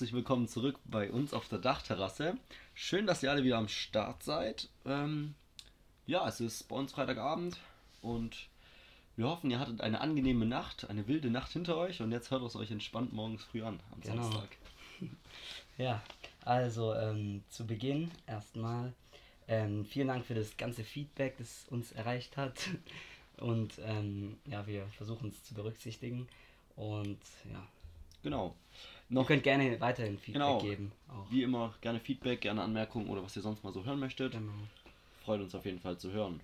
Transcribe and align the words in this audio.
Herzlich 0.00 0.14
willkommen 0.14 0.48
zurück 0.48 0.78
bei 0.86 1.10
uns 1.10 1.34
auf 1.34 1.46
der 1.48 1.58
Dachterrasse. 1.58 2.38
Schön, 2.72 3.06
dass 3.06 3.22
ihr 3.22 3.30
alle 3.30 3.44
wieder 3.44 3.58
am 3.58 3.68
Start 3.68 4.22
seid. 4.22 4.70
Ähm, 4.86 5.34
ja, 6.06 6.26
es 6.26 6.40
ist 6.40 6.68
bei 6.68 6.76
uns 6.76 6.92
Freitagabend 6.92 7.58
und 8.00 8.48
wir 9.16 9.28
hoffen, 9.28 9.50
ihr 9.50 9.60
hattet 9.60 9.82
eine 9.82 10.00
angenehme 10.00 10.46
Nacht, 10.46 10.88
eine 10.88 11.06
wilde 11.06 11.28
Nacht 11.28 11.52
hinter 11.52 11.76
euch 11.76 12.00
und 12.00 12.12
jetzt 12.12 12.30
hört 12.30 12.42
es 12.44 12.56
euch 12.56 12.70
entspannt 12.70 13.12
morgens 13.12 13.44
früh 13.44 13.62
an, 13.62 13.78
am 13.92 14.00
Genau. 14.00 14.22
Samstag. 14.22 14.48
Ja, 15.76 16.02
also 16.46 16.94
ähm, 16.94 17.44
zu 17.50 17.66
Beginn 17.66 18.10
erstmal 18.26 18.94
ähm, 19.48 19.84
vielen 19.84 20.08
Dank 20.08 20.24
für 20.24 20.34
das 20.34 20.56
ganze 20.56 20.82
Feedback, 20.82 21.36
das 21.36 21.66
uns 21.68 21.92
erreicht 21.92 22.38
hat. 22.38 22.54
Und 23.36 23.74
ähm, 23.84 24.38
ja, 24.46 24.66
wir 24.66 24.86
versuchen 24.96 25.28
es 25.28 25.44
zu 25.44 25.52
berücksichtigen. 25.52 26.26
Und 26.74 27.20
ja, 27.52 27.62
Genau. 28.22 28.54
Ihr 29.10 29.14
Noch 29.14 29.26
könnt 29.26 29.42
gerne 29.42 29.80
weiterhin 29.80 30.18
Feedback 30.18 30.34
Genau. 30.42 30.58
geben. 30.60 30.92
Auch. 31.08 31.30
wie 31.30 31.42
immer 31.42 31.74
gerne 31.80 32.00
Feedback, 32.00 32.40
gerne 32.40 32.62
Anmerkungen 32.62 33.08
oder 33.08 33.22
was 33.22 33.36
ihr 33.36 33.42
sonst 33.42 33.62
mal 33.64 33.72
so 33.72 33.84
hören 33.84 33.98
möchtet. 34.00 34.32
Genau. 34.32 34.52
Freut 35.24 35.40
uns 35.40 35.54
auf 35.54 35.64
jeden 35.64 35.80
Fall 35.80 35.98
zu 35.98 36.12
hören. 36.12 36.40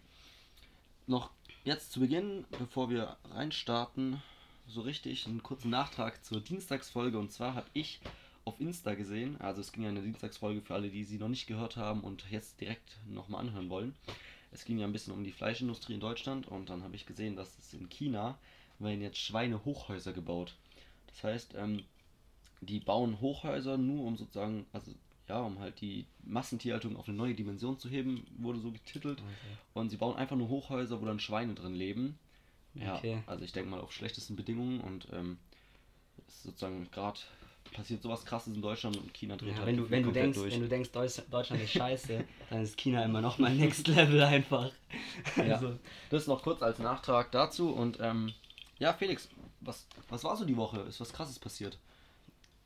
Noch 1.07 1.31
jetzt 1.65 1.93
zu 1.93 2.01
Beginn, 2.01 2.45
bevor 2.59 2.91
wir 2.91 3.17
reinstarten, 3.31 4.21
so 4.67 4.81
richtig 4.81 5.27
einen 5.27 5.43
kurzen 5.43 5.71
Nachtrag 5.71 6.25
zur 6.25 6.41
Dienstagsfolge. 6.41 7.19
Und 7.19 7.31
zwar 7.33 7.55
habe 7.55 7.67
ich 7.73 8.01
auf 8.45 8.61
Insta 8.61 8.95
gesehen, 8.95 9.41
also 9.41 9.61
es 9.61 9.73
ging 9.73 9.83
ja 9.85 9.89
eine 9.89 10.03
Dienstagsfolge 10.03 10.61
für 10.61 10.75
alle, 10.75 10.89
die 10.89 11.05
sie 11.05 11.19
noch 11.19 11.29
nicht 11.29 11.47
gehört 11.47 11.77
haben 11.77 12.01
und 12.03 12.25
jetzt 12.31 12.61
direkt 12.61 12.99
nochmal 13.09 13.41
anhören 13.41 13.71
wollen. 13.71 13.95
Es 14.53 14.65
ging 14.65 14.79
ja 14.79 14.87
ein 14.87 14.93
bisschen 14.93 15.13
um 15.13 15.25
die 15.25 15.33
Fleischindustrie 15.33 15.95
in 15.95 16.01
Deutschland 16.01 16.47
und 16.47 16.71
dann 16.71 16.83
habe 16.85 16.95
ich 16.95 17.07
gesehen, 17.07 17.35
dass 17.37 17.59
es 17.59 17.75
in 17.75 17.89
China 17.89 18.39
werden 18.79 19.01
jetzt 19.03 19.19
Schweinehochhäuser 19.19 20.13
gebaut. 20.13 20.55
Das 21.09 21.25
heißt, 21.25 21.55
ähm, 21.57 21.83
die 22.61 22.81
bauen 22.81 23.21
Hochhäuser 23.21 23.77
nur 23.77 24.05
um 24.05 24.17
sozusagen, 24.17 24.67
also 24.73 24.93
ja, 25.29 25.41
um 25.41 25.59
halt 25.59 25.81
die 25.81 26.07
Massentierhaltung 26.25 26.97
auf 26.97 27.09
eine 27.09 27.17
neue 27.17 27.35
Dimension 27.35 27.79
zu 27.79 27.89
heben, 27.89 28.27
wurde 28.39 28.61
so 28.61 28.71
getitelt. 28.71 29.19
Okay. 29.19 29.57
Und 29.75 29.91
sie 29.91 29.97
bauen 29.97 30.17
einfach 30.17 30.37
nur 30.37 30.49
Hochhäuser, 30.49 31.01
wo 31.01 31.05
dann 31.05 31.19
Schweine 31.21 31.55
drin 31.55 31.75
leben. 31.75 32.19
Ja, 32.75 32.97
Okay. 32.97 33.23
also 33.27 33.45
ich 33.45 33.53
denke 33.53 33.71
mal 33.71 33.81
auf 33.81 33.93
schlechtesten 33.93 34.37
Bedingungen 34.37 34.81
und 34.81 35.09
ähm, 35.13 35.39
sozusagen 36.29 36.89
gerade 36.91 37.19
passiert 37.73 38.03
sowas 38.03 38.25
krasses 38.25 38.55
in 38.55 38.63
Deutschland 38.63 38.97
und 38.97 39.13
China 39.13 39.37
dreht 39.37 39.51
Ja, 39.51 39.57
halt 39.59 39.67
wenn, 39.67 39.77
du, 39.77 39.91
wenn, 39.91 40.03
du 40.05 40.13
denkst, 40.13 40.39
durch. 40.39 40.53
wenn 40.55 40.61
du 40.61 40.69
denkst, 40.69 40.93
Deutsch, 40.93 41.21
Deutschland 41.31 41.63
ist 41.63 41.71
scheiße, 41.73 42.25
dann 42.51 42.63
ist 42.63 42.77
China 42.79 43.05
immer 43.05 43.21
noch 43.21 43.39
mal 43.39 43.55
Next 43.55 43.89
Level 43.89 44.23
einfach. 44.23 44.71
Ja. 45.37 45.55
Also, 45.57 45.79
Das 46.11 46.27
noch 46.27 46.43
kurz 46.43 46.63
als 46.63 46.79
Nachtrag 46.79 47.33
dazu 47.33 47.71
und 47.71 47.99
ähm, 48.01 48.33
ja, 48.79 48.93
Felix, 48.93 49.29
was, 49.61 49.87
was 50.09 50.23
war 50.23 50.37
so 50.37 50.45
die 50.45 50.57
Woche? 50.57 50.81
Ist 50.83 51.01
was 51.01 51.13
krasses 51.13 51.39
passiert? 51.39 51.79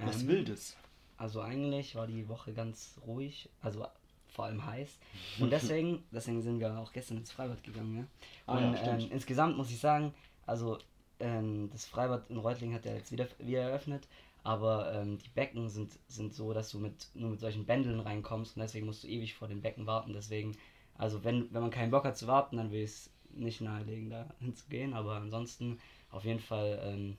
Was 0.04 0.22
ähm, 0.22 0.28
Wildes? 0.28 0.76
Also 1.16 1.40
eigentlich 1.40 1.94
war 1.94 2.06
die 2.06 2.28
Woche 2.28 2.52
ganz 2.52 2.98
ruhig, 3.06 3.48
also 3.60 3.86
vor 4.28 4.46
allem 4.46 4.64
heiß. 4.64 4.98
Und 5.38 5.50
deswegen, 5.50 6.02
deswegen 6.12 6.40
sind 6.42 6.60
wir 6.60 6.78
auch 6.78 6.92
gestern 6.92 7.18
ins 7.18 7.32
Freibad 7.32 7.62
gegangen. 7.62 7.94
Ne? 7.94 8.06
Ah 8.46 8.56
Und 8.56 8.72
ja, 8.72 8.76
stimmt. 8.78 9.02
ähm, 9.02 9.08
insgesamt 9.12 9.56
muss 9.56 9.70
ich 9.70 9.78
sagen, 9.78 10.14
also 10.46 10.78
ähm, 11.18 11.68
das 11.72 11.84
Freibad 11.84 12.28
in 12.30 12.38
Reutlingen 12.38 12.74
hat 12.74 12.84
ja 12.86 12.94
jetzt 12.94 13.12
wieder, 13.12 13.28
wieder 13.38 13.60
eröffnet, 13.62 14.08
aber 14.42 14.92
ähm, 14.94 15.18
die 15.18 15.28
Becken 15.28 15.68
sind, 15.68 15.92
sind 16.08 16.34
so, 16.34 16.52
dass 16.52 16.70
du 16.70 16.78
mit, 16.78 17.08
nur 17.14 17.30
mit 17.30 17.40
solchen 17.40 17.66
Bändeln 17.66 18.00
reinkommst 18.00 18.56
und 18.56 18.62
deswegen 18.62 18.86
musst 18.86 19.04
du 19.04 19.08
ewig 19.08 19.34
vor 19.34 19.48
den 19.48 19.60
Becken 19.60 19.86
warten. 19.86 20.12
Deswegen, 20.14 20.56
also 20.94 21.22
wenn, 21.24 21.52
wenn 21.52 21.60
man 21.62 21.70
keinen 21.70 21.90
Bock 21.90 22.04
hat 22.04 22.16
zu 22.16 22.26
warten, 22.26 22.56
dann 22.56 22.70
will 22.70 22.80
ich 22.80 22.90
es 22.90 23.10
nicht 23.30 23.60
nahelegen, 23.60 24.10
da 24.10 24.26
hinzugehen. 24.40 24.94
Aber 24.94 25.16
ansonsten 25.16 25.78
auf 26.10 26.24
jeden 26.24 26.40
Fall 26.40 26.80
ähm, 26.82 27.16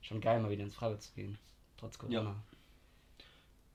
schon 0.00 0.20
geil, 0.20 0.40
mal 0.40 0.50
wieder 0.50 0.62
ins 0.62 0.74
Freibad 0.74 1.02
zu 1.02 1.12
gehen. 1.14 1.38
Trotz 1.82 1.98
Corona. 1.98 2.36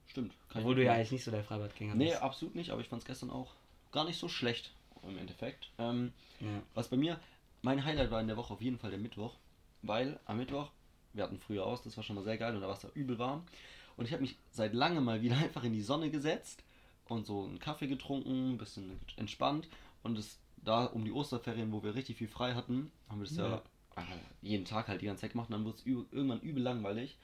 Stimmt. 0.08 0.34
kann 0.50 0.62
ich 0.62 0.66
Obwohl 0.66 0.76
du 0.76 0.84
ja 0.86 0.94
eigentlich 0.94 1.12
nicht 1.12 1.24
so 1.26 1.32
der 1.32 1.44
Freibadgänger 1.44 1.94
Nee, 1.96 2.10
bist. 2.12 2.22
absolut 2.22 2.56
nicht, 2.56 2.72
aber 2.72 2.80
ich 2.82 2.88
fand 2.88 3.02
es 3.02 3.06
gestern 3.06 3.30
auch 3.30 3.54
gar 3.92 4.06
nicht 4.06 4.18
so 4.18 4.30
schlecht 4.30 4.72
im 5.04 5.18
Endeffekt. 5.18 5.70
Ähm, 5.78 6.14
Ja. 6.40 6.62
Was 6.74 6.88
bei 6.88 6.96
mir, 6.98 7.20
mein 7.62 7.84
Highlight 7.84 8.10
war 8.10 8.22
in 8.22 8.28
der 8.28 8.38
Woche 8.38 8.54
auf 8.54 8.62
jeden 8.62 8.78
Fall 8.80 8.90
der 8.92 9.00
Mittwoch, 9.00 9.36
weil 9.82 10.20
am 10.26 10.38
Mittwoch, 10.38 10.72
wir 11.14 11.24
hatten 11.24 11.38
früher 11.38 11.66
aus, 11.66 11.82
das 11.84 11.98
war 11.98 12.04
schon 12.04 12.16
mal 12.16 12.24
sehr 12.24 12.38
geil 12.38 12.56
und 12.56 12.62
da 12.62 12.68
war 12.68 12.76
es 12.78 12.84
ja 12.84 12.90
übel 12.94 13.20
warm. 13.20 13.44
Und 13.98 14.06
ich 14.06 14.14
habe 14.14 14.22
mich 14.22 14.38
seit 14.52 14.74
langem 14.74 15.04
mal 15.04 15.22
wieder 15.22 15.36
einfach 15.44 15.64
in 15.66 15.74
die 15.74 15.82
Sonne 15.82 16.10
gesetzt 16.10 16.64
und 17.10 17.26
so 17.26 17.44
einen 17.44 17.60
Kaffee 17.60 17.88
getrunken, 17.88 18.54
ein 18.54 18.58
bisschen 18.58 19.00
entspannt. 19.18 19.68
Und 20.04 20.18
es 20.18 20.40
da 20.64 20.86
um 20.86 21.04
die 21.04 21.12
Osterferien, 21.12 21.72
wo 21.74 21.84
wir 21.84 21.96
richtig 21.96 22.18
viel 22.18 22.28
frei 22.30 22.54
hatten, 22.54 22.92
haben 23.10 23.20
wir 23.20 23.28
das 23.28 23.36
ja, 23.38 23.50
Ja. 23.50 23.64
äh, 23.98 24.02
jeden 24.42 24.66
Tag 24.66 24.88
halt 24.88 25.02
die 25.02 25.06
ganze 25.06 25.22
Zeit 25.22 25.32
gemacht 25.34 25.50
und 25.50 25.54
dann 25.54 25.66
wurde 25.66 25.78
es 25.78 25.86
irgendwann 25.86 26.40
übel 26.42 26.64
langweilig. 26.64 27.18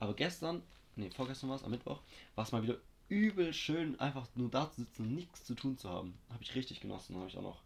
Aber 0.00 0.14
gestern, 0.14 0.62
nee, 0.96 1.10
vorgestern 1.10 1.50
war 1.50 1.56
es, 1.56 1.62
am 1.64 1.70
Mittwoch, 1.70 2.00
war 2.34 2.44
es 2.44 2.52
mal 2.52 2.62
wieder 2.62 2.76
übel 3.08 3.52
schön, 3.52 3.98
einfach 4.00 4.26
nur 4.34 4.50
da 4.50 4.70
zu 4.70 4.82
sitzen 4.82 5.02
und 5.02 5.14
nichts 5.14 5.44
zu 5.44 5.54
tun 5.54 5.76
zu 5.78 5.88
haben. 5.88 6.14
Habe 6.30 6.42
ich 6.42 6.54
richtig 6.54 6.80
genossen. 6.80 7.16
Habe 7.16 7.28
ich 7.28 7.36
auch 7.36 7.42
noch 7.42 7.58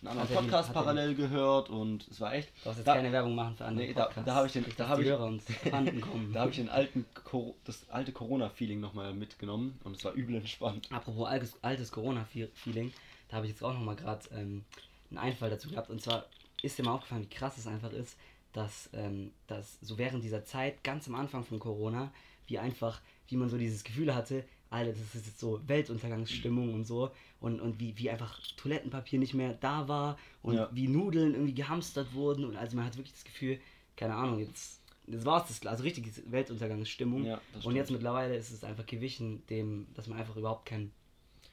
einen 0.00 0.08
anderen 0.08 0.28
Hat 0.28 0.36
Podcast 0.36 0.68
die- 0.70 0.72
parallel 0.74 1.14
gehört 1.14 1.70
und 1.70 2.06
es 2.08 2.20
war 2.20 2.34
echt. 2.34 2.50
Du 2.64 2.70
hast 2.70 2.78
jetzt 2.78 2.86
Da- 2.88 2.94
keine 2.94 3.12
Werbung 3.12 3.34
machen 3.36 3.56
für 3.56 3.64
andere 3.64 3.86
Nee, 3.86 3.94
da- 3.94 4.04
Podcasts. 4.06 4.26
da 4.26 4.34
hab 4.34 4.46
ich 4.46 4.52
den- 4.52 4.64
da 4.76 4.88
hab 4.88 4.96
die 4.98 5.02
ich-. 5.04 5.08
Da 6.34 6.40
habe 6.40 6.50
ich 6.50 6.56
den 6.56 6.68
alten 6.68 7.04
das 7.64 7.88
alte 7.90 8.10
Corona-Feeling 8.12 8.80
nochmal 8.80 9.14
mitgenommen 9.14 9.78
und 9.84 9.96
es 9.96 10.04
war 10.04 10.12
übel 10.14 10.34
entspannt. 10.36 10.88
Apropos 10.92 11.26
altes, 11.28 11.54
altes 11.62 11.92
Corona-Feeling, 11.92 12.92
da 13.28 13.36
habe 13.36 13.46
ich 13.46 13.52
jetzt 13.52 13.62
auch 13.62 13.72
nochmal 13.72 13.96
gerade 13.96 14.28
ähm, 14.34 14.64
einen 15.10 15.18
Einfall 15.18 15.50
dazu 15.50 15.70
gehabt. 15.70 15.88
Und 15.90 16.02
zwar 16.02 16.26
ist 16.62 16.76
dir 16.78 16.82
mal 16.84 16.94
aufgefallen, 16.94 17.22
wie 17.22 17.34
krass 17.34 17.56
es 17.56 17.66
einfach 17.68 17.92
ist, 17.92 18.16
dass, 18.52 18.90
ähm, 18.92 19.32
dass 19.46 19.78
so 19.80 19.98
während 19.98 20.22
dieser 20.24 20.44
Zeit, 20.44 20.84
ganz 20.84 21.08
am 21.08 21.14
Anfang 21.14 21.44
von 21.44 21.58
Corona, 21.58 22.12
wie 22.46 22.58
einfach, 22.58 23.00
wie 23.28 23.36
man 23.36 23.48
so 23.48 23.56
dieses 23.58 23.84
Gefühl 23.84 24.14
hatte, 24.14 24.44
Alter, 24.70 24.92
das 24.92 25.14
ist 25.14 25.26
jetzt 25.26 25.38
so 25.38 25.60
Weltuntergangsstimmung 25.66 26.72
und 26.74 26.84
so. 26.84 27.10
Und, 27.40 27.60
und 27.60 27.78
wie, 27.78 27.96
wie 27.98 28.10
einfach 28.10 28.40
Toilettenpapier 28.56 29.18
nicht 29.18 29.34
mehr 29.34 29.52
da 29.54 29.86
war 29.88 30.18
und 30.42 30.54
Ja. 30.54 30.70
wie 30.72 30.88
Nudeln 30.88 31.34
irgendwie 31.34 31.54
gehamstert 31.54 32.14
wurden. 32.14 32.44
Und 32.44 32.56
also 32.56 32.76
man 32.76 32.86
hat 32.86 32.96
wirklich 32.96 33.12
das 33.12 33.24
Gefühl, 33.24 33.58
keine 33.96 34.14
Ahnung, 34.14 34.38
jetzt, 34.38 34.80
jetzt 35.06 35.24
war 35.26 35.42
es 35.42 35.48
das, 35.48 35.66
also 35.66 35.82
richtig 35.82 36.10
Weltuntergangsstimmung. 36.30 37.24
Ja, 37.24 37.40
und 37.64 37.76
jetzt 37.76 37.90
mittlerweile 37.90 38.36
ist 38.36 38.50
es 38.50 38.64
einfach 38.64 38.86
gewichen, 38.86 39.42
dem, 39.48 39.86
dass 39.94 40.06
man 40.06 40.18
einfach 40.18 40.36
überhaupt 40.36 40.66
keinen 40.66 40.92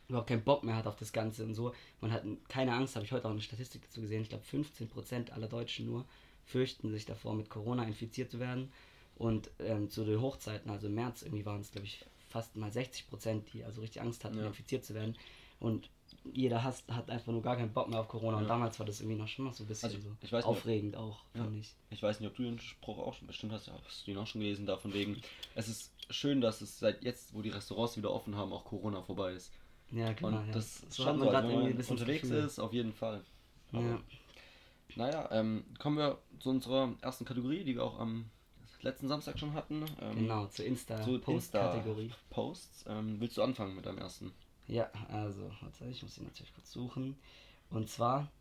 überhaupt 0.08 0.28
keinen 0.30 0.44
Bock 0.44 0.64
mehr 0.64 0.76
hat 0.76 0.88
auf 0.88 0.96
das 0.96 1.14
Ganze 1.14 1.44
und 1.44 1.54
so. 1.54 1.72
Man 2.02 2.12
hat 2.12 2.24
keine 2.48 2.74
Angst, 2.74 2.96
habe 2.96 3.06
ich 3.06 3.12
heute 3.12 3.28
auch 3.28 3.32
eine 3.32 3.42
Statistik 3.42 3.84
dazu 3.84 4.02
gesehen. 4.02 4.24
Ich 4.24 4.30
glaube, 4.30 4.44
15% 4.44 5.30
aller 5.32 5.48
Deutschen 5.48 5.86
nur 5.86 6.04
fürchten 6.50 6.90
sich 6.92 7.06
davor, 7.06 7.36
mit 7.36 7.50
Corona 7.50 7.84
infiziert 7.84 8.32
zu 8.32 8.40
werden. 8.40 8.72
Und 9.16 9.52
ähm, 9.60 9.90
zu 9.90 10.04
den 10.06 10.20
Hochzeiten, 10.22 10.72
also 10.72 10.88
im 10.88 10.96
März, 10.96 11.22
irgendwie 11.22 11.46
waren 11.46 11.62
es, 11.62 11.72
glaube 11.72 11.86
ich, 11.88 12.06
fast 12.30 12.56
mal 12.56 12.72
60%, 12.72 13.52
die 13.54 13.64
also 13.64 13.82
richtig 13.82 14.02
Angst 14.02 14.24
hatten, 14.24 14.38
Ja. 14.40 14.48
infiziert 14.48 14.84
zu 14.86 14.94
werden. 14.96 15.16
Und 15.60 15.90
jeder 16.34 16.64
hasst, 16.64 16.88
hat 16.90 17.10
einfach 17.10 17.32
nur 17.32 17.42
gar 17.42 17.56
keinen 17.58 17.74
Bock 17.74 17.90
mehr 17.90 18.00
auf 18.00 18.08
Corona. 18.08 18.38
Und 18.38 18.44
Ja. 18.44 18.50
damals 18.50 18.80
war 18.80 18.86
das 18.86 19.02
irgendwie 19.02 19.18
noch 19.18 19.28
schon 19.28 19.46
noch 19.46 19.54
so 19.54 19.64
ein 19.64 19.68
bisschen 19.68 19.90
Also, 19.90 20.02
so 20.02 20.16
nicht, 20.22 20.46
aufregend 20.46 20.96
auch, 20.96 21.24
Ja. 21.36 21.44
fand 21.44 21.58
ich. 21.60 21.76
Ich 21.92 22.02
weiß 22.02 22.20
nicht, 22.20 22.30
ob 22.30 22.36
du 22.36 22.44
den 22.44 22.60
Spruch 22.60 22.98
auch 22.98 23.14
schon 23.14 23.28
bestimmt 23.28 23.52
hast, 23.52 23.68
ja, 23.68 23.74
hast 23.86 24.08
du 24.08 24.12
ihn 24.12 24.18
auch 24.18 24.26
schon 24.28 24.42
gelesen, 24.42 24.66
davon 24.66 24.94
wegen. 24.94 25.22
Es 25.56 25.68
ist 25.68 25.92
schön, 26.10 26.40
dass 26.42 26.62
es 26.62 26.80
seit 26.80 27.04
jetzt, 27.04 27.34
wo 27.34 27.42
die 27.42 27.50
Restaurants 27.50 27.98
wieder 27.98 28.12
offen 28.12 28.36
haben, 28.36 28.54
auch 28.54 28.64
Corona 28.64 29.02
vorbei 29.02 29.34
ist. 29.34 29.52
Ja, 29.92 30.14
klar. 30.14 30.32
Und 30.42 30.48
ja. 30.48 30.54
das 30.54 30.66
ist 30.84 30.94
So 30.94 31.04
schon 31.04 31.20
so, 31.20 31.26
wenn 31.26 31.32
man 31.34 31.66
ein 31.66 31.76
bisschen 31.76 31.98
unterwegs 31.98 32.22
Gefühl. 32.22 32.44
ist, 32.46 32.60
auf 32.60 32.74
jeden 32.74 32.94
Fall. 32.94 33.22
Aber, 33.74 33.82
Ja. 33.84 34.02
Naja, 34.96 35.30
ähm, 35.32 35.64
kommen 35.78 35.98
wir 35.98 36.20
zu 36.40 36.50
unserer 36.50 36.94
ersten 37.02 37.26
Kategorie, 37.26 37.64
die 37.64 37.76
wir 37.76 37.84
auch 37.84 38.00
am 38.00 38.30
letzten 38.82 39.08
Samstag 39.08 39.38
schon 39.40 39.54
hatten. 39.54 39.86
Ähm, 40.02 40.16
Genau, 40.16 40.46
zur 40.46 40.52
Zu 40.52 40.64
Insta-Post-Kategorie. 40.66 42.06
Insta-Posts. 42.06 42.86
Ähm, 42.88 43.20
willst 43.20 43.38
du 43.38 43.44
anfangen 43.44 43.76
mit 43.76 43.86
deinem 43.86 43.98
ersten? 44.00 44.32
Ja, 44.68 44.90
also, 45.10 45.50
warte, 45.62 45.86
ich 45.86 46.02
muss 46.04 46.18
ihn 46.18 46.26
natürlich 46.26 46.54
kurz 46.54 46.72
suchen. 46.72 47.18
Und 47.70 47.90
zwar, 47.90 48.32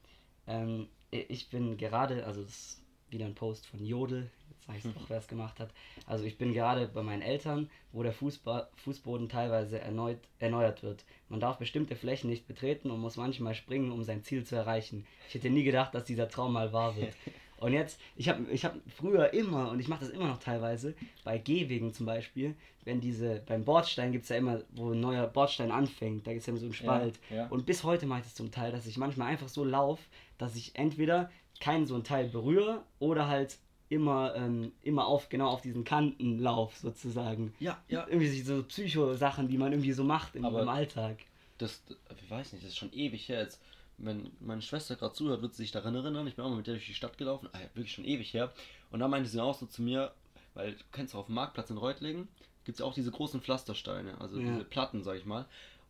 ähm, 0.47 0.89
ich 1.11 1.49
bin 1.49 1.77
gerade, 1.77 2.25
also 2.27 2.43
das 2.43 2.81
wieder 3.11 3.27
ein 3.27 3.35
Post 3.35 3.67
von 3.67 3.85
Jodel, 3.85 4.31
jetzt 4.51 4.67
sage 4.67 4.79
ich 4.79 4.85
es 4.85 4.97
auch, 4.97 5.09
wer 5.09 5.19
es 5.19 5.29
gemacht 5.29 5.61
hat. 5.61 5.71
Also 6.07 6.25
ich 6.25 6.39
bin 6.39 6.53
gerade 6.53 6.89
bei 6.89 7.03
meinen 7.03 7.23
Eltern, 7.23 7.71
wo 7.93 8.03
der 8.03 8.13
Fußba 8.13 8.69
Fußboden 8.77 9.29
teilweise 9.29 9.81
erneut, 9.81 10.19
erneuert 10.39 10.83
wird. 10.83 11.05
Man 11.29 11.41
darf 11.41 11.59
bestimmte 11.59 11.97
Flächen 11.97 12.31
nicht 12.31 12.47
betreten 12.47 12.91
und 12.91 13.01
muss 13.01 13.17
manchmal 13.17 13.55
springen, 13.55 13.93
um 13.93 14.03
sein 14.03 14.23
Ziel 14.25 14.45
zu 14.45 14.57
erreichen. 14.57 15.07
Ich 15.29 15.35
hätte 15.35 15.51
nie 15.51 15.65
gedacht, 15.65 15.95
dass 15.95 16.05
dieser 16.05 16.29
Traum 16.29 16.53
mal 16.53 16.73
wahr 16.73 16.97
wird. 16.97 17.15
Und 17.61 17.73
jetzt, 17.73 18.01
ich 18.17 18.29
habe 18.29 18.45
ich 18.53 18.65
hab 18.65 18.77
früher 18.87 19.33
immer, 19.35 19.71
und 19.71 19.81
ich 19.81 19.89
mache 19.89 20.05
das 20.05 20.11
immer 20.11 20.29
noch 20.29 20.39
teilweise, 20.39 20.95
bei 21.25 21.39
Gehwegen 21.39 21.93
zum 21.93 22.07
Beispiel, 22.07 22.55
wenn 22.85 23.01
diese, 23.01 23.43
beim 23.47 23.65
Bordstein 23.65 24.13
gibt 24.13 24.25
es 24.25 24.31
ja 24.31 24.37
immer, 24.37 24.63
wo 24.71 24.93
ein 24.93 25.01
neuer 25.01 25.27
Bordstein 25.27 25.73
anfängt, 25.73 26.27
da 26.27 26.31
gibt 26.31 26.43
es 26.43 26.47
ja 26.47 26.53
immer 26.53 26.61
so 26.61 26.67
einen 26.67 26.75
Spalt. 26.75 27.19
ja. 27.31 27.47
Und 27.49 27.67
bis 27.67 27.83
heute 27.83 28.07
mache 28.07 28.21
ich 28.21 28.27
das 28.27 28.35
zum 28.35 28.51
Teil, 28.51 28.71
dass 28.71 28.87
ich 28.87 28.97
manchmal 28.97 29.29
einfach 29.29 29.49
so 29.49 29.65
laufe, 29.65 30.03
dass 30.39 30.55
ich 30.55 30.77
entweder 30.77 31.31
keinen 31.61 31.87
so 31.87 31.95
ein 31.95 32.05
Teil 32.05 32.29
berühre 32.29 32.83
oder 32.99 33.27
halt 33.29 33.59
immer, 33.89 34.35
ähm, 34.37 34.73
immer 34.83 35.07
auf, 35.07 35.29
genau 35.29 35.49
auf 35.49 35.63
diesen 35.63 35.85
Kanten 35.85 36.39
lauf, 36.39 36.77
sozusagen. 36.77 37.55
Ja, 37.59 37.83
ja. 37.89 38.07
Irgendwie 38.07 38.41
so 38.43 38.63
Psycho-Sachen, 38.63 39.49
die 39.49 39.57
man 39.59 39.73
irgendwie 39.73 39.93
so 39.93 40.05
macht 40.05 40.37
im, 40.37 40.45
Aber- 40.45 40.63
im 40.63 40.69
Alltag. 40.69 41.19
Das, 41.57 41.83
ich 42.23 42.31
weiß 42.31 42.53
nicht, 42.53 42.65
das 42.65 42.73
ist 42.73 42.77
schon 42.79 42.93
ewig 42.93 43.29
her 43.29 43.41
jetzt. 43.41 43.61
Wenn 43.97 44.31
meine 44.39 44.63
Schwester 44.63 44.95
gerade 44.95 45.15
zuhört, 45.15 45.43
wird 45.43 45.55
sie 45.55 45.63
sich 45.65 45.73
daran 45.73 45.95
erinnern. 45.97 46.27
Ich 46.29 46.37
bin 46.37 46.45
auch 46.45 46.51
mal 46.51 46.57
mit 46.57 46.69
der 46.69 46.75
durch 46.75 46.87
die 46.87 46.95
Stadt 46.95 47.19
gelaufen. 47.19 47.49
Ah, 47.53 47.59
ja, 47.59 47.65
wirklich 47.75 47.93
schon 47.93 48.05
ewig 48.05 48.33
her. 48.33 48.53
Und 48.93 49.01
da 49.01 49.09
meinte 49.09 49.29
sie 49.29 49.43
auch 49.43 49.59
so 49.59 49.67
zu 49.67 49.83
mir, 49.83 50.13
weil 50.55 50.73
du 50.73 50.85
kennst 50.93 51.15
doch 51.15 51.21
auf 51.21 51.27
dem 51.27 51.35
Marktplatz 51.35 51.71
in 51.71 51.79
Reutlingen, 51.79 52.29
gibt 52.65 52.77
es 52.77 52.81
ja 52.81 52.87
auch 52.87 52.95
diese 52.95 53.11
großen 53.11 53.41
Pflastersteine, 53.41 54.21
also 54.21 54.39
Ja. 54.39 54.53
diese 54.53 54.65
Platten, 54.65 55.03
sag 55.03 55.17
ich 55.17 55.25
mal. 55.25 55.47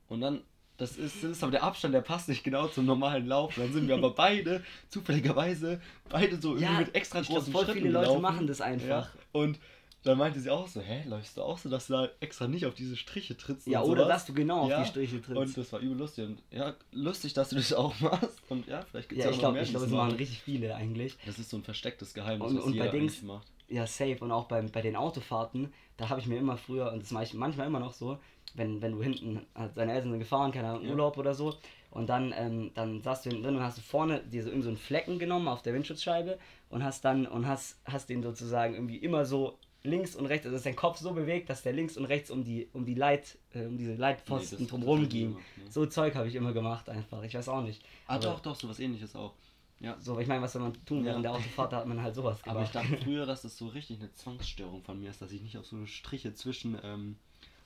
Und 0.09 0.23
dann, 0.23 0.41
das 0.79 0.97
ist, 0.97 1.23
das 1.23 1.33
ist 1.33 1.43
aber 1.43 1.53
der 1.53 1.63
Abstand, 1.65 1.93
der 1.93 2.01
passt 2.01 2.29
nicht 2.29 2.43
genau 2.45 2.69
zum 2.69 2.87
normalen 2.87 3.27
Lauf. 3.27 3.55
Dann 3.57 3.73
sind 3.73 3.87
wir 3.89 3.95
aber 3.97 4.11
beide, 4.15 4.63
zufälligerweise, 5.09 5.81
beide 6.09 6.41
so 6.41 6.51
irgendwie 6.55 6.65
Ja, 6.73 6.79
mit 6.81 6.95
extra 6.95 7.21
ich 7.21 7.27
glaub, 7.27 7.39
großen 7.39 7.53
voll 7.53 7.65
Schritten 7.65 7.79
viele 7.81 7.91
Leute 7.93 8.07
gelaufen. 8.07 8.23
machen 8.23 8.47
das 8.47 8.61
einfach. 8.61 8.87
Ja. 9.15 9.21
Und 9.33 9.59
dann 10.05 10.17
meinte 10.19 10.39
sie 10.41 10.49
auch 10.51 10.69
so, 10.69 10.81
hä, 10.81 11.03
läufst 11.09 11.37
du 11.37 11.43
auch 11.43 11.59
so, 11.59 11.69
dass 11.69 11.89
du 11.89 11.95
da 11.95 12.09
extra 12.21 12.47
nicht 12.47 12.67
auf 12.67 12.75
diese 12.75 12.97
Striche 12.97 13.37
trittst 13.37 13.67
Ja, 13.67 13.83
oder 13.83 14.05
sowas? 14.05 14.09
dass 14.19 14.27
du 14.27 14.35
genau 14.35 14.61
auf 14.63 14.71
Ja, 14.71 14.83
die 14.83 14.89
Striche 14.89 15.21
trittst. 15.21 15.37
Und 15.37 15.57
das 15.57 15.73
war 15.73 15.81
übel 15.81 15.99
lustig. 15.99 16.27
Und 16.29 16.39
ja, 16.51 16.75
lustig, 16.93 17.35
dass 17.35 17.49
du 17.51 17.57
das 17.57 17.73
auch 17.73 17.99
machst. 18.01 18.39
Und 18.49 18.67
ja, 18.69 18.83
vielleicht 18.83 19.09
gibt 19.09 19.19
es 19.21 19.25
ja, 19.25 19.31
auch 19.31 19.35
ich 19.35 19.37
noch 19.39 19.43
glaube, 19.43 19.55
mehr, 19.55 19.63
ich 19.63 19.69
die 19.69 19.73
glaub, 19.75 19.83
das 19.85 19.93
machen 19.93 20.13
richtig 20.13 20.41
viele 20.41 20.75
eigentlich. 20.77 21.17
Das 21.27 21.39
ist 21.39 21.51
so 21.51 21.57
ein 21.57 21.65
verstecktes 21.65 22.15
Geheimnis, 22.15 22.51
Und- 22.53 22.59
was 22.59 22.65
und 22.65 22.73
bei 22.79 22.85
jeder 22.85 22.91
Dings- 22.93 23.13
eigentlich 23.15 23.23
macht. 23.25 23.47
Ja, 23.71 23.87
safe. 23.87 24.17
Und 24.21 24.31
auch 24.33 24.45
beim, 24.47 24.71
bei 24.71 24.81
den 24.81 24.97
Autofahrten, 24.97 25.73
da 25.99 26.09
habe 26.09 26.21
ich 26.21 26.27
mir 26.27 26.39
immer 26.39 26.57
früher, 26.57 26.91
und 26.93 27.03
das 27.03 27.11
mache 27.11 27.25
ich 27.25 27.35
manchmal 27.35 27.67
immer 27.67 27.81
noch 27.81 27.93
so, 27.93 28.19
wenn, 28.55 28.81
wenn 28.83 28.93
du 28.93 29.03
hinten, 29.03 29.47
halt 29.55 29.75
seine 29.75 29.93
Eltern 29.93 30.11
sind 30.11 30.19
gefahren, 30.21 30.53
keine 30.53 30.69
Ahnung, 30.69 30.85
Ja. 30.85 30.91
Urlaub 30.91 31.17
oder 31.19 31.35
so, 31.35 31.55
und 31.91 32.09
dann, 32.09 32.35
ähm, 32.37 32.71
dann 32.75 33.01
saßt 33.03 33.25
du 33.27 33.31
hinten 33.31 33.45
drin 33.45 33.57
und 33.57 33.63
hast 33.63 33.79
du 33.79 33.83
vorne 33.83 34.21
dir 34.21 34.43
so, 34.43 34.51
so 34.61 34.69
einen 34.69 34.77
Flecken 34.77 35.19
genommen 35.19 35.49
auf 35.49 35.63
der 35.63 35.75
Windschutzscheibe 35.75 36.39
und 36.71 36.85
hast 36.85 37.05
dann, 37.05 37.27
und 37.27 37.47
hast, 37.47 37.81
hast 37.85 38.09
den 38.11 38.23
sozusagen 38.23 38.75
irgendwie 38.75 38.97
immer 38.99 39.25
so 39.25 39.59
links 39.85 40.17
und 40.17 40.27
rechts, 40.27 40.45
also 40.45 40.57
dass 40.57 40.65
dein 40.65 40.77
Kopf 40.77 40.99
so 40.99 41.13
bewegt, 41.13 41.49
dass 41.49 41.63
der 41.63 41.73
links 41.73 41.97
und 41.97 42.05
rechts 42.05 42.31
um 42.31 42.45
die, 42.45 42.69
um 42.73 42.85
die 42.85 42.95
Leit, 42.95 43.39
äh, 43.55 43.65
um 43.65 43.79
diese 43.79 43.95
Leitpfosten 43.95 44.59
Nee, 44.61 44.67
drumherum 44.67 45.09
ging. 45.09 45.29
gemacht, 45.31 45.45
nee. 45.57 45.71
So 45.71 45.87
Zeug 45.87 46.15
habe 46.15 46.29
ich 46.29 46.35
immer 46.35 46.53
gemacht 46.53 46.89
einfach. 46.89 47.23
Ich 47.23 47.35
weiß 47.35 47.49
auch 47.49 47.63
nicht. 47.63 47.83
Ah, 48.07 48.15
Aber 48.17 48.25
doch, 48.25 48.41
doch, 48.41 48.55
so 48.57 48.69
was 48.69 48.81
ähnliches 48.81 49.15
auch. 49.15 49.35
Ja. 49.81 49.97
So, 50.01 50.19
ich 50.19 50.27
meine, 50.27 50.43
was 50.43 50.53
soll 50.53 50.63
man 50.63 50.73
tun 50.85 50.99
Ja. 51.01 51.07
während 51.13 51.25
der 51.25 51.33
Autofahrt, 51.33 51.73
hat 51.73 51.87
man 51.87 52.03
halt 52.03 52.15
sowas 52.17 52.43
gemacht. 52.43 52.57
Aber 52.57 52.65
ich 52.65 52.71
dachte 52.73 52.99
früher, 53.05 53.25
dass 53.25 53.43
das 53.43 53.57
so 53.57 53.69
richtig 53.69 54.01
eine 54.01 54.13
Zwangsstörung 54.13 54.83
von 54.83 54.99
mir 55.01 55.09
ist, 55.11 55.23
dass 55.23 55.31
ich 55.31 55.41
nicht 55.41 55.57
auf 55.57 55.65
so 55.67 55.87
Striche 55.87 56.35
zwischen 56.35 56.77
ähm, 56.83 57.17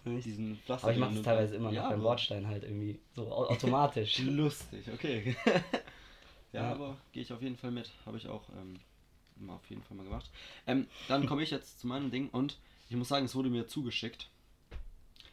diesen 0.05 0.57
Pflaster. 0.59 0.85
Aber 0.87 0.93
ich 0.95 0.99
mache 1.01 1.15
das 1.15 1.23
teilweise 1.23 1.57
immer 1.57 1.69
noch 1.69 1.75
ja, 1.77 1.83
beim 1.85 1.93
aber 1.95 2.03
Bordstein 2.03 2.47
halt 2.47 2.65
irgendwie 2.65 2.99
so 3.15 3.31
au- 3.31 3.47
automatisch. 3.51 4.19
Lustig, 4.19 4.85
okay. 4.93 5.37
ja, 6.53 6.63
Ja. 6.63 6.73
aber 6.73 6.97
gehe 7.13 7.23
ich 7.23 7.33
auf 7.33 7.43
jeden 7.43 7.57
Fall 7.57 7.71
mit. 7.71 7.91
Habe 8.07 8.17
ich 8.19 8.27
auch 8.29 8.49
ähm, 8.51 8.79
immer 9.41 9.55
auf 9.55 9.71
jeden 9.71 9.83
Fall 9.83 9.97
mal 9.97 10.05
gemacht. 10.05 10.31
Ähm, 10.67 10.87
dann 11.09 11.27
komme 11.27 11.43
ich 11.43 11.51
jetzt 11.51 11.81
zu 11.81 11.87
meinem 11.87 12.11
Ding 12.11 12.29
und 12.31 12.59
ich 12.91 12.97
muss 12.97 13.09
sagen, 13.09 13.25
es 13.27 13.35
wurde 13.35 13.49
mir 13.49 13.67
zugeschickt. 13.67 14.29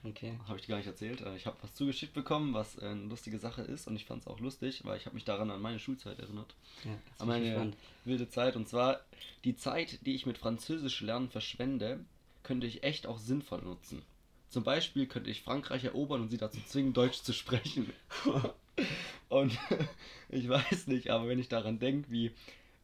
Okay. 0.06 0.39
Habe 0.48 0.57
ich 0.57 0.66
dir 0.66 0.69
gar 0.69 0.77
nicht 0.77 0.88
erzählt. 0.88 1.19
Äh, 1.21 1.36
Ich 1.36 1.45
habe 1.45 1.57
was 1.62 1.75
zugeschickt 1.75 2.13
bekommen, 2.13 2.54
was 2.54 2.77
äh, 2.77 2.86
eine 2.86 3.04
lustige 3.04 3.38
Sache 3.38 3.63
ist 3.63 3.86
und 3.88 3.98
ich 3.98 4.06
fand 4.06 4.21
es 4.21 4.27
auch 4.27 4.39
lustig, 4.39 4.86
weil 4.86 4.98
ich 4.98 5.06
habe 5.06 5.16
mich 5.16 5.25
daran 5.25 5.51
an 5.51 5.62
meine 5.62 5.77
Schulzeit 5.80 6.19
erinnert. 6.19 6.56
Ja, 6.86 6.92
An 7.18 7.27
meine 7.27 7.45
gespannt. 7.45 7.75
wilde 8.06 8.30
Zeit. 8.30 8.56
Und 8.56 8.69
zwar 8.69 9.01
die 9.44 9.57
Zeit, 9.57 10.06
die 10.06 10.16
ich 10.16 10.25
mit 10.25 10.38
Französisch 10.38 11.01
lernen 11.01 11.30
verschwende, 11.30 12.00
könnte 12.44 12.66
ich 12.66 12.83
echt 12.83 13.07
auch 13.07 13.18
sinnvoll 13.18 13.62
nutzen. 13.62 14.01
Zum 14.49 14.63
Beispiel 14.63 15.05
könnte 15.05 15.29
ich 15.29 15.41
Frankreich 15.41 15.83
erobern 15.83 16.21
und 16.21 16.29
sie 16.29 16.37
dazu 16.37 16.59
zwingen, 16.65 16.93
Deutsch 16.93 17.21
zu 17.21 17.33
sprechen. 17.33 17.93
und 19.29 19.57
ich 20.29 20.49
weiß 20.49 20.87
nicht, 20.87 21.09
aber 21.09 21.27
wenn 21.27 21.39
ich 21.39 21.49
daran 21.49 21.79
denke, 21.79 22.09
wie 22.09 22.31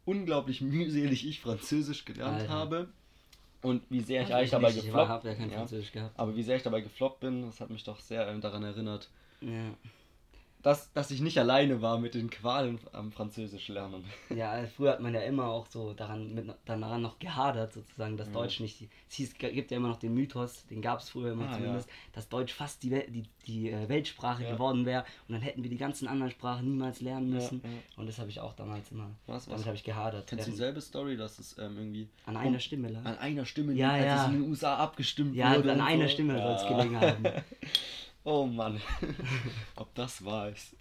unglaublich 0.06 0.62
mühselig 0.62 1.28
ich 1.28 1.42
Französisch 1.42 2.06
gelernt 2.06 2.42
Alter. 2.42 2.54
habe 2.54 2.90
und 3.64 3.82
wie 3.90 4.02
sehr 4.02 4.22
ich 4.22 4.28
Also 4.28 4.38
eigentlich 4.38 4.52
dabei 4.52 4.70
Ich 4.70 4.76
gefloppt 4.76 5.10
habe 5.10 5.30
ja 5.30 5.66
ja, 5.94 6.12
aber 6.16 6.36
wie 6.36 6.44
sehr 6.44 6.58
ich 6.58 6.64
dabei 6.64 6.82
gefloppt 6.82 7.22
bin, 7.22 7.42
das 7.42 7.60
hat 7.60 7.72
mich 7.72 7.84
doch 7.84 8.00
sehr 8.00 8.28
ähm, 8.28 8.42
daran 8.42 8.64
erinnert, 8.64 9.10
Ja. 9.42 9.74
Dass, 10.66 10.92
dass 10.94 11.12
ich 11.12 11.22
nicht 11.22 11.38
alleine 11.38 11.84
war 11.84 12.00
mit 12.00 12.16
den 12.16 12.32
Qualen 12.32 12.80
am 12.92 13.12
Französisch 13.12 13.68
lernen. 13.68 14.04
ja, 14.36 14.66
früher 14.76 14.94
hat 14.94 15.00
man 15.00 15.14
ja 15.14 15.22
immer 15.22 15.46
auch 15.46 15.68
so 15.68 15.94
daran, 15.94 16.34
mit, 16.34 16.48
daran 16.66 17.04
noch 17.04 17.20
gehadert, 17.20 17.72
sozusagen, 17.74 18.18
dass 18.18 18.30
Ja. 18.30 18.34
Deutsch 18.34 18.60
nicht. 18.62 18.90
Es 19.08 19.16
hieß, 19.16 19.36
gibt 19.38 19.70
ja 19.70 19.78
immer 19.78 19.90
noch 19.90 20.00
den 20.00 20.16
Mythos, 20.16 20.66
den 20.72 20.82
gab 20.82 21.02
es 21.02 21.10
früher 21.10 21.34
immer 21.34 21.50
Ah, 21.50 21.54
zumindest, 21.54 21.88
dass 22.14 22.28
Deutsch 22.30 22.52
fast 22.52 22.82
die, 22.82 22.90
Wel- 22.92 23.08
die, 23.12 23.24
die 23.46 23.70
äh, 23.70 23.88
Weltsprache 23.88 24.44
Ja. 24.44 24.54
geworden 24.54 24.88
wäre 24.88 25.06
und 25.28 25.34
dann 25.34 25.42
hätten 25.44 25.62
wir 25.62 25.70
die 25.70 25.78
ganzen 25.78 26.08
anderen 26.08 26.32
Sprachen 26.32 26.66
niemals 26.68 27.00
lernen 27.00 27.30
Ja, 27.30 27.36
müssen. 27.36 27.62
ja. 27.64 27.70
Und 27.98 28.08
das 28.08 28.18
habe 28.18 28.32
ich 28.32 28.40
auch 28.40 28.54
damals 28.54 28.90
immer. 28.92 29.12
Was, 29.28 29.46
was? 29.46 29.52
Damit 29.52 29.66
habe 29.68 29.76
ich 29.76 29.84
gehadert. 29.84 30.26
Kennst 30.26 30.48
du 30.48 30.52
dieselbe 30.52 30.82
Story, 30.82 31.16
dass 31.16 31.38
es 31.38 31.56
ähm, 31.60 31.78
irgendwie 31.78 32.10
An 32.26 32.38
einer 32.38 32.60
Stimme 32.60 32.88
lag. 32.90 33.06
an 33.06 33.20
einer 33.20 33.46
Stimme 33.46 33.74
Ja, 33.74 33.96
liegt, 33.98 34.08
als 34.10 34.16
ja. 34.20 34.24
es 34.26 34.34
in 34.34 34.42
den 34.42 34.50
USA 34.50 34.76
abgestimmt 34.78 35.36
Ja, 35.36 35.56
wurde? 35.58 35.74
an 35.74 35.80
und 35.80 35.86
einer 35.86 36.06
so? 36.08 36.14
Stimme 36.14 36.42
soll 36.42 36.54
es 36.54 36.64
Ja. 36.64 36.70
gelegen 36.76 37.00
haben. 37.00 37.24
Oh 38.26 38.46
Mann. 38.46 38.82
Ob 39.78 39.94
das 39.96 40.24
wahr 40.26 40.50
ist, 40.50 40.76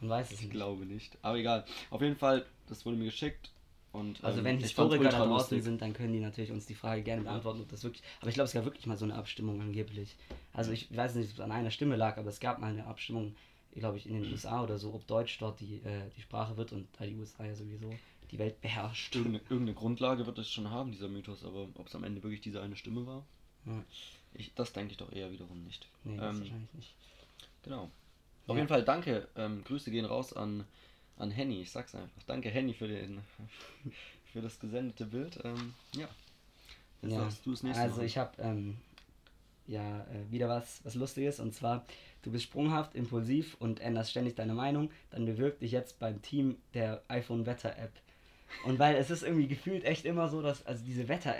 Man 0.00 0.10
weiß 0.10 0.26
es 0.28 0.32
ich 0.34 0.40
nicht. 0.42 0.50
glaube 0.50 0.84
nicht. 0.86 1.16
Aber 1.22 1.36
egal. 1.38 1.64
Auf 1.90 2.00
jeden 2.02 2.16
Fall, 2.16 2.44
das 2.68 2.84
wurde 2.84 2.96
mir 2.96 3.04
geschickt. 3.04 3.50
Und, 3.92 4.22
Also 4.24 4.38
ähm, 4.40 4.44
wenn 4.44 4.58
Historiker 4.58 5.08
da 5.08 5.24
draußen 5.24 5.62
sind, 5.62 5.80
dann 5.80 5.92
können 5.94 6.12
die 6.12 6.20
natürlich 6.20 6.50
uns 6.50 6.66
die 6.66 6.74
Frage 6.74 7.02
gerne 7.02 7.22
beantworten, 7.22 7.60
ob 7.62 7.68
das 7.68 7.82
wirklich. 7.84 8.02
Aber 8.20 8.28
ich 8.28 8.34
glaube, 8.34 8.46
es 8.46 8.52
gab 8.52 8.64
wirklich 8.64 8.86
mal 8.86 8.96
so 8.98 9.04
eine 9.04 9.14
Abstimmung 9.14 9.60
angeblich. 9.60 10.16
Also 10.52 10.72
ich 10.72 10.94
weiß 10.94 11.14
nicht, 11.14 11.28
ob 11.28 11.34
es 11.34 11.40
an 11.40 11.52
einer 11.52 11.70
Stimme 11.70 11.96
lag, 11.96 12.18
aber 12.18 12.28
es 12.28 12.40
gab 12.40 12.58
mal 12.58 12.68
eine 12.72 12.86
Abstimmung, 12.86 13.36
glaube 13.74 13.96
ich, 13.98 14.06
in 14.06 14.14
den 14.22 14.30
USA 14.32 14.62
oder 14.62 14.78
so, 14.78 14.92
ob 14.92 15.06
Deutsch 15.06 15.38
dort 15.38 15.60
die, 15.60 15.76
äh, 15.76 16.10
die 16.16 16.20
Sprache 16.22 16.56
wird 16.56 16.72
und 16.72 16.88
da 16.98 17.06
die 17.06 17.14
USA 17.14 17.44
ja 17.46 17.54
sowieso 17.54 17.90
die 18.30 18.38
Welt 18.38 18.60
beherrscht. 18.60 19.14
Irgendeine, 19.14 19.42
irgendeine 19.44 19.74
Grundlage 19.74 20.26
wird 20.26 20.38
es 20.38 20.50
schon 20.50 20.70
haben, 20.70 20.90
dieser 20.92 21.08
Mythos, 21.08 21.44
aber 21.44 21.68
ob 21.76 21.86
es 21.86 21.94
am 21.94 22.04
Ende 22.04 22.22
wirklich 22.22 22.40
diese 22.40 22.60
eine 22.60 22.74
Stimme 22.76 23.06
war, 23.06 23.24
Ja. 23.66 23.82
Ich, 24.38 24.54
das 24.54 24.72
denke 24.72 24.92
ich 24.92 24.96
doch 24.96 25.12
eher 25.12 25.30
wiederum 25.30 25.64
nicht. 25.64 25.86
Nee, 26.04 26.16
das 26.16 26.36
Ähm, 26.36 26.40
wahrscheinlich 26.40 26.74
nicht. 26.74 26.94
Genau. 27.62 27.90
Auf 28.46 28.54
Ja. 28.54 28.56
jeden 28.56 28.68
Fall 28.68 28.84
danke. 28.84 29.28
Ähm, 29.36 29.64
Grüße 29.64 29.90
gehen 29.90 30.04
raus 30.04 30.32
an, 30.32 30.64
an 31.16 31.30
Henny. 31.30 31.62
Ich 31.62 31.70
sag's 31.70 31.94
einfach. 31.94 32.22
Danke 32.26 32.48
Henny 32.50 32.74
für 32.74 32.88
den 32.88 33.20
für 34.32 34.40
das 34.40 34.58
gesendete 34.60 35.06
Bild. 35.06 35.38
Ähm, 35.44 35.74
ja. 35.96 36.08
Jetzt 37.02 37.12
Ja, 37.12 37.28
du 37.44 37.50
das 37.50 37.62
nächste 37.62 37.82
also 37.82 37.96
machen. 37.96 38.06
ich 38.06 38.18
habe 38.18 38.42
ähm, 38.42 38.76
ja 39.66 40.00
äh, 40.02 40.30
wieder 40.30 40.48
was, 40.48 40.84
was 40.84 40.94
Lustiges 40.94 41.40
und 41.40 41.54
zwar, 41.54 41.84
du 42.22 42.30
bist 42.30 42.44
sprunghaft, 42.44 42.94
impulsiv 42.94 43.56
und 43.58 43.80
änderst 43.80 44.10
ständig 44.10 44.34
deine 44.36 44.54
Meinung, 44.54 44.90
dann 45.10 45.26
bewirb 45.26 45.58
dich 45.60 45.72
jetzt 45.72 45.98
beim 45.98 46.22
Team 46.22 46.58
der 46.74 47.02
iPhone 47.08 47.46
Wetter 47.46 47.76
App. 47.76 47.92
Und 48.64 48.78
weil 48.78 48.94
es 48.96 49.10
ist 49.10 49.22
irgendwie 49.22 49.48
gefühlt 49.48 49.84
echt 49.84 50.04
immer 50.04 50.28
so, 50.28 50.40
dass 50.40 50.64
also 50.66 50.84
diese 50.84 51.08
Wetter, 51.08 51.34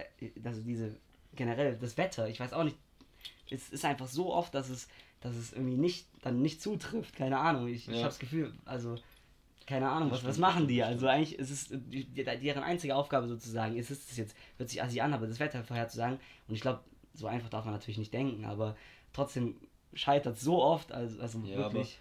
also 0.44 0.60
diese 0.62 0.96
generell 1.34 1.76
das 1.76 1.96
Wetter, 1.96 2.28
ich 2.28 2.40
weiß 2.40 2.52
auch 2.52 2.64
nicht, 2.64 2.76
es 3.50 3.70
ist 3.70 3.84
einfach 3.84 4.08
so 4.08 4.32
oft, 4.34 4.54
dass 4.54 4.68
es, 4.70 4.88
dass 5.20 5.36
es 5.36 5.52
irgendwie 5.52 5.76
nicht 5.76 6.06
dann 6.22 6.42
nicht 6.42 6.60
zutrifft, 6.62 7.16
keine 7.16 7.38
Ahnung. 7.38 7.68
Ich, 7.68 7.88
ich 7.88 7.88
Ja. 7.88 7.94
habe 8.04 8.08
das 8.08 8.18
Gefühl, 8.18 8.52
also 8.64 8.98
keine 9.66 9.88
Ahnung, 9.90 10.10
was, 10.12 10.24
was 10.24 10.38
machen 10.38 10.68
die? 10.68 10.82
Also 10.84 11.08
eigentlich 11.08 11.38
ist 11.38 11.50
es 11.50 11.68
deren 11.70 12.62
einzige 12.62 12.94
Aufgabe 12.94 13.28
sozusagen, 13.28 13.76
ist 13.76 13.90
es 13.90 14.16
jetzt, 14.16 14.36
hört 14.58 14.68
sich 14.70 14.82
assi 14.82 15.00
an, 15.00 15.12
aber 15.12 15.26
das 15.26 15.40
Wetter 15.40 15.64
vorherzusagen. 15.64 16.18
Und 16.48 16.54
ich 16.54 16.60
glaube, 16.60 16.80
so 17.14 17.26
einfach 17.26 17.48
darf 17.48 17.64
man 17.64 17.74
natürlich 17.74 17.98
nicht 17.98 18.14
denken, 18.14 18.44
aber 18.44 18.76
trotzdem 19.12 19.56
scheitert 19.94 20.38
so 20.38 20.62
oft, 20.62 20.92
also, 20.92 21.20
also 21.20 21.42
Ja, 21.44 21.56
wirklich 21.56 21.98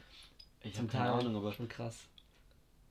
ich 0.63 0.77
habe 0.77 0.87
keine 0.87 1.09
Teil 1.09 1.19
Ahnung, 1.21 1.35
aber 1.37 1.53
schon 1.53 1.67
krass. 1.67 2.07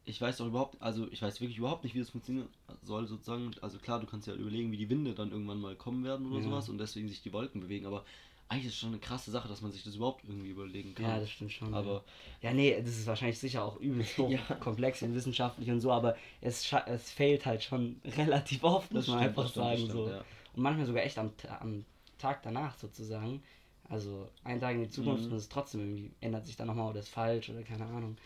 ich 0.07 0.21
weiß 0.21 0.37
doch 0.39 0.47
überhaupt, 0.47 0.81
also 0.83 1.09
ich 1.11 1.23
weiß 1.23 1.41
wirklich 1.41 1.59
überhaupt 1.59 1.85
nicht, 1.85 1.95
wie 1.95 1.99
das 2.01 2.11
funktionieren 2.11 2.49
soll 2.83 3.07
sozusagen. 3.07 3.53
Also 3.63 3.79
klar, 3.79 4.01
du 4.01 4.07
kannst 4.07 4.27
ja 4.27 4.35
überlegen, 4.35 4.71
wie 4.71 4.77
die 4.77 4.91
Winde 4.91 5.15
dann 5.15 5.31
irgendwann 5.31 5.61
mal 5.61 5.77
kommen 5.77 6.05
werden 6.05 6.27
oder 6.27 6.37
Ja. 6.37 6.43
sowas 6.43 6.69
und 6.69 6.79
deswegen 6.79 7.09
sich 7.09 7.23
die 7.23 7.33
Wolken 7.33 7.61
bewegen, 7.61 7.87
aber 7.87 8.05
eigentlich 8.49 8.67
ist 8.67 8.73
es 8.75 8.79
schon 8.79 8.91
eine 8.91 8.99
krasse 8.99 9.31
Sache, 9.31 9.49
dass 9.49 9.63
man 9.63 9.73
sich 9.73 9.83
das 9.83 9.97
überhaupt 9.97 10.23
irgendwie 10.25 10.51
überlegen 10.51 10.95
kann. 10.95 11.05
Ja, 11.07 11.19
das 11.19 11.31
stimmt 11.31 11.53
schon. 11.53 11.75
aber 11.75 12.05
ja, 12.43 12.53
nee, 12.53 12.77
das 12.81 12.91
ist 12.99 13.07
wahrscheinlich 13.07 13.39
sicher 13.39 13.65
auch 13.65 13.77
übelst 13.81 14.17
hoch 14.19 14.31
Ja. 14.49 14.55
komplex 14.57 15.03
und 15.03 15.15
wissenschaftlich 15.15 15.71
und 15.71 15.81
so, 15.81 15.91
aber 15.93 16.17
es, 16.41 16.71
es 16.87 17.11
fehlt 17.11 17.47
halt 17.47 17.63
schon 17.65 18.01
relativ 18.05 18.63
oft, 18.65 18.93
muss 18.93 19.09
man 19.09 19.19
einfach 19.21 19.45
das 19.45 19.53
stimmt, 19.53 19.65
sagen. 19.67 19.81
so. 19.91 20.03
stimmt, 20.05 20.09
ja. 20.19 20.25
Und 20.55 20.63
manchmal 20.63 20.87
sogar 20.87 21.03
echt 21.05 21.19
am, 21.19 21.33
am 21.61 21.85
Tag 22.19 22.43
danach 22.43 22.77
sozusagen. 22.79 23.43
Also 23.89 24.31
ein 24.45 24.61
Tag 24.61 24.75
in 24.77 24.83
die 24.85 24.91
Zukunft 24.91 25.25
Mhm. 25.27 25.33
und 25.33 25.37
es 25.39 25.49
trotzdem 25.49 25.81
irgendwie 25.81 26.11
ändert 26.21 26.47
sich 26.47 26.57
dann 26.57 26.69
nochmal 26.69 26.91
oder 26.91 27.01
ist 27.01 27.09
falsch 27.11 27.51
oder 27.51 27.63
keine 27.63 27.85
Ahnung. 27.87 28.17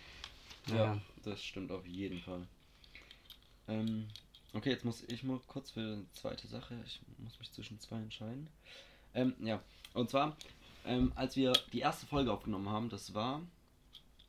Ja, 0.68 0.74
Naja. 0.74 1.00
das 1.24 1.42
stimmt 1.42 1.72
auf 1.72 1.84
jeden 1.86 2.20
Fall. 2.20 2.46
Ähm, 3.66 4.06
okay, 4.54 4.70
jetzt 4.70 4.84
muss 4.84 5.02
ich 5.08 5.22
mal 5.24 5.40
kurz 5.46 5.70
für 5.72 5.80
eine 5.80 6.04
zweite 6.12 6.46
Sache. 6.46 6.74
Ich 6.86 7.00
muss 7.18 7.38
mich 7.38 7.50
zwischen 7.52 7.80
zwei 7.80 7.96
entscheiden. 7.96 8.48
Ähm, 9.14 9.34
ja, 9.40 9.60
und 9.94 10.10
zwar, 10.10 10.36
ähm, 10.86 11.12
als 11.14 11.36
wir 11.36 11.52
die 11.72 11.80
erste 11.80 12.06
Folge 12.06 12.32
aufgenommen 12.32 12.68
haben, 12.68 12.88
das 12.88 13.14
war 13.14 13.42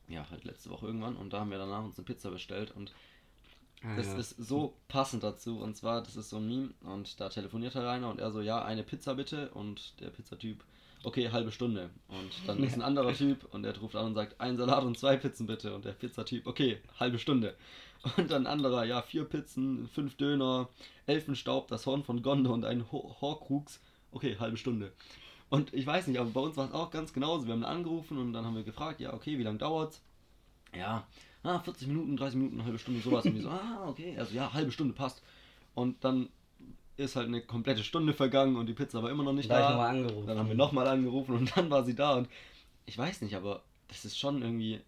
ja 0.08 0.28
halt 0.30 0.44
letzte 0.44 0.70
Woche 0.70 0.86
irgendwann 0.86 1.16
und 1.16 1.32
da 1.32 1.40
haben 1.40 1.50
wir 1.50 1.58
danach 1.58 1.84
uns 1.84 1.96
eine 1.98 2.04
Pizza 2.04 2.30
bestellt 2.30 2.72
und 2.72 2.92
Ah, 3.82 3.96
das 3.96 4.08
ja. 4.08 4.18
ist 4.18 4.36
so 4.36 4.74
passend 4.88 5.22
dazu. 5.22 5.58
Und 5.58 5.76
zwar, 5.76 6.02
das 6.02 6.16
ist 6.16 6.30
so 6.30 6.36
ein 6.36 6.48
Meme 6.48 6.70
und 6.82 7.18
da 7.20 7.28
telefoniert 7.28 7.74
halt 7.74 7.86
einer 7.86 8.10
und 8.10 8.20
er 8.20 8.30
so, 8.30 8.40
ja, 8.40 8.62
eine 8.64 8.82
Pizza 8.82 9.14
bitte. 9.14 9.50
Und 9.50 9.98
der 10.00 10.10
Pizzatyp, 10.10 10.62
okay, 11.02 11.30
halbe 11.30 11.50
Stunde. 11.50 11.90
Und 12.08 12.30
dann 12.46 12.62
ist 12.62 12.74
ein 12.74 12.82
anderer 12.82 13.14
Typ 13.14 13.46
und 13.52 13.62
der 13.62 13.76
ruft 13.78 13.96
an 13.96 14.06
und 14.06 14.14
sagt, 14.14 14.40
ein 14.40 14.56
Salat 14.56 14.84
und 14.84 14.98
zwei 14.98 15.16
Pizzen 15.16 15.46
bitte. 15.46 15.74
Und 15.74 15.84
der 15.84 15.92
Pizzatyp, 15.92 16.46
okay, 16.46 16.80
halbe 16.98 17.18
Stunde. 17.18 17.56
Und 18.16 18.30
dann 18.30 18.46
ein 18.46 18.52
anderer, 18.52 18.84
ja, 18.84 19.02
vier 19.02 19.24
Pizzen, 19.24 19.86
fünf 19.88 20.16
Döner, 20.16 20.70
Elfenstaub, 21.06 21.68
das 21.68 21.84
Horn 21.84 22.02
von 22.02 22.22
Gonde 22.22 22.50
und 22.50 22.64
ein 22.64 22.90
Ho 22.92 23.16
Horcrux, 23.20 23.78
okay, 24.12 24.36
halbe 24.38 24.56
Stunde. 24.56 24.92
Und 25.48 25.74
ich 25.74 25.86
weiß 25.86 26.06
nicht, 26.06 26.18
aber 26.20 26.30
bei 26.30 26.40
uns 26.40 26.56
war 26.56 26.66
es 26.66 26.72
auch 26.72 26.90
ganz 26.90 27.12
genauso. 27.12 27.46
Wir 27.46 27.54
haben 27.54 27.64
angerufen 27.64 28.18
und 28.18 28.32
dann 28.32 28.44
haben 28.44 28.54
wir 28.54 28.62
gefragt, 28.62 29.00
ja, 29.00 29.12
okay, 29.12 29.38
wie 29.38 29.42
lange 29.42 29.58
dauert's? 29.58 30.00
Ja, 30.76 31.06
ah, 31.42 31.58
40 31.58 31.88
Minuten, 31.88 32.16
30 32.16 32.36
Minuten, 32.36 32.56
eine 32.56 32.64
halbe 32.64 32.78
Stunde, 32.78 33.00
sowas. 33.00 33.24
Und 33.24 33.34
wir 33.34 33.42
so, 33.42 33.48
ah, 33.50 33.88
okay, 33.88 34.16
also 34.16 34.34
ja, 34.34 34.52
halbe 34.52 34.70
Stunde 34.70 34.94
passt. 34.94 35.22
Und 35.74 36.04
dann 36.04 36.28
ist 36.96 37.16
halt 37.16 37.28
eine 37.28 37.40
komplette 37.40 37.82
Stunde 37.82 38.12
vergangen 38.12 38.56
und 38.56 38.66
die 38.66 38.74
Pizza 38.74 39.02
war 39.02 39.10
immer 39.10 39.24
noch 39.24 39.32
nicht 39.32 39.50
Da 39.50 39.60
da. 39.60 39.92
Dann 40.26 40.38
haben 40.38 40.48
wir 40.48 40.54
nochmal 40.54 40.86
angerufen 40.86 41.34
und 41.34 41.50
dann 41.56 41.70
war 41.70 41.84
sie 41.84 41.94
da 41.94 42.16
und 42.16 42.28
ich 42.86 42.96
weiß 42.96 43.22
nicht, 43.22 43.34
aber 43.34 43.62
das 43.88 44.04
ist 44.04 44.18
schon 44.18 44.42
irgendwie 44.42 44.80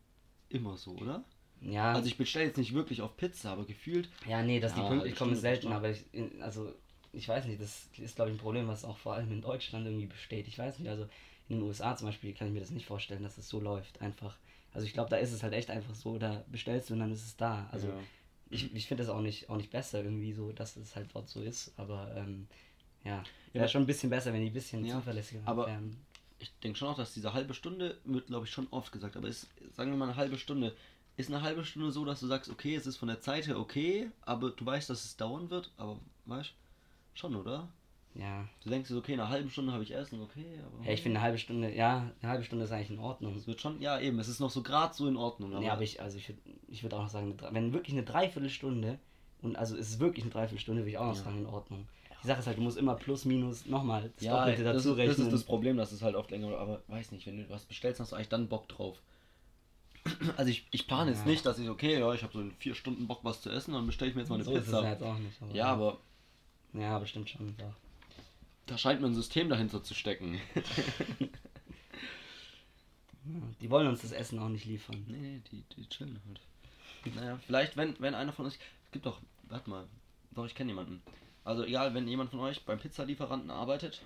immer 0.51 0.77
so, 0.77 0.93
oder? 0.93 1.25
Ja, 1.63 1.93
Also 1.93 2.07
ich 2.09 2.19
bestelle 2.19 2.47
jetzt 2.47 2.59
nicht 2.59 2.75
wirklich 2.75 3.01
auf 3.03 3.17
Pizza, 3.17 3.53
aber 3.53 3.65
gefühlt. 3.65 4.09
ja, 4.29 4.43
nee, 4.43 4.61
dass 4.61 4.75
die 4.75 4.81
Ja, 4.81 4.89
pünktlich 4.89 5.13
halbe 5.13 5.19
kommen 5.19 5.33
ist 5.33 5.41
selten, 5.41 5.69
aber 5.73 5.91
ich, 5.91 6.05
also 6.41 6.73
ich 7.13 7.29
weiß 7.29 7.47
nicht, 7.47 7.61
das 7.61 7.89
ist 7.99 8.17
glaube 8.17 8.31
ich 8.31 8.37
ein 8.37 8.41
Problem, 8.41 8.69
was 8.69 8.85
auch 8.85 8.97
vor 8.99 9.15
allem 9.15 9.31
in 9.33 9.41
Deutschland 9.43 9.87
irgendwie 9.87 10.07
besteht. 10.07 10.49
Ich 10.49 10.59
weiß 10.59 10.79
nicht, 10.79 10.89
also 10.89 11.05
in 11.49 11.57
den 11.59 11.63
USA 11.63 11.97
zum 11.97 12.07
Beispiel 12.09 12.33
kann 12.33 12.47
ich 12.49 12.53
mir 12.55 12.61
das 12.61 12.71
nicht 12.71 12.87
vorstellen, 12.87 13.23
dass 13.23 13.39
es 13.39 13.49
so 13.49 13.61
läuft, 13.61 14.01
einfach. 14.01 14.37
Also 14.73 14.87
ich 14.87 14.95
glaube, 14.95 15.11
da 15.11 15.17
ist 15.17 15.33
es 15.33 15.43
halt 15.43 15.53
echt 15.53 15.71
einfach 15.71 15.95
so, 15.95 16.19
da 16.19 16.45
bestellst 16.51 16.89
du 16.89 16.95
und 16.95 17.01
dann 17.01 17.13
ist 17.13 17.25
es 17.25 17.37
da. 17.37 17.69
Also 17.73 17.89
ja. 17.89 17.95
ich, 18.49 18.75
ich 18.75 18.87
finde 18.87 19.03
das 19.05 19.13
auch 19.13 19.21
nicht, 19.21 19.51
auch 19.51 19.57
nicht 19.57 19.71
besser 19.71 20.03
irgendwie 20.03 20.33
so, 20.33 20.53
dass 20.53 20.77
es 20.77 20.97
halt 20.97 21.11
dort 21.13 21.29
so 21.29 21.43
ist, 21.43 21.73
aber 21.77 22.15
ähm, 22.17 22.49
ja, 23.05 23.23
Ja, 23.53 23.61
wäre 23.61 23.69
schon 23.69 23.83
ein 23.83 23.87
bisschen 23.87 24.09
besser, 24.09 24.33
wenn 24.33 24.41
die 24.41 24.47
ein 24.51 24.53
bisschen 24.55 24.85
Ja, 24.85 24.97
zuverlässiger 24.97 25.43
aber- 25.45 25.67
wären. 25.67 25.99
ich 26.39 26.53
denke 26.61 26.79
schon 26.79 26.89
auch, 26.89 26.97
dass 26.97 27.13
diese 27.13 27.35
halbe 27.35 27.53
Stunde 27.53 27.99
wird, 28.05 28.29
glaube 28.29 28.47
ich, 28.47 28.53
schon 28.53 28.67
oft 28.71 28.91
gesagt. 28.93 29.17
Aber 29.17 29.29
ist, 29.29 29.49
sagen 29.75 29.91
wir 29.91 29.99
mal 29.99 30.07
eine 30.09 30.17
halbe 30.17 30.39
Stunde. 30.39 30.75
Ist 31.19 31.29
eine 31.29 31.43
halbe 31.43 31.63
Stunde 31.67 31.93
so, 31.93 32.07
dass 32.07 32.21
du 32.21 32.27
sagst, 32.27 32.51
okay, 32.51 32.75
es 32.75 32.87
ist 32.87 32.97
von 32.97 33.09
der 33.09 33.21
Zeit 33.21 33.47
her 33.47 33.59
okay, 33.59 34.11
aber 34.23 34.51
du 34.51 34.65
weißt, 34.65 34.89
dass 34.89 35.05
es 35.05 35.17
dauern 35.19 35.51
wird, 35.51 35.71
aber 35.77 36.01
weißt 36.25 36.55
schon, 37.15 37.35
oder? 37.37 37.69
Ja. 38.15 38.47
Du 38.63 38.69
denkst 38.69 38.89
dir, 38.89 38.95
so, 38.95 39.01
okay, 39.01 39.15
in 39.15 39.21
einer 39.21 39.31
halben 39.31 39.49
Stunde 39.49 39.73
habe 39.73 39.83
ich 39.83 39.95
Essen, 39.95 40.21
okay, 40.21 40.61
aber. 40.67 40.85
ja, 40.85 40.93
ich 40.93 41.01
finde 41.01 41.19
eine 41.19 41.25
halbe 41.25 41.39
Stunde, 41.39 41.75
ja, 41.75 42.11
eine 42.21 42.31
halbe 42.31 42.45
Stunde 42.45 42.65
ist 42.67 42.73
eigentlich 42.73 42.91
in 42.91 42.99
Ordnung. 42.99 43.35
Es 43.37 43.47
wird 43.47 43.61
schon, 43.61 43.81
ja, 43.81 43.99
eben, 44.01 44.19
es 44.19 44.29
ist 44.29 44.39
noch 44.41 44.51
so 44.51 44.63
gerade 44.63 44.93
so 44.95 45.09
in 45.09 45.17
Ordnung. 45.17 45.55
Aber, 45.55 45.65
ja, 45.65 45.73
aber 45.73 45.83
ich, 45.83 46.01
also 46.03 46.19
ich 46.19 46.29
würde 46.29 46.41
ich 46.69 46.83
würd 46.83 46.93
auch 46.95 47.03
noch 47.03 47.09
sagen, 47.09 47.37
wenn 47.53 47.73
wirklich 47.73 47.95
eine 47.95 48.05
Dreiviertelstunde, 48.05 48.99
und 49.41 49.57
also 49.57 49.77
es 49.77 49.89
ist 49.91 50.01
wirklich 50.01 50.25
eine 50.25 50.33
Dreiviertelstunde, 50.33 50.83
würde 50.83 50.91
ich 50.91 50.99
auch 50.99 51.07
noch 51.07 51.17
Ja. 51.17 51.23
sagen, 51.23 51.39
in 51.39 51.47
Ordnung. 51.47 51.89
Die 52.23 52.27
Sache 52.29 52.41
ist 52.41 52.47
halt, 52.47 52.59
du 52.59 52.63
musst 52.63 52.77
immer 52.77 52.95
plus, 52.95 53.25
minus, 53.25 53.67
nochmal 53.67 54.13
das 54.15 54.25
ja, 54.25 54.37
Doppelte 54.37 54.63
das, 54.63 54.77
dazu 54.77 54.91
das 54.91 54.99
rechnen. 54.99 55.27
ist 55.27 55.33
das 55.33 55.45
Problem, 55.45 55.77
dass 55.77 55.91
es 55.91 56.03
halt 56.03 56.15
oft 56.15 56.31
länger 56.31 56.57
aber 56.59 56.83
weiß 56.89 57.11
nicht, 57.13 57.27
wenn 57.27 57.39
du 57.39 57.49
was 57.51 57.65
bestellst, 57.65 57.99
hast 57.99 58.13
du 58.13 58.17
eigentlich 58.17 58.29
dann 58.29 58.49
Bock 58.49 58.69
drauf. 58.69 59.01
Also 60.37 60.51
ich, 60.51 60.67
ich 60.71 60.87
plane 60.87 61.11
jetzt 61.11 61.25
Ja. 61.25 61.31
nicht, 61.31 61.47
dass 61.47 61.59
ich, 61.59 61.69
okay, 61.69 61.99
ja, 61.99 62.13
ich 62.13 62.23
habe 62.23 62.33
so 62.33 62.41
in 62.41 62.53
vier 62.53 62.75
Stunden 62.75 63.07
Bock 63.07 63.21
was 63.23 63.41
zu 63.41 63.51
essen, 63.51 63.73
dann 63.73 63.87
bestelle 63.87 64.11
ich 64.11 64.15
mir 64.15 64.23
jetzt 64.23 64.29
mal 64.29 64.37
eine 64.37 64.45
so 64.45 64.53
ist 64.53 64.59
es 64.59 64.65
Pizza. 64.67 64.89
jetzt 64.89 65.03
auch 65.03 65.19
nicht. 65.19 65.41
Aber 65.43 65.55
ja, 65.55 65.67
aber 65.67 65.99
Ja, 66.73 66.99
bestimmt 66.99 67.29
schon. 67.29 67.55
Doch. 67.59 67.75
da 68.67 68.79
scheint 68.79 69.01
mir 69.01 69.09
ein 69.09 69.15
System 69.15 69.49
dahinter 69.49 69.83
zu 69.83 69.95
stecken. 69.95 70.41
Ja, 70.55 70.63
die 73.61 73.71
wollen 73.71 73.89
uns 73.89 74.03
das 74.03 74.13
Essen 74.13 74.39
auch 74.39 74.49
nicht 74.49 74.65
liefern. 74.65 75.05
Nee, 75.07 75.43
die, 75.51 75.65
die 75.77 75.89
chillen 75.89 76.21
halt. 76.27 76.41
Naja, 77.15 77.39
vielleicht, 77.47 77.77
wenn, 77.77 77.99
wenn 78.01 78.15
einer 78.15 78.33
von 78.33 78.47
euch. 78.47 78.55
Es 78.87 78.93
gibt 78.93 79.07
doch, 79.07 79.21
warte 79.45 79.69
mal, 79.69 79.87
doch, 80.33 80.47
ich 80.47 80.55
kenne 80.55 80.71
jemanden. 80.71 81.03
Also 81.45 81.65
egal, 81.65 81.95
wenn 81.95 82.07
jemand 82.07 82.31
von 82.31 82.41
euch 82.41 82.65
beim 82.65 82.79
Pizzalieferanten 82.79 83.51
arbeitet, 83.51 84.03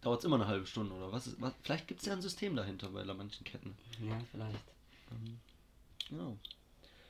dauert 0.00 0.20
es 0.20 0.24
immer 0.24 0.36
eine 0.36 0.46
halbe 0.46 0.66
Stunde 0.66 0.94
oder 0.94 1.12
was 1.12 1.26
ist. 1.26 1.40
Was, 1.40 1.52
vielleicht 1.62 1.86
gibt 1.86 2.00
es 2.00 2.06
ja 2.06 2.14
ein 2.14 2.22
System 2.22 2.56
dahinter 2.56 2.88
bei 2.88 3.04
manchen 3.04 3.44
Ketten. 3.44 3.76
Ja, 4.00 4.18
vielleicht. 4.30 4.64
Ja. 6.10 6.32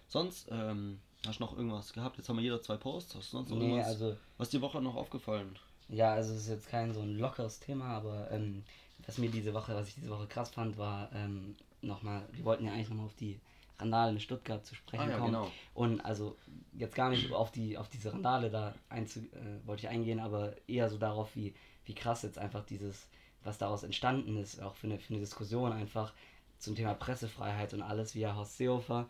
Sonst, 0.08 0.48
ähm, 0.50 1.00
hast 1.26 1.40
du 1.40 1.44
noch 1.44 1.56
irgendwas 1.56 1.92
gehabt? 1.92 2.16
Jetzt 2.16 2.28
haben 2.28 2.36
wir 2.36 2.42
jeder 2.42 2.60
zwei 2.62 2.76
Posts. 2.76 3.16
Hast 3.16 3.32
du 3.32 3.36
sonst 3.38 3.50
Nee, 3.50 3.64
irgendwas? 3.70 3.86
also, 3.86 4.16
was 4.36 4.50
die 4.50 4.60
Woche 4.60 4.80
noch 4.80 4.94
aufgefallen? 4.96 5.58
ja, 5.90 6.12
also 6.12 6.34
es 6.34 6.40
ist 6.42 6.48
jetzt 6.48 6.68
kein 6.68 6.92
so 6.92 7.00
ein 7.00 7.18
lockeres 7.18 7.60
Thema, 7.60 7.86
aber 7.86 8.30
ähm, 8.30 8.62
was 9.06 9.16
mir 9.18 9.30
diese 9.30 9.54
Woche, 9.54 9.74
was 9.74 9.88
ich 9.88 9.94
diese 9.94 10.10
Woche 10.10 10.26
krass 10.26 10.50
fand, 10.50 10.76
war 10.76 11.10
ähm, 11.14 11.56
nochmal, 11.80 12.22
wir 12.32 12.44
wollten 12.44 12.66
ja 12.66 12.72
eigentlich 12.72 12.90
nochmal 12.90 13.06
auf 13.06 13.14
die 13.14 13.40
Randale 13.78 14.12
in 14.12 14.20
Stuttgart 14.20 14.66
zu 14.66 14.74
sprechen 14.74 15.04
Ah 15.04 15.10
ja, 15.10 15.16
kommen. 15.18 15.32
genau. 15.32 15.50
Und 15.72 16.00
also 16.02 16.36
jetzt 16.74 16.94
gar 16.94 17.08
nicht 17.10 17.32
auf 17.32 17.52
die 17.52 17.78
auf 17.78 17.88
diese 17.88 18.12
Randale 18.12 18.50
da 18.50 18.74
einzu, 18.90 19.20
äh, 19.20 19.66
wollte 19.66 19.84
ich 19.84 19.88
eingehen, 19.88 20.20
aber 20.20 20.54
eher 20.68 20.90
so 20.90 20.98
darauf, 20.98 21.34
wie, 21.36 21.54
wie 21.86 21.94
krass 21.94 22.22
jetzt 22.22 22.38
einfach 22.38 22.64
dieses, 22.66 23.08
was 23.44 23.56
daraus 23.56 23.82
entstanden 23.82 24.36
ist, 24.36 24.60
auch 24.60 24.74
für 24.74 24.88
eine, 24.88 24.98
für 24.98 25.14
eine 25.14 25.20
Diskussion 25.20 25.72
einfach 25.72 26.12
zum 26.58 26.74
Thema 26.74 26.92
Pressefreiheit 26.92 27.72
und 27.72 27.80
alles, 27.82 28.14
wie 28.14 28.20
ja 28.20 28.34
Horst 28.36 28.58
Seehofer, 28.58 29.06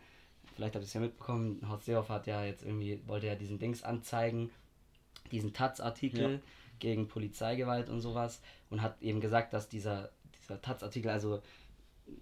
vielleicht 0.59 0.75
habt 0.75 0.83
ihr 0.83 0.89
es 0.89 0.93
ja 0.93 1.01
mitbekommen, 1.01 1.65
Horst 1.69 1.85
Seehofer 1.87 2.15
hat 2.15 2.27
ja 2.27 2.45
jetzt 2.45 2.65
irgendwie, 2.65 3.01
wollte 3.07 3.29
ja 3.29 3.37
diesen 3.37 3.61
Dings 3.61 3.85
anzeigen, 3.85 4.51
diesen 5.31 5.53
Taz-Artikel 5.53 6.33
Ja. 6.33 6.39
gegen 6.81 7.07
Polizeigewalt 7.07 7.89
und 7.89 8.01
sowas 8.01 8.41
und 8.69 8.83
hat 8.83 9.01
eben 9.01 9.21
gesagt, 9.21 9.53
dass 9.53 9.69
dieser, 9.69 10.11
dieser 10.43 10.61
Taz-Artikel, 10.61 11.11
also 11.13 11.41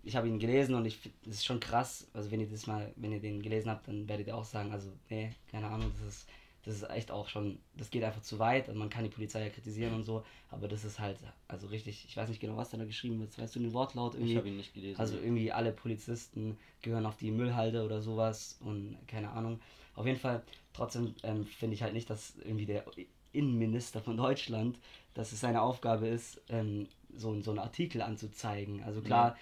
ich 0.03 0.17
habe 0.17 0.29
ihn 0.29 0.39
gelesen 0.39 0.75
und 0.75 0.85
ich 0.85 0.99
das 1.25 1.37
ist 1.37 1.47
schon 1.47 1.61
krass. 1.61 2.09
Also 2.13 2.31
wenn 2.31 2.41
ihr 2.41 2.49
das 2.51 2.67
mal, 2.67 2.93
wenn 2.97 3.13
ihr 3.13 3.21
den 3.21 3.41
gelesen 3.41 3.71
habt, 3.71 3.89
dann 3.89 4.07
werdet 4.07 4.27
ihr 4.27 4.37
auch 4.37 4.45
sagen, 4.45 4.71
also 4.71 4.93
nee, 5.09 5.33
keine 5.51 5.69
Ahnung, 5.69 5.91
das 5.99 6.07
ist, 6.15 6.29
das 6.67 6.75
ist 6.75 6.91
echt 6.91 7.13
auch 7.13 7.29
schon, 7.29 7.59
das 7.77 7.91
geht 7.91 8.03
einfach 8.03 8.23
zu 8.23 8.39
weit 8.41 8.69
und 8.69 8.77
man 8.77 8.91
kann 8.91 9.05
die 9.05 9.11
Polizei 9.11 9.45
ja 9.45 9.51
kritisieren 9.51 9.95
und 9.95 10.05
so, 10.05 10.25
aber 10.51 10.67
das 10.67 10.85
ist 10.85 10.99
halt, 10.99 11.19
also 11.47 11.69
richtig, 11.69 12.05
ich 12.09 12.17
weiß 12.17 12.29
nicht 12.29 12.41
genau, 12.41 12.57
was 12.57 12.71
da 12.71 12.85
geschrieben 12.85 13.21
wird. 13.21 13.39
Weißt 13.39 13.55
du 13.55 13.61
den 13.61 13.73
Wortlaut 13.73 14.15
irgendwie? 14.15 14.33
Ich 14.33 14.37
habe 14.37 14.49
ihn 14.49 14.57
nicht 14.57 14.75
gelesen. 14.75 14.99
Also 14.99 15.17
irgendwie 15.17 15.53
alle 15.53 15.71
Polizisten 15.73 16.59
gehören 16.83 17.07
auf 17.07 17.17
die 17.17 17.31
Müllhalde 17.31 17.85
oder 17.85 18.03
sowas 18.03 18.59
und 18.65 18.97
keine 19.07 19.31
Ahnung. 19.31 19.61
Auf 19.95 20.07
jeden 20.07 20.19
Fall, 20.19 20.43
trotzdem 20.73 21.15
ähm, 21.23 21.47
finde 21.47 21.75
ich 21.75 21.83
halt 21.83 21.95
nicht, 21.95 22.11
dass 22.11 22.37
irgendwie 22.45 22.67
der 22.67 22.85
Innenminister 23.33 24.01
von 24.01 24.17
Deutschland, 24.17 24.79
dass 25.15 25.33
es 25.33 25.41
seine 25.41 25.63
Aufgabe 25.63 26.09
ist, 26.09 26.43
ähm, 26.49 26.89
so, 27.15 27.41
so 27.43 27.53
einen 27.53 27.61
Artikel 27.61 28.03
anzuzeigen. 28.03 28.83
Also 28.83 29.03
klar, 29.03 29.37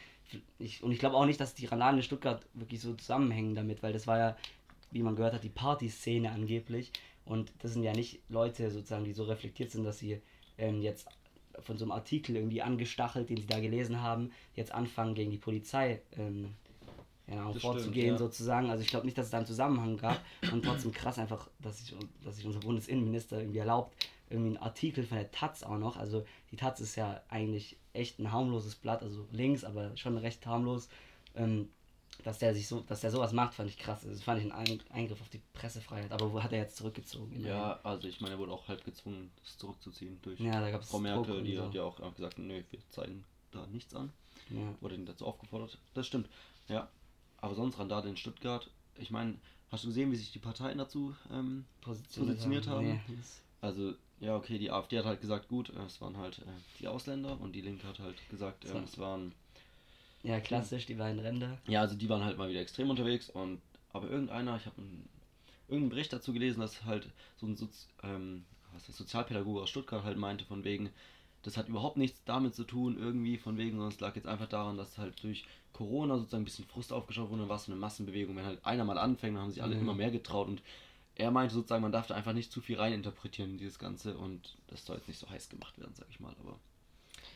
ich, 0.58 0.82
und 0.82 0.92
ich 0.92 0.98
glaube 0.98 1.16
auch 1.16 1.26
nicht, 1.26 1.40
dass 1.40 1.54
die 1.54 1.66
Randalen 1.66 1.96
in 1.96 2.02
Stuttgart 2.02 2.44
wirklich 2.54 2.80
so 2.80 2.94
zusammenhängen 2.94 3.54
damit, 3.54 3.82
weil 3.82 3.92
das 3.92 4.06
war 4.06 4.18
ja, 4.18 4.36
wie 4.90 5.02
man 5.02 5.16
gehört 5.16 5.34
hat, 5.34 5.44
die 5.44 5.48
Partyszene 5.48 6.30
angeblich. 6.30 6.92
Und 7.24 7.52
das 7.60 7.72
sind 7.72 7.82
ja 7.82 7.92
nicht 7.92 8.20
Leute 8.28 8.70
sozusagen, 8.70 9.04
die 9.04 9.12
so 9.12 9.24
reflektiert 9.24 9.70
sind, 9.70 9.84
dass 9.84 9.98
sie 9.98 10.20
ähm, 10.58 10.82
jetzt 10.82 11.08
von 11.60 11.78
so 11.78 11.84
einem 11.84 11.92
Artikel 11.92 12.36
irgendwie 12.36 12.62
angestachelt, 12.62 13.30
den 13.30 13.38
sie 13.38 13.46
da 13.46 13.60
gelesen 13.60 14.02
haben, 14.02 14.32
jetzt 14.54 14.72
anfangen 14.72 15.14
gegen 15.14 15.30
die 15.30 15.38
Polizei 15.38 16.02
ähm, 16.16 16.50
ja, 17.26 17.52
vorzugehen 17.52 18.14
ja. 18.14 18.18
sozusagen. 18.18 18.70
Also 18.70 18.82
ich 18.82 18.88
glaube 18.88 19.06
nicht, 19.06 19.16
dass 19.16 19.26
es 19.26 19.30
da 19.30 19.38
einen 19.38 19.46
Zusammenhang 19.46 19.96
gab 19.96 20.20
und 20.52 20.64
trotzdem 20.64 20.92
krass 20.92 21.18
einfach, 21.18 21.48
dass 21.60 21.78
sich, 21.78 21.94
dass 22.22 22.36
sich 22.36 22.46
unser 22.46 22.60
Bundesinnenminister 22.60 23.38
irgendwie 23.38 23.58
erlaubt, 23.58 23.94
irgendwie 24.28 24.56
einen 24.56 24.58
Artikel 24.58 25.04
von 25.04 25.16
der 25.16 25.30
Taz 25.30 25.62
auch 25.62 25.78
noch. 25.78 25.96
Also 25.96 26.24
die 26.50 26.56
Taz 26.56 26.80
ist 26.80 26.96
ja 26.96 27.22
eigentlich 27.28 27.76
echt 27.92 28.18
ein 28.18 28.32
harmloses 28.32 28.74
Blatt, 28.74 29.02
also 29.02 29.26
links, 29.30 29.64
aber 29.64 29.96
schon 29.96 30.18
recht 30.18 30.44
harmlos. 30.46 30.88
Ähm, 31.36 31.68
dass 32.22 32.38
der 32.38 32.54
sich 32.54 32.68
so, 32.68 32.80
dass 32.80 33.00
der 33.00 33.10
sowas 33.10 33.32
macht, 33.32 33.54
fand 33.54 33.68
ich 33.68 33.76
krass. 33.78 34.02
Also, 34.04 34.10
Das 34.14 34.22
fand 34.22 34.40
ich 34.40 34.46
ein 34.46 34.52
Ein- 34.52 34.80
Eingriff 34.90 35.20
auf 35.20 35.28
die 35.28 35.40
Pressefreiheit. 35.52 36.12
Aber 36.12 36.32
wo 36.32 36.42
hat 36.42 36.52
er 36.52 36.58
jetzt 36.60 36.76
zurückgezogen? 36.76 37.44
Ja, 37.44 37.80
also 37.82 38.06
ich 38.08 38.20
meine, 38.20 38.34
er 38.34 38.38
wurde 38.38 38.52
auch 38.52 38.68
halb 38.68 38.84
gezwungen, 38.84 39.30
das 39.42 39.58
zurückzuziehen 39.58 40.18
durch 40.22 40.38
Ja, 40.40 40.60
da 40.60 40.70
gab 40.70 40.82
es 40.82 40.90
Frau 40.90 41.00
Merkel, 41.00 41.42
die 41.42 41.56
so. 41.56 41.64
hat 41.64 41.74
ja 41.74 41.82
auch 41.82 41.98
einfach 42.00 42.16
gesagt, 42.16 42.38
nö, 42.38 42.62
wir 42.70 42.78
zeigen 42.90 43.24
da 43.50 43.66
nichts 43.66 43.94
an. 43.94 44.12
Ja. 44.50 44.74
Wurde 44.80 44.94
ihn 44.94 45.06
dazu 45.06 45.26
aufgefordert. 45.26 45.78
Das 45.94 46.06
stimmt. 46.06 46.28
Ja. 46.68 46.88
Aber 47.38 47.54
sonst 47.54 47.78
Randale 47.78 48.08
in 48.08 48.16
Stuttgart. 48.16 48.70
Ich 48.96 49.10
meine, 49.10 49.36
hast 49.70 49.84
du 49.84 49.88
gesehen, 49.88 50.10
wie 50.12 50.16
sich 50.16 50.32
die 50.32 50.38
Parteien 50.38 50.78
dazu 50.78 51.14
ähm, 51.32 51.64
positioniert 51.80 52.66
haben? 52.68 52.86
Nee, 52.86 53.00
das- 53.16 53.40
Also, 53.60 53.94
ja, 54.20 54.36
okay, 54.36 54.58
die 54.58 54.70
AfD 54.70 54.98
hat 54.98 55.04
halt 55.06 55.20
gesagt, 55.20 55.48
gut, 55.48 55.70
äh, 55.70 55.82
es 55.86 56.00
waren 56.00 56.16
halt 56.16 56.38
äh, 56.38 56.42
die 56.80 56.88
Ausländer 56.88 57.40
und 57.40 57.52
die 57.52 57.60
Linke 57.62 57.86
hat 57.86 57.98
halt 57.98 58.16
gesagt, 58.30 58.64
ähm, 58.66 58.84
es 58.84 58.98
waren. 58.98 59.32
Ja, 60.24 60.40
klassisch, 60.40 60.86
die 60.86 60.94
beiden 60.94 61.20
Ränder. 61.20 61.58
Ja, 61.68 61.80
also 61.80 61.94
die 61.94 62.08
waren 62.08 62.24
halt 62.24 62.36
mal 62.36 62.48
wieder 62.48 62.60
extrem 62.60 62.90
unterwegs 62.90 63.30
und 63.30 63.60
aber 63.92 64.10
irgendeiner, 64.10 64.56
ich 64.56 64.66
habe 64.66 64.78
einen, 64.78 65.08
irgendeinen 65.68 65.90
Bericht 65.90 66.12
dazu 66.12 66.32
gelesen, 66.32 66.60
dass 66.60 66.84
halt 66.84 67.08
so 67.36 67.46
ein 67.46 67.56
Sozi 67.56 67.86
ähm, 68.02 68.44
was 68.72 68.88
ist, 68.88 68.96
Sozialpädagoge 68.96 69.62
aus 69.62 69.70
Stuttgart 69.70 70.02
halt 70.02 70.18
meinte, 70.18 70.44
von 70.44 70.64
wegen, 70.64 70.90
das 71.42 71.56
hat 71.56 71.68
überhaupt 71.68 71.96
nichts 71.96 72.22
damit 72.24 72.54
zu 72.54 72.64
tun, 72.64 72.98
irgendwie 72.98 73.36
von 73.36 73.56
wegen, 73.56 73.72
sondern 73.72 73.90
es 73.92 74.00
lag 74.00 74.16
jetzt 74.16 74.26
einfach 74.26 74.48
daran, 74.48 74.76
dass 74.76 74.98
halt 74.98 75.22
durch 75.22 75.44
Corona 75.72 76.16
sozusagen 76.18 76.42
ein 76.42 76.46
bisschen 76.46 76.64
Frust 76.66 76.92
aufgeschaut 76.92 77.30
wurde 77.30 77.42
und 77.44 77.48
war 77.48 77.58
so 77.58 77.70
eine 77.70 77.80
Massenbewegung. 77.80 78.34
Wenn 78.36 78.46
halt 78.46 78.64
einer 78.64 78.84
mal 78.84 78.98
anfängt, 78.98 79.36
dann 79.36 79.42
haben 79.44 79.50
sich 79.50 79.62
alle 79.62 79.76
Mhm. 79.76 79.82
immer 79.82 79.94
mehr 79.94 80.10
getraut 80.10 80.48
und 80.48 80.62
er 81.16 81.30
meinte 81.30 81.54
sozusagen, 81.54 81.82
man 81.82 81.92
darf 81.92 82.08
da 82.08 82.14
einfach 82.14 82.32
nicht 82.32 82.50
zu 82.50 82.60
viel 82.60 82.76
reininterpretieren 82.76 83.52
in 83.52 83.58
dieses 83.58 83.78
Ganze 83.78 84.16
und 84.16 84.56
das 84.66 84.84
soll 84.84 84.96
jetzt 84.96 85.06
nicht 85.06 85.20
so 85.20 85.30
heiß 85.30 85.48
gemacht 85.48 85.78
werden, 85.78 85.94
sag 85.94 86.08
ich 86.10 86.18
mal, 86.18 86.34
aber 86.40 86.58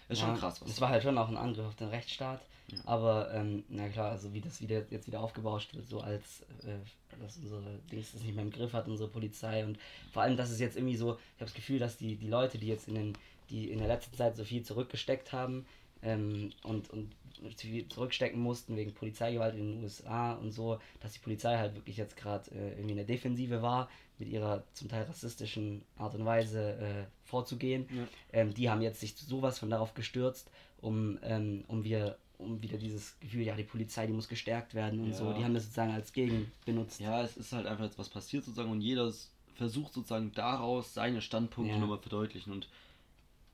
ist 0.09 0.21
schon 0.21 0.31
Ja, 0.31 0.37
krass, 0.37 0.61
was 0.61 0.71
Es 0.71 0.81
war 0.81 0.89
halt 0.89 1.03
schon 1.03 1.19
auch 1.19 1.29
ein 1.29 1.37
Angriff 1.37 1.67
auf 1.67 1.77
den 1.77 1.89
Rechtsstaat. 1.89 2.41
Ja. 2.71 2.79
Aber, 2.85 3.33
ähm, 3.33 3.65
na 3.69 3.89
klar, 3.89 4.11
also 4.11 4.33
wie 4.35 4.41
das 4.41 4.61
wieder, 4.61 4.83
jetzt 4.91 5.07
wieder 5.07 5.21
aufgebauscht 5.21 5.75
wird, 5.75 5.89
so 5.89 6.01
als, 6.01 6.43
äh, 6.65 6.77
dass 7.21 7.39
unsere 7.39 7.63
Dings 7.91 8.13
das 8.13 8.23
nicht 8.23 8.35
mehr 8.35 8.45
im 8.45 8.51
Griff 8.51 8.75
hat, 8.75 8.89
unsere 8.89 9.09
Polizei. 9.09 9.65
Und 9.65 9.79
vor 10.13 10.23
allem, 10.23 10.37
dass 10.37 10.51
es 10.51 10.61
jetzt 10.61 10.77
irgendwie 10.77 10.97
so, 10.97 11.15
ich 11.15 11.41
habe 11.41 11.47
das 11.47 11.55
Gefühl, 11.55 11.79
dass 11.79 11.97
die, 11.97 12.17
die 12.17 12.29
Leute, 12.29 12.59
die 12.59 12.69
jetzt 12.69 12.89
in, 12.89 12.95
den, 12.95 13.19
die 13.49 13.71
in 13.71 13.79
der 13.79 13.89
letzten 13.89 14.15
Zeit 14.17 14.37
so 14.37 14.45
viel 14.45 14.63
zurückgesteckt 14.63 15.33
haben 15.33 15.67
ähm, 16.03 16.51
und, 16.63 16.91
und 16.91 17.11
viel 17.57 17.89
zurückstecken 17.89 18.41
mussten 18.41 18.77
wegen 18.77 18.93
Polizeigewalt 18.93 19.55
in 19.55 19.73
den 19.73 19.83
USA 19.83 20.33
und 20.35 20.51
so, 20.51 20.79
dass 21.01 21.13
die 21.13 21.21
Polizei 21.21 21.57
halt 21.57 21.75
wirklich 21.75 21.97
jetzt 21.97 22.17
gerade 22.17 22.51
äh, 22.51 22.73
irgendwie 22.73 22.91
in 22.91 22.97
der 22.97 23.07
Defensive 23.07 23.63
war, 23.63 23.89
mit 24.19 24.29
ihrer 24.29 24.65
zum 24.75 24.89
Teil 24.89 25.05
rassistischen 25.05 25.83
Art 25.97 26.15
und 26.15 26.25
Weise 26.25 26.73
äh, 26.79 27.05
vorzugehen. 27.25 27.87
Ja. 27.95 28.09
Ähm, 28.33 28.55
die 28.55 28.69
haben 28.71 28.83
jetzt 28.83 29.01
sich 29.01 29.17
sowas 29.17 29.59
von 29.59 29.71
darauf 29.71 29.95
gestürzt, 29.95 30.51
um, 30.81 31.19
ähm, 31.23 31.65
um 31.69 31.85
wir 31.85 32.19
um 32.39 32.63
wieder 32.63 32.79
dieses 32.79 33.19
Gefühl, 33.19 33.43
ja, 33.43 33.57
die 33.57 33.65
Polizei, 33.65 34.07
die 34.07 34.13
muss 34.13 34.29
gestärkt 34.29 34.75
werden 34.75 35.01
und 35.01 35.11
Ja. 35.11 35.17
so. 35.17 35.33
Die 35.33 35.43
haben 35.45 35.55
das 35.55 35.65
sozusagen 35.65 35.93
als 35.93 36.13
Gegen 36.13 36.51
benutzt. 36.65 37.01
Ja, 37.01 37.23
es 37.23 37.37
ist 37.37 37.53
halt 37.53 37.67
einfach 37.67 37.85
jetzt 37.85 37.99
was 37.99 38.09
passiert 38.09 38.45
sozusagen 38.45 38.71
und 38.71 38.81
jeder 38.81 39.13
versucht 39.57 39.93
sozusagen 39.93 40.31
daraus 40.33 40.95
seine 40.95 41.21
Standpunkte 41.21 41.75
Ja. 41.75 41.81
nochmal 41.81 41.99
verdeutlichen 41.99 42.53
und 42.53 42.69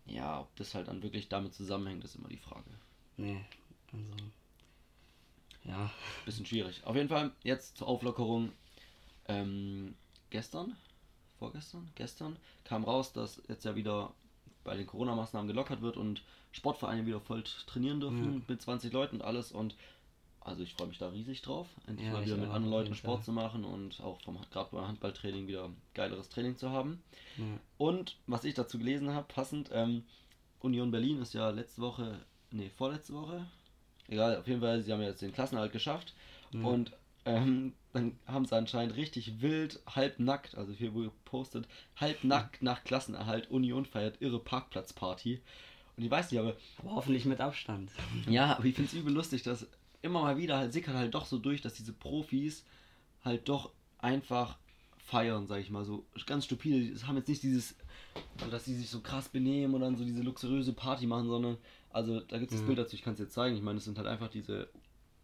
ja, 0.07 0.41
ob 0.41 0.55
das 0.57 0.75
halt 0.75 0.89
dann 0.89 1.03
wirklich 1.03 1.31
damit 1.31 1.55
zusammenhängt, 1.55 2.05
ist 2.05 2.17
immer 2.17 2.29
die 2.29 2.37
Frage. 2.37 2.69
Nee, 3.17 3.41
also. 3.91 4.13
Ja. 5.65 5.91
Bisschen 6.27 6.45
schwierig. 6.45 6.83
Auf 6.85 6.95
jeden 6.95 7.09
Fall 7.09 7.33
jetzt 7.43 7.79
zur 7.79 7.89
Auflockerung. 7.89 8.53
Ähm, 9.29 9.95
gestern, 10.35 10.75
vorgestern, 11.39 11.89
gestern 11.95 12.37
kam 12.65 12.83
raus, 12.83 13.13
dass 13.13 13.41
jetzt 13.49 13.65
ja 13.65 13.77
wieder 13.77 14.13
bei 14.65 14.77
den 14.77 14.85
Corona-Maßnahmen 14.85 15.47
gelockert 15.47 15.81
wird 15.81 15.97
und 15.97 16.23
Sportvereine 16.51 17.07
wieder 17.07 17.21
voll 17.21 17.45
trainieren 17.45 18.01
dürfen 18.01 18.35
Ja. 18.35 18.41
mit 18.49 18.61
20 18.61 18.93
Leuten 18.93 19.17
und 19.17 19.23
alles 19.23 19.53
und 19.53 19.77
also 20.41 20.63
ich 20.65 20.75
freue 20.75 20.89
mich 20.89 20.99
da 20.99 21.09
riesig 21.11 21.41
drauf, 21.43 21.69
endlich 21.87 22.09
Ja, 22.09 22.15
mal 22.15 22.25
wieder 22.27 22.37
mit 22.37 22.51
anderen 22.51 22.71
Leuten 22.73 22.95
Sport 22.97 23.19
Fall. 23.19 23.25
zu 23.27 23.33
machen 23.33 23.65
und 23.65 24.01
auch 24.01 24.21
vom 24.23 24.37
gerade 24.51 24.71
beim 24.73 24.89
Handballtraining 24.89 25.47
wieder 25.47 25.71
geileres 25.95 26.29
Training 26.31 26.57
zu 26.57 26.71
haben. 26.71 27.01
ja. 27.39 27.45
Und 27.79 28.17
was 28.27 28.43
ich 28.45 28.55
dazu 28.55 28.79
gelesen 28.79 29.11
habe, 29.11 29.27
passend, 29.33 29.71
ähm, 29.73 30.05
Union 30.61 30.91
Berlin 30.91 31.23
ist 31.23 31.33
ja 31.33 31.51
letzte 31.51 31.81
Woche, 31.83 32.19
nee, 32.51 32.71
vorletzte 32.71 33.13
Woche, 33.15 33.47
egal, 34.09 34.37
auf 34.37 34.49
jeden 34.49 34.61
Fall, 34.61 34.83
sie 34.83 34.93
haben 34.93 35.01
jetzt 35.03 35.23
den 35.23 35.33
Klassenerhalt 35.33 35.73
geschafft 35.73 36.13
und 36.53 36.93
ähm, 37.25 37.73
dann 37.93 38.19
haben 38.27 38.45
sie 38.45 38.57
anscheinend 38.57 38.97
richtig 38.97 39.41
wild, 39.41 39.81
halbnackt, 39.87 40.57
also 40.57 40.73
hier 40.73 40.95
wurde 40.95 41.11
gepostet, 41.11 41.67
halbnackt 41.97 42.63
nach 42.63 42.85
Klassenerhalt, 42.85 43.51
Union 43.51 43.87
feiert 43.87 44.21
irre 44.21 44.39
Parkplatzparty. 44.41 45.41
Und 45.97 46.03
ich 46.03 46.11
weiß 46.11 46.31
nicht, 46.31 46.41
aber 46.41 46.57
Aber 46.79 46.97
hoffentlich 46.97 47.25
mit 47.25 47.41
Abstand. 47.41 47.91
ja, 48.29 48.57
aber 48.57 48.65
ich 48.65 48.75
finde 48.75 48.89
es 48.91 48.95
übel 48.95 49.13
lustig, 49.13 49.43
dass 49.45 49.67
immer 50.03 50.23
mal 50.23 50.37
wieder 50.37 50.59
halt 50.59 50.73
sickert 50.73 50.97
halt 50.97 51.15
doch 51.15 51.25
so 51.27 51.39
durch, 51.39 51.61
dass 51.63 51.75
diese 51.75 51.93
Profis 51.93 52.65
halt 53.25 53.49
doch 53.49 53.71
einfach 53.99 54.59
feiern, 54.99 55.47
sag 55.47 55.61
ich 55.61 55.71
mal, 55.71 55.85
so 55.85 56.05
ganz 56.27 56.47
stupide, 56.47 56.81
die 56.81 57.07
haben 57.07 57.17
jetzt 57.17 57.29
nicht 57.29 57.43
dieses, 57.43 57.77
also 58.39 58.51
dass 58.51 58.65
sie 58.65 58.75
sich 58.75 58.91
so 58.91 59.01
krass 59.01 59.29
benehmen 59.29 59.75
und 59.75 59.83
dann 59.83 59.97
so 59.97 60.05
diese 60.05 60.23
luxuriöse 60.23 60.73
Party 60.73 61.07
machen, 61.07 61.29
sondern, 61.29 61.59
also 61.91 62.21
da 62.21 62.39
gibt 62.39 62.51
es 62.51 62.57
das 62.59 62.61
Ja. 62.63 62.67
Bild 62.67 62.79
dazu, 62.79 62.97
ich 62.97 63.03
kann 63.03 63.13
es 63.15 63.21
jetzt 63.21 63.35
zeigen, 63.35 63.55
ich 63.57 63.63
meine, 63.63 63.79
es 63.79 63.85
sind 63.85 63.97
halt 63.99 64.09
einfach 64.09 64.29
diese 64.29 64.69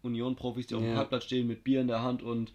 Union-Profis, 0.03 0.67
die 0.67 0.75
auf 0.75 0.81
dem 0.81 0.89
Ja. 0.89 0.95
Parkplatz 0.95 1.25
stehen 1.25 1.47
mit 1.47 1.63
Bier 1.63 1.81
in 1.81 1.87
der 1.87 2.01
Hand 2.01 2.23
und 2.23 2.51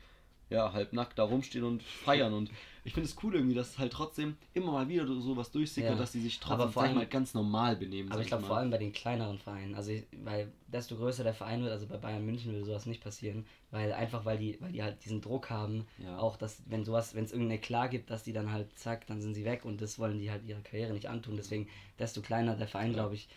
ja, 0.48 0.72
halb 0.72 0.92
nackt 0.92 1.18
da 1.18 1.24
rumstehen 1.24 1.64
und 1.64 1.82
feiern 2.04 2.32
und 2.32 2.50
ich 2.84 2.94
finde 2.94 3.08
es 3.08 3.16
cool 3.24 3.34
irgendwie, 3.34 3.56
dass 3.56 3.80
halt 3.80 3.92
trotzdem 3.92 4.36
immer 4.54 4.70
mal 4.70 4.88
wieder 4.88 5.04
so 5.08 5.36
was 5.36 5.50
durchsickert, 5.50 5.90
Ja. 5.94 5.96
dass 5.98 6.12
sie 6.12 6.20
sich 6.20 6.38
Aber 6.44 6.50
trotzdem, 6.58 6.72
vor 6.72 6.82
sag 6.82 6.90
ich 6.90 6.96
allem- 6.96 6.98
mal, 6.98 7.06
ganz 7.08 7.34
normal 7.34 7.74
benehmen. 7.74 8.12
Aber 8.12 8.20
ich 8.22 8.28
glaube 8.28 8.44
vor 8.44 8.58
allem 8.58 8.70
bei 8.70 8.78
den 8.78 8.92
kleineren 8.92 9.38
Vereinen, 9.38 9.74
also 9.74 9.90
ich, 9.90 10.04
weil 10.22 10.52
desto 10.68 10.94
größer 10.94 11.24
der 11.24 11.34
Verein 11.34 11.62
wird, 11.62 11.72
also 11.72 11.88
bei 11.88 11.96
Bayern 11.96 12.24
München 12.24 12.52
würde 12.52 12.64
sowas 12.64 12.86
nicht 12.86 13.02
passieren, 13.02 13.44
weil 13.72 13.92
einfach 13.92 14.24
weil 14.24 14.38
die, 14.38 14.56
weil 14.60 14.70
die 14.70 14.84
halt 14.84 15.04
diesen 15.04 15.20
Druck 15.20 15.50
haben, 15.50 15.84
Ja. 15.98 16.16
auch 16.20 16.36
dass 16.36 16.62
wenn 16.66 16.84
sowas, 16.84 17.16
wenn 17.16 17.24
es 17.24 17.32
irgendeine 17.32 17.60
klar 17.60 17.88
gibt, 17.88 18.08
dass 18.10 18.22
die 18.22 18.32
dann 18.32 18.52
halt 18.52 18.78
zack, 18.78 19.04
dann 19.08 19.20
sind 19.20 19.34
sie 19.34 19.44
weg 19.44 19.64
und 19.64 19.80
das 19.80 19.98
wollen 19.98 20.20
die 20.20 20.30
halt 20.30 20.44
ihrer 20.46 20.60
Karriere 20.60 20.92
nicht 20.92 21.08
antun. 21.08 21.34
Deswegen 21.36 21.66
desto 21.98 22.20
kleiner 22.22 22.54
der 22.54 22.68
Verein, 22.68 22.90
Ja. 22.92 22.98
glaube 22.98 23.16
ich, 23.16 23.28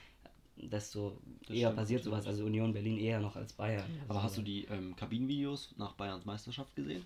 desto 0.67 1.17
Das 1.41 1.55
eher 1.55 1.67
stimmt 1.67 1.75
passiert 1.77 2.03
sowas. 2.03 2.27
Also 2.27 2.45
Union 2.45 2.73
Berlin 2.73 2.97
eher 2.97 3.19
noch 3.19 3.35
als 3.35 3.53
Bayern. 3.53 3.85
Aber 4.07 4.15
also, 4.15 4.23
hast 4.23 4.37
du 4.37 4.41
die 4.41 4.65
ähm, 4.65 4.95
Kabinenvideos 4.95 5.73
nach 5.77 5.93
Bayerns 5.93 6.25
Meisterschaft 6.25 6.75
gesehen? 6.75 7.05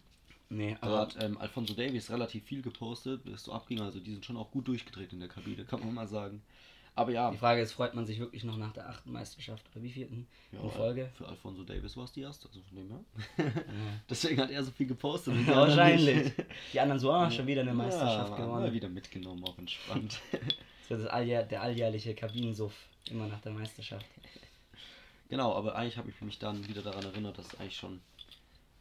Nee, 0.49 0.77
Da 0.82 0.88
aber 0.88 0.99
hat 0.99 1.17
ähm, 1.21 1.38
Alfonso 1.38 1.73
Davies 1.73 2.12
relativ 2.12 2.43
viel 2.43 2.62
gepostet, 2.62 3.23
bis 3.23 3.36
es 3.36 3.43
so 3.43 3.54
abging. 3.54 3.82
Also 3.82 3.99
die 3.99 4.12
sind 4.12 4.25
schon 4.25 4.38
auch 4.38 4.51
gut 4.51 4.67
durchgedreht 4.67 5.13
in 5.13 5.19
der 5.19 5.30
Kabine, 5.30 5.65
kann 5.65 5.80
man 5.80 5.93
mal 5.93 6.08
sagen. 6.08 6.41
Aber 6.95 7.12
ja, 7.12 7.32
die 7.32 7.38
Frage 7.38 7.62
ist, 7.62 7.71
freut 7.71 7.95
man 7.95 8.06
sich 8.06 8.19
wirklich 8.19 8.43
noch 8.43 8.56
nach 8.56 8.71
der 8.71 8.88
achten 8.88 9.12
Meisterschaft 9.12 9.65
oder 9.73 9.84
wie 9.84 9.89
vierten 9.89 10.27
ja 10.51 10.62
in 10.62 10.69
Folge? 10.69 11.10
für 11.15 11.27
Alfonso 11.27 11.63
Davis 11.63 11.97
war 11.97 12.04
es 12.04 12.12
die 12.12 12.21
erste, 12.21 12.47
also 12.47 12.62
von 12.62 12.77
dem 12.77 12.89
her. 12.89 12.99
Ja. 13.38 13.45
Deswegen 14.10 14.39
hat 14.39 14.51
er 14.51 14.63
so 14.63 14.71
viel 14.71 14.86
gepostet. 14.86 15.34
Wahrscheinlich. 15.47 16.34
Die 16.71 16.80
anderen 16.80 16.99
so, 16.99 17.12
ah, 17.12 17.32
schon 17.32 17.47
wieder 17.47 17.62
eine 17.62 17.73
Meisterschaft 17.73 18.38
ja, 18.38 18.45
gewonnen. 18.45 18.62
Mal 18.62 18.73
wieder 18.73 18.89
mitgenommen, 18.89 19.43
auch 19.43 19.58
entspannt. 19.58 20.21
Das 20.84 20.89
wird 20.89 21.02
das 21.06 21.10
alljahr, 21.10 21.43
der 21.43 21.62
alljährliche 21.62 22.13
Kabinensuff 22.13 22.74
immer 23.10 23.28
nach 23.28 23.39
der 23.41 23.54
Meisterschaft. 23.54 24.06
genau, 25.30 25.54
aber 25.56 25.76
eigentlich 25.76 25.98
habe 25.98 26.10
ich 26.10 26.19
mich 26.22 26.39
dann 26.39 26.67
wieder 26.67 26.82
daran 26.82 27.06
erinnert, 27.06 27.38
dass 27.38 27.56
eigentlich 27.60 27.78
schon 27.78 28.02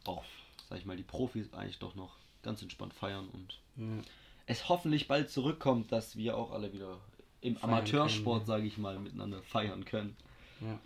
auch, 0.05 0.23
sag 0.69 0.79
ich 0.79 0.85
mal, 0.85 0.97
die 0.97 1.03
Profis 1.03 1.53
eigentlich 1.53 1.79
doch 1.79 1.95
noch 1.95 2.17
ganz 2.41 2.61
entspannt 2.61 2.93
feiern 2.93 3.29
und 3.29 3.59
Ja. 3.77 4.03
es 4.47 4.67
hoffentlich 4.67 5.07
bald 5.07 5.29
zurückkommt, 5.29 5.91
dass 5.93 6.17
wir 6.17 6.37
auch 6.37 6.51
alle 6.51 6.73
wieder 6.73 6.99
im 7.39 7.55
Feiern 7.55 7.71
Amateursport, 7.71 8.45
sage 8.45 8.65
ich 8.65 8.77
mal, 8.77 8.99
miteinander 8.99 9.41
feiern 9.43 9.85
können. 9.85 10.17
Ja. 10.59 10.79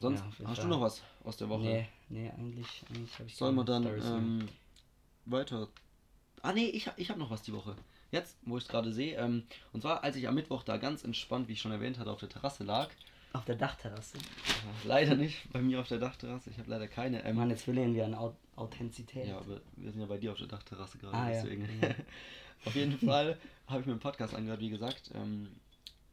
Sonst 0.00 0.24
Ja, 0.40 0.48
hast 0.48 0.62
du 0.62 0.68
noch 0.68 0.80
was 0.80 1.02
aus 1.24 1.36
der 1.36 1.48
Woche? 1.48 1.62
Nee, 1.62 1.88
nee, 2.08 2.30
eigentlich, 2.30 2.82
eigentlich 2.90 3.12
habe 3.18 3.28
ich 3.28 3.36
Sollen 3.36 3.54
wir 3.54 3.64
dann 3.64 3.84
ähm, 3.86 4.48
weiter. 5.26 5.68
Ah 6.42 6.52
nee, 6.52 6.66
ich, 6.66 6.90
ich 6.96 7.08
habe 7.10 7.20
noch 7.20 7.30
was 7.30 7.42
die 7.42 7.52
Woche. 7.52 7.76
Jetzt, 8.10 8.38
wo 8.42 8.56
ich 8.56 8.64
es 8.64 8.68
gerade 8.68 8.92
sehe. 8.92 9.16
Ähm, 9.18 9.44
und 9.72 9.82
zwar, 9.82 10.02
als 10.02 10.16
ich 10.16 10.26
am 10.28 10.34
Mittwoch 10.34 10.62
da 10.62 10.76
ganz 10.78 11.04
entspannt, 11.04 11.48
wie 11.48 11.52
ich 11.52 11.60
schon 11.60 11.72
erwähnt 11.72 11.98
hatte, 11.98 12.10
auf 12.10 12.20
der 12.20 12.28
Terrasse 12.28 12.64
lag. 12.64 12.88
Auf 13.34 13.44
der 13.44 13.56
Dachterrasse. 13.56 14.16
Äh, 14.18 14.88
leider 14.88 15.14
nicht 15.14 15.52
bei 15.52 15.60
mir 15.60 15.80
auf 15.80 15.88
der 15.88 15.98
Dachterrasse. 15.98 16.48
Ich 16.50 16.58
habe 16.58 16.70
leider 16.70 16.88
keine. 16.88 17.22
Ähm, 17.24 17.36
Mann, 17.36 17.50
jetzt 17.50 17.64
verlieren 17.64 17.94
wir 17.94 18.06
an 18.06 18.14
Au 18.14 18.34
Authentizität. 18.56 19.28
ja, 19.28 19.36
aber 19.38 19.60
wir 19.76 19.92
sind 19.92 20.00
ja 20.00 20.06
bei 20.06 20.16
dir 20.18 20.32
auf 20.32 20.38
der 20.38 20.48
Dachterrasse 20.48 20.98
gerade, 20.98 21.16
Ah, 21.16 21.28
deswegen. 21.28 21.68
Ja. 21.80 21.90
auf 22.64 22.74
jeden 22.74 22.98
Fall 22.98 23.36
habe 23.66 23.80
ich 23.80 23.86
mir 23.86 23.92
einen 23.92 24.00
Podcast 24.00 24.34
angehört, 24.34 24.60
wie 24.60 24.70
gesagt. 24.70 25.10
Ähm, 25.14 25.48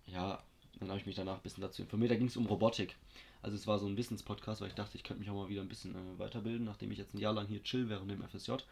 ja, 0.05 0.43
dann 0.80 0.90
habe 0.90 1.00
ich 1.00 1.06
mich 1.06 1.16
danach 1.16 1.36
ein 1.36 1.42
bisschen 1.42 1.62
dazu 1.62 1.82
informiert. 1.82 2.12
Da 2.12 2.16
ging 2.16 2.28
es 2.28 2.38
um 2.38 2.46
Robotik. 2.46 2.96
Also 3.42 3.56
es 3.56 3.68
war 3.68 3.78
so 3.80 3.86
ein 3.86 3.96
Wissenspodcast, 3.98 4.62
weil 4.62 4.70
ich 4.70 4.74
dachte, 4.76 4.98
ich 4.98 5.04
könnte 5.04 5.20
mich 5.22 5.30
auch 5.30 5.36
mal 5.36 5.50
wieder 5.50 5.62
ein 5.62 5.68
bisschen 5.68 5.94
äh, 5.96 6.20
weiterbilden, 6.20 6.66
nachdem 6.66 6.92
ich 6.92 6.98
jetzt 6.98 7.14
ein 7.14 7.20
Jahr 7.20 7.34
lang 7.34 7.48
hier 7.48 7.62
chill 7.64 7.90
während 7.90 8.10
dem 8.12 8.24
FSJ. 8.28 8.54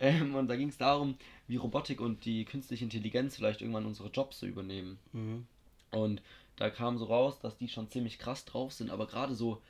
Ähm, 0.00 0.36
und 0.36 0.46
da 0.46 0.54
ging 0.54 0.68
es 0.68 0.78
darum, 0.78 1.16
wie 1.48 1.56
Robotik 1.56 2.00
und 2.00 2.24
die 2.24 2.44
künstliche 2.44 2.84
Intelligenz 2.84 3.34
vielleicht 3.34 3.62
irgendwann 3.62 3.84
unsere 3.84 4.10
Jobs 4.10 4.38
so 4.38 4.46
übernehmen. 4.46 4.96
Mhm. 5.12 5.44
Und 5.90 6.22
da 6.54 6.70
kam 6.70 6.98
so 6.98 7.06
raus, 7.06 7.40
dass 7.40 7.56
die 7.58 7.66
schon 7.68 7.90
ziemlich 7.90 8.20
krass 8.20 8.44
drauf 8.44 8.72
sind, 8.72 8.90
aber 8.90 9.08
gerade 9.08 9.34
so 9.34 9.60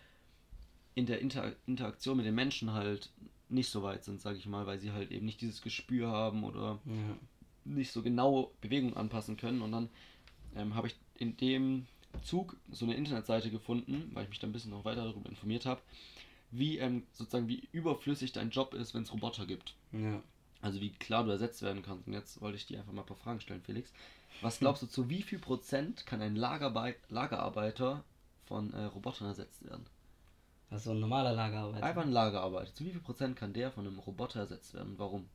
in 0.95 1.07
der 1.07 1.21
Inter 1.21 1.53
Interaktion 1.67 2.19
mit 2.19 2.27
den 2.27 2.35
Menschen 2.35 2.75
halt 2.75 3.09
nicht 3.49 3.71
so 3.71 3.83
weit 3.83 4.05
sind, 4.05 4.21
sage 4.21 4.37
ich 4.37 4.45
mal, 4.45 4.67
weil 4.67 4.79
sie 4.79 4.93
halt 4.93 5.11
eben 5.11 5.25
nicht 5.25 5.41
dieses 5.41 5.63
Gespür 5.63 6.09
haben 6.11 6.45
oder 6.45 6.79
Ja. 6.85 7.17
nicht 7.65 7.91
so 7.91 8.03
genau 8.03 8.53
Bewegung 8.61 8.99
anpassen 8.99 9.39
können. 9.39 9.63
Und 9.63 9.73
dann 9.73 9.89
ähm, 10.57 10.75
habe 10.75 10.89
ich 10.89 10.97
in 11.19 11.37
dem 11.37 11.87
Zug 12.23 12.57
so 12.71 12.85
eine 12.85 12.95
Internetseite 12.95 13.51
gefunden, 13.51 14.11
weil 14.15 14.25
ich 14.25 14.31
mich 14.31 14.39
da 14.39 14.47
ein 14.47 14.53
bisschen 14.53 14.71
noch 14.71 14.85
weiter 14.85 15.05
darüber 15.05 15.29
informiert 15.29 15.67
habe, 15.67 15.81
wie 16.51 16.79
ähm, 16.79 17.05
sozusagen 17.13 17.49
wie 17.49 17.69
überflüssig 17.73 18.33
dein 18.33 18.51
Job 18.51 18.75
ist, 18.75 18.95
wenn 18.95 19.03
es 19.03 19.13
Roboter 19.13 19.47
gibt. 19.47 19.75
Ja. 19.93 20.23
Also 20.61 20.81
wie 20.81 20.91
klar 20.91 21.25
du 21.25 21.31
ersetzt 21.31 21.63
werden 21.63 21.83
kannst. 21.83 22.07
Und 22.07 22.15
jetzt 22.15 22.41
wollte 22.41 22.57
ich 22.57 22.67
dir 22.67 22.79
einfach 22.79 22.93
mal 22.93 23.03
ein 23.03 23.07
paar 23.07 23.17
Fragen 23.17 23.41
stellen, 23.41 23.63
Felix. 23.63 23.93
Was 24.41 24.59
glaubst 24.59 24.83
du, 24.83 24.87
zu 24.87 25.09
wie 25.09 25.23
viel 25.23 25.39
Prozent 25.39 26.07
kann 26.07 26.23
ein 26.23 26.37
Lagerarbeit 26.37 26.97
Lagerarbeiter 27.09 28.03
von 28.47 28.73
äh, 28.73 28.85
Robotern 28.85 29.29
ersetzt 29.29 29.65
werden? 29.65 29.87
Also 30.71 30.91
ein 30.91 31.01
normaler 31.01 31.33
Lagerarbeiter. 31.33 31.85
Einfach 31.85 32.03
ein 32.03 32.13
Lagerarbeiter. 32.13 32.75
Zu 32.75 32.85
wie 32.85 32.91
viel 32.91 33.01
Prozent 33.01 33.37
kann 33.37 33.53
der 33.53 33.71
von 33.71 33.87
einem 33.87 33.99
Roboter 33.99 34.41
ersetzt 34.41 34.75
werden? 34.75 34.95
Warum? 34.97 35.29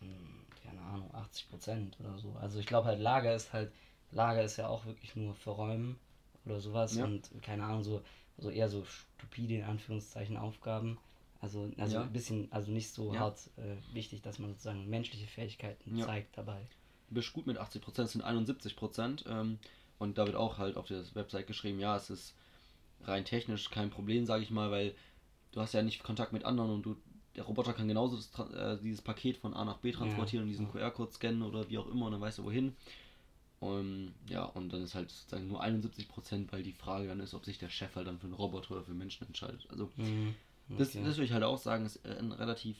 Hm, 0.00 0.46
keine 0.62 0.80
Ahnung, 0.80 1.10
80 1.14 1.50
Prozent 1.50 1.96
oder 2.00 2.18
so. 2.18 2.34
Also 2.40 2.58
ich 2.58 2.66
glaube 2.66 2.88
halt 2.88 3.00
Lager 3.00 3.34
ist 3.34 3.52
halt, 3.52 3.72
Lager 4.12 4.42
ist 4.44 4.56
ja 4.56 4.68
auch 4.68 4.84
wirklich 4.86 5.16
nur 5.16 5.34
verräumen 5.34 5.98
oder 6.44 6.60
sowas 6.60 6.96
Ja. 6.96 7.04
und 7.04 7.30
keine 7.42 7.64
Ahnung, 7.64 7.82
so, 7.82 8.02
so 8.38 8.50
eher 8.50 8.68
so 8.68 8.84
stupide 8.84 9.54
in 9.56 9.64
Anführungszeichen 9.64 10.36
Aufgaben. 10.36 10.98
Also, 11.40 11.70
also 11.76 11.96
Ja. 11.96 12.02
ein 12.02 12.12
bisschen, 12.12 12.50
also 12.52 12.70
nicht 12.70 12.90
so 12.90 13.12
Ja. 13.12 13.20
hart 13.20 13.50
äh, 13.56 13.94
wichtig, 13.94 14.22
dass 14.22 14.38
man 14.38 14.50
sozusagen 14.50 14.88
menschliche 14.88 15.26
Fähigkeiten 15.26 15.96
zeigt 15.98 16.36
dabei. 16.38 16.60
Du 17.08 17.16
bist 17.16 17.32
gut 17.32 17.46
mit 17.46 17.58
80 17.58 17.82
Prozent, 17.82 18.08
sind 18.10 18.22
71 18.22 18.76
Prozent. 18.76 19.24
Ähm, 19.28 19.58
und 19.98 20.18
da 20.18 20.26
wird 20.26 20.36
auch 20.36 20.58
halt 20.58 20.76
auf 20.76 20.86
der 20.86 21.04
Website 21.14 21.46
geschrieben, 21.46 21.78
ja, 21.78 21.96
es 21.96 22.10
ist 22.10 22.34
rein 23.02 23.24
technisch 23.24 23.70
kein 23.70 23.90
Problem, 23.90 24.24
sage 24.26 24.42
ich 24.42 24.50
mal, 24.50 24.70
weil 24.70 24.94
du 25.52 25.60
hast 25.60 25.74
ja 25.74 25.82
nicht 25.82 26.02
Kontakt 26.02 26.32
mit 26.32 26.44
anderen 26.44 26.70
und 26.70 26.82
du 26.82 26.96
der 27.36 27.44
Roboter 27.44 27.72
kann 27.72 27.88
genauso 27.88 28.16
das, 28.16 28.52
äh, 28.52 28.78
dieses 28.82 29.00
Paket 29.00 29.38
von 29.38 29.54
A 29.54 29.64
nach 29.64 29.78
B 29.78 29.90
transportieren 29.92 30.44
und 30.44 30.48
diesen. 30.50 30.68
QR-Code 30.70 31.12
scannen 31.12 31.42
oder 31.42 31.68
wie 31.70 31.78
auch 31.78 31.86
immer 31.88 32.06
und 32.06 32.12
dann 32.12 32.20
weißt 32.20 32.38
du 32.38 32.44
wohin. 32.44 32.76
Und 33.62 34.12
ja, 34.28 34.42
und 34.42 34.72
dann 34.72 34.82
ist 34.82 34.96
halt 34.96 35.08
sozusagen 35.12 35.46
nur 35.46 35.62
71 35.62 36.08
Prozent, 36.08 36.52
weil 36.52 36.64
die 36.64 36.72
Frage 36.72 37.06
dann 37.06 37.20
ist, 37.20 37.32
ob 37.32 37.44
sich 37.44 37.58
der 37.58 37.68
Chef 37.68 37.94
halt 37.94 38.08
dann 38.08 38.18
für 38.18 38.24
einen 38.24 38.34
Roboter 38.34 38.72
oder 38.72 38.82
für 38.82 38.92
Menschen 38.92 39.24
entscheidet. 39.28 39.68
Also 39.70 39.88
Mhm. 39.96 40.34
das, 40.78 40.88
Okay. 40.88 41.04
das 41.04 41.16
würde 41.16 41.26
ich 41.26 41.32
halt 41.32 41.44
auch 41.44 41.58
sagen, 41.58 41.86
ist 41.86 42.04
äh, 42.04 42.10
relativ, 42.10 42.76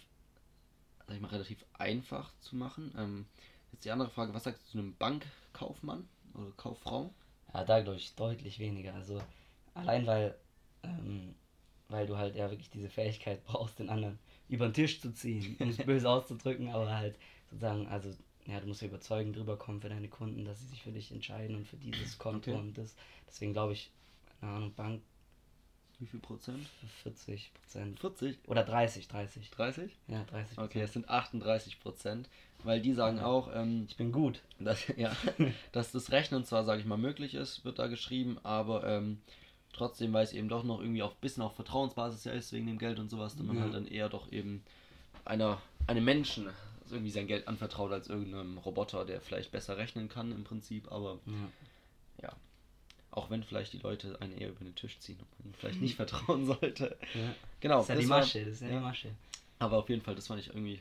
sag 1.07 1.14
ich 1.14 1.23
mal, 1.23 1.29
relativ 1.29 1.64
einfach 1.75 2.33
zu 2.40 2.57
machen. 2.57 2.92
Ähm, 2.99 3.27
jetzt 3.71 3.85
die 3.85 3.92
andere 3.92 4.11
Frage, 4.11 4.35
was 4.35 4.42
sagst 4.42 4.66
du 4.66 4.73
zu 4.73 4.79
einem 4.79 4.97
Bankkaufmann 4.97 6.09
oder 6.35 6.51
Kauffrau? 6.57 7.14
Ja, 7.55 7.62
da 7.62 7.81
glaube 7.81 7.99
ich 7.99 8.12
deutlich 8.16 8.59
weniger. 8.59 8.95
Also 8.95 9.23
allein 9.75 10.05
weil, 10.09 10.35
ähm, 10.83 11.37
weil 11.90 12.09
du 12.09 12.16
halt 12.16 12.35
ja 12.35 12.51
wirklich 12.51 12.71
diese 12.71 12.90
Fähigkeit 12.90 13.45
brauchst, 13.45 13.79
den 13.79 13.88
anderen 13.88 14.18
über 14.49 14.66
den 14.66 14.75
Tisch 14.75 15.01
zu 15.01 15.14
ziehen, 15.14 15.57
um 15.61 15.68
es 15.68 15.77
böse 15.87 16.11
auszudrücken, 16.11 16.71
aber 16.71 16.90
halt 16.92 17.16
sozusagen, 17.51 17.87
also 17.87 18.11
ja, 18.46 18.61
du 18.61 18.66
musst 18.66 18.83
ja 18.83 18.88
überzeugend 18.88 19.37
drüber 19.37 19.57
kommen 19.57 19.81
für 19.81 19.88
deine 19.88 20.09
Kunden, 20.09 20.44
dass 20.44 20.61
sie 20.61 20.66
sich 20.66 20.83
für 20.83 20.92
dich 20.92 21.12
entscheiden 21.12 21.57
und 21.57 21.66
für 21.66 21.76
dieses 21.76 22.18
Konto 22.18 22.50
Okay. 22.52 22.59
und 22.61 22.76
das. 22.78 22.96
Deswegen 23.28 23.52
glaube 23.52 23.72
ich, 23.74 23.90
keine 24.40 24.52
Ahnung, 24.52 24.74
Bank, 24.74 25.02
Wie 25.98 26.07
viel 26.07 26.20
Prozent? 26.20 26.66
40 27.05 27.52
Prozent. 27.55 28.00
40? 28.00 28.38
Oder 28.48 28.64
30, 28.64 29.07
30. 29.09 29.50
30? 29.50 29.96
Ja, 30.09 30.24
30 30.24 30.59
Okay, 30.59 30.81
es 30.81 30.92
sind 30.92 31.09
38 31.09 31.78
Prozent, 31.81 32.28
weil 32.64 32.81
die 32.81 32.92
sagen 32.92 33.18
Ja. 33.18 33.26
auch, 33.26 33.50
ähm, 33.55 33.87
Ich 33.88 33.96
bin 33.96 34.11
gut. 34.11 34.42
dass, 34.59 34.85
ja, 34.96 35.14
dass 35.72 35.92
das 35.92 36.11
Rechnen 36.11 36.44
zwar, 36.44 36.64
sage 36.64 36.81
ich 36.81 36.87
mal, 36.87 36.98
möglich 36.98 37.35
ist, 37.35 37.64
wird 37.64 37.78
da 37.78 37.87
geschrieben, 37.87 38.38
aber 38.42 38.85
ähm, 38.85 39.22
trotzdem, 39.72 40.12
weil 40.12 40.24
es 40.24 40.33
eben 40.33 40.48
doch 40.48 40.64
noch 40.64 40.81
irgendwie 40.81 41.02
ein 41.02 41.11
bisschen 41.20 41.42
auf 41.44 41.55
Vertrauensbasis 41.55 42.24
ja 42.24 42.33
ist, 42.33 42.52
wegen 42.52 42.66
dem 42.66 42.78
Geld 42.78 42.98
und 42.98 43.09
sowas, 43.09 43.37
dass 43.37 43.46
man 43.46 43.57
Ja. 43.57 43.62
halt 43.62 43.74
dann 43.74 43.87
eher 43.87 44.09
doch 44.09 44.31
eben 44.33 44.64
einer, 45.24 45.62
einem 45.87 46.05
Menschen 46.05 46.48
irgendwie 46.92 47.11
sein 47.11 47.26
Geld 47.26 47.48
anvertraut 47.48 47.90
als 47.92 48.09
irgendeinem 48.09 48.59
Roboter, 48.59 49.05
der 49.05 49.20
vielleicht 49.20 49.50
besser 49.52 49.76
rechnen 49.76 50.09
kann 50.09 50.31
im 50.33 50.44
Prinzip, 50.44 50.90
aber 50.92 51.18
Ja. 51.26 52.22
ja. 52.28 52.37
Auch 53.11 53.28
wenn 53.28 53.42
vielleicht 53.42 53.72
die 53.74 53.78
Leute 53.78 54.18
einen 54.22 54.33
eher 54.38 54.48
über 54.50 54.64
den 54.64 54.74
Tisch 54.74 54.98
ziehen 54.98 55.18
und 55.20 55.44
man 55.44 55.55
vielleicht 55.55 55.81
nicht 55.81 55.96
vertrauen 55.96 56.46
sollte. 56.46 56.96
ja. 57.14 57.35
Genau. 57.61 57.78
Das 57.78 57.88
ist 57.90 57.94
ja 57.94 58.00
die 58.00 58.09
war- 58.09 58.18
Masche, 58.20 58.44
das 58.44 58.55
ist 58.55 58.62
ja, 58.62 58.68
die 58.68 58.74
Masche. 58.76 59.11
Aber 59.59 59.76
auf 59.78 59.88
jeden 59.88 60.02
Fall, 60.02 60.14
das 60.14 60.26
fand 60.28 60.40
ich 60.40 60.48
irgendwie, 60.48 60.81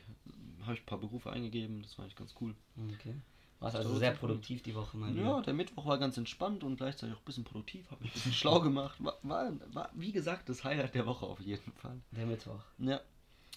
habe 0.62 0.74
ich 0.74 0.80
ein 0.80 0.86
paar 0.86 0.98
Berufe 0.98 1.30
eingegeben, 1.30 1.82
das 1.82 1.94
fand 1.94 2.08
ich 2.08 2.16
ganz 2.16 2.34
cool. 2.40 2.54
Okay. 2.94 3.14
Warst 3.60 3.76
also 3.76 3.90
So, 3.90 3.98
sehr 4.00 4.10
produktiv 4.12 4.62
die 4.64 4.74
Woche 4.74 4.96
mal 4.96 5.16
Ja, 5.16 5.40
der 5.40 5.54
Mittwoch 5.54 5.86
war 5.86 5.96
ganz 5.98 6.16
entspannt 6.16 6.64
und 6.64 6.78
gleichzeitig 6.78 7.14
auch 7.14 7.20
ein 7.20 7.24
bisschen 7.24 7.44
produktiv, 7.44 7.88
habe 7.92 8.02
mich 8.02 8.10
ein 8.10 8.14
bisschen 8.14 8.32
schlau 8.32 8.60
gemacht. 8.62 8.96
War, 8.98 9.18
war, 9.22 9.52
war, 9.72 9.90
wie 9.94 10.10
gesagt, 10.10 10.48
das 10.48 10.64
Highlight 10.64 10.94
der 10.96 11.06
Woche 11.06 11.26
auf 11.26 11.38
jeden 11.38 11.70
Fall. 11.74 12.00
Der 12.10 12.26
Mittwoch. 12.26 12.58
Ja, 12.78 13.00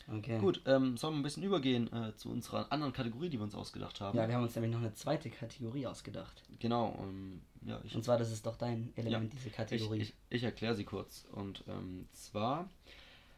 Okay. 0.07 0.37
gut, 0.39 0.61
ähm, 0.65 0.97
sollen 0.97 1.15
wir 1.15 1.19
ein 1.19 1.23
bisschen 1.23 1.43
übergehen 1.43 1.91
äh, 1.91 2.15
zu 2.15 2.29
unserer 2.29 2.71
anderen 2.71 2.93
Kategorie, 2.93 3.29
die 3.29 3.39
wir 3.39 3.43
uns 3.43 3.55
ausgedacht 3.55 4.01
haben. 4.01 4.17
Ja, 4.17 4.27
wir 4.27 4.35
haben 4.35 4.43
uns 4.43 4.53
nämlich 4.55 4.71
noch 4.71 4.79
eine 4.79 4.93
zweite 4.93 5.29
Kategorie 5.31 5.87
ausgedacht. 5.87 6.43
Genau, 6.59 6.95
ähm, 7.01 7.41
ja, 7.65 7.79
ich, 7.83 7.95
Und 7.95 8.03
zwar, 8.03 8.17
das 8.17 8.31
ist 8.31 8.45
doch 8.45 8.55
dein 8.55 8.93
Element, 8.95 9.33
diese 9.33 9.47
ich, 9.47 9.55
Kategorie. 9.55 9.99
ich, 9.99 10.13
ich 10.29 10.43
erkläre 10.43 10.75
sie 10.75 10.83
kurz. 10.83 11.25
Und 11.31 11.63
ähm, 11.67 12.07
zwar 12.13 12.69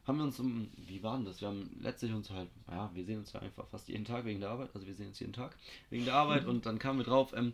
haben 0.05 0.17
wir 0.17 0.25
uns 0.25 0.39
um, 0.39 0.69
wie 0.75 1.01
war 1.03 1.15
denn 1.15 1.25
das? 1.25 1.39
Wir 1.39 1.47
haben 1.47 1.69
letztlich 1.81 2.13
uns 2.13 2.29
halt, 2.29 2.49
ja, 2.69 2.89
wir 2.93 3.05
sehen 3.05 3.19
uns 3.19 3.31
ja 3.31 3.41
einfach 3.41 3.67
fast 3.67 3.87
jeden 3.87 4.05
Tag 4.05 4.25
wegen 4.25 4.39
der 4.41 4.49
Arbeit, 4.49 4.69
also 4.73 4.85
wir 4.85 4.95
sehen 4.95 5.07
uns 5.07 5.19
jeden 5.19 5.33
Tag 5.33 5.55
wegen 5.89 6.05
der 6.05 6.15
Arbeit 6.15 6.45
und 6.45 6.65
dann 6.65 6.79
kamen 6.79 6.99
wir 6.99 7.05
drauf, 7.05 7.33
ähm, 7.35 7.53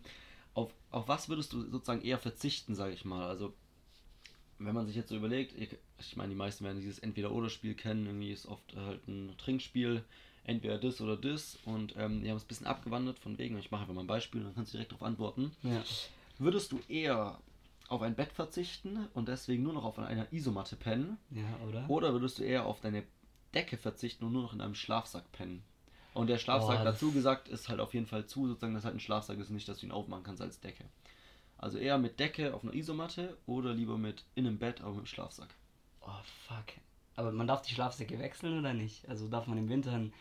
auf, 0.53 0.71
auf 0.91 1.07
was 1.07 1.29
würdest 1.29 1.53
du 1.53 1.63
sozusagen 1.69 2.03
eher 2.03 2.19
verzichten, 2.19 2.75
sage 2.75 2.93
ich 2.93 3.05
mal. 3.05 3.27
Also 3.27 3.53
wenn 4.65 4.75
man 4.75 4.85
sich 4.87 4.95
jetzt 4.95 5.09
so 5.09 5.15
überlegt, 5.15 5.53
ich, 5.59 6.15
meine, 6.15 6.29
die 6.29 6.35
meisten 6.35 6.63
werden 6.63 6.79
dieses 6.79 6.99
Entweder-Oder-Spiel 6.99 7.75
kennen, 7.75 8.05
irgendwie 8.05 8.31
ist 8.31 8.45
oft 8.45 8.75
halt 8.75 9.07
ein 9.07 9.33
Trinkspiel, 9.37 10.03
entweder 10.45 10.77
das 10.77 10.99
oder 11.01 11.15
das 11.17 11.57
und 11.65 11.95
ähm, 11.97 12.21
die 12.23 12.29
haben 12.29 12.37
es 12.37 12.43
ein 12.43 12.47
bisschen 12.47 12.67
abgewandert 12.67 13.19
von 13.19 13.37
wegen, 13.37 13.57
ich 13.57 13.71
mache 13.71 13.81
einfach 13.83 13.93
mal 13.93 14.01
ein 14.01 14.07
Beispiel, 14.07 14.43
dann 14.43 14.53
kannst 14.55 14.73
du 14.73 14.77
direkt 14.77 14.91
darauf 14.91 15.03
antworten. 15.07 15.51
ja. 15.63 15.83
Würdest 16.39 16.71
du 16.71 16.79
eher 16.87 17.39
auf 17.89 18.01
ein 18.01 18.15
Bett 18.15 18.31
verzichten 18.33 19.07
und 19.13 19.27
deswegen 19.27 19.63
nur 19.63 19.73
noch 19.73 19.83
auf 19.85 19.99
einer 19.99 20.31
Isomatte 20.33 20.75
pennen? 20.75 21.17
ja, 21.29 21.43
oder? 21.67 21.89
Oder 21.89 22.13
würdest 22.13 22.39
du 22.39 22.43
eher 22.43 22.65
auf 22.65 22.81
deine 22.81 23.03
Decke 23.53 23.77
verzichten 23.77 24.25
und 24.25 24.33
nur 24.33 24.41
noch 24.43 24.53
in 24.53 24.61
einem 24.61 24.75
Schlafsack 24.75 25.31
pennen? 25.31 25.63
Und 26.13 26.27
der 26.27 26.37
Schlafsack 26.37 26.83
das- 26.83 26.95
dazu 26.95 27.11
gesagt 27.11 27.47
ist 27.49 27.69
halt 27.69 27.79
auf 27.79 27.93
jeden 27.93 28.05
Fall 28.07 28.25
zu, 28.25 28.47
sozusagen, 28.47 28.73
dass 28.73 28.83
halt 28.85 28.95
ein 28.95 28.99
Schlafsack 28.99 29.37
ist, 29.39 29.49
nicht, 29.49 29.67
dass 29.67 29.79
du 29.79 29.85
ihn 29.85 29.91
aufmachen 29.91 30.23
kannst 30.23 30.41
als 30.41 30.59
Decke. 30.59 30.85
Also 31.63 31.77
eher 31.77 31.97
mit 31.97 32.19
Decke 32.19 32.53
auf 32.53 32.63
einer 32.63 32.73
Isomatte 32.73 33.37
oder 33.45 33.73
lieber 33.73 33.97
mit 33.97 34.23
in 34.35 34.45
einem 34.45 34.57
Bett, 34.59 34.81
aber 34.81 34.95
mit 34.95 35.07
Schlafsack. 35.07 35.47
Oh, 36.01 36.09
fuck. 36.47 36.65
Aber 37.15 37.31
man 37.31 37.47
darf 37.47 37.61
die 37.61 37.73
Schlafsäcke 37.73 38.19
wechseln 38.19 38.59
oder 38.59 38.73
nicht? 38.73 39.07
Also 39.07 39.27
darf 39.29 39.47
man 39.47 39.57
im 39.57 39.69
Winter 39.69 39.91
einen, 39.93 40.13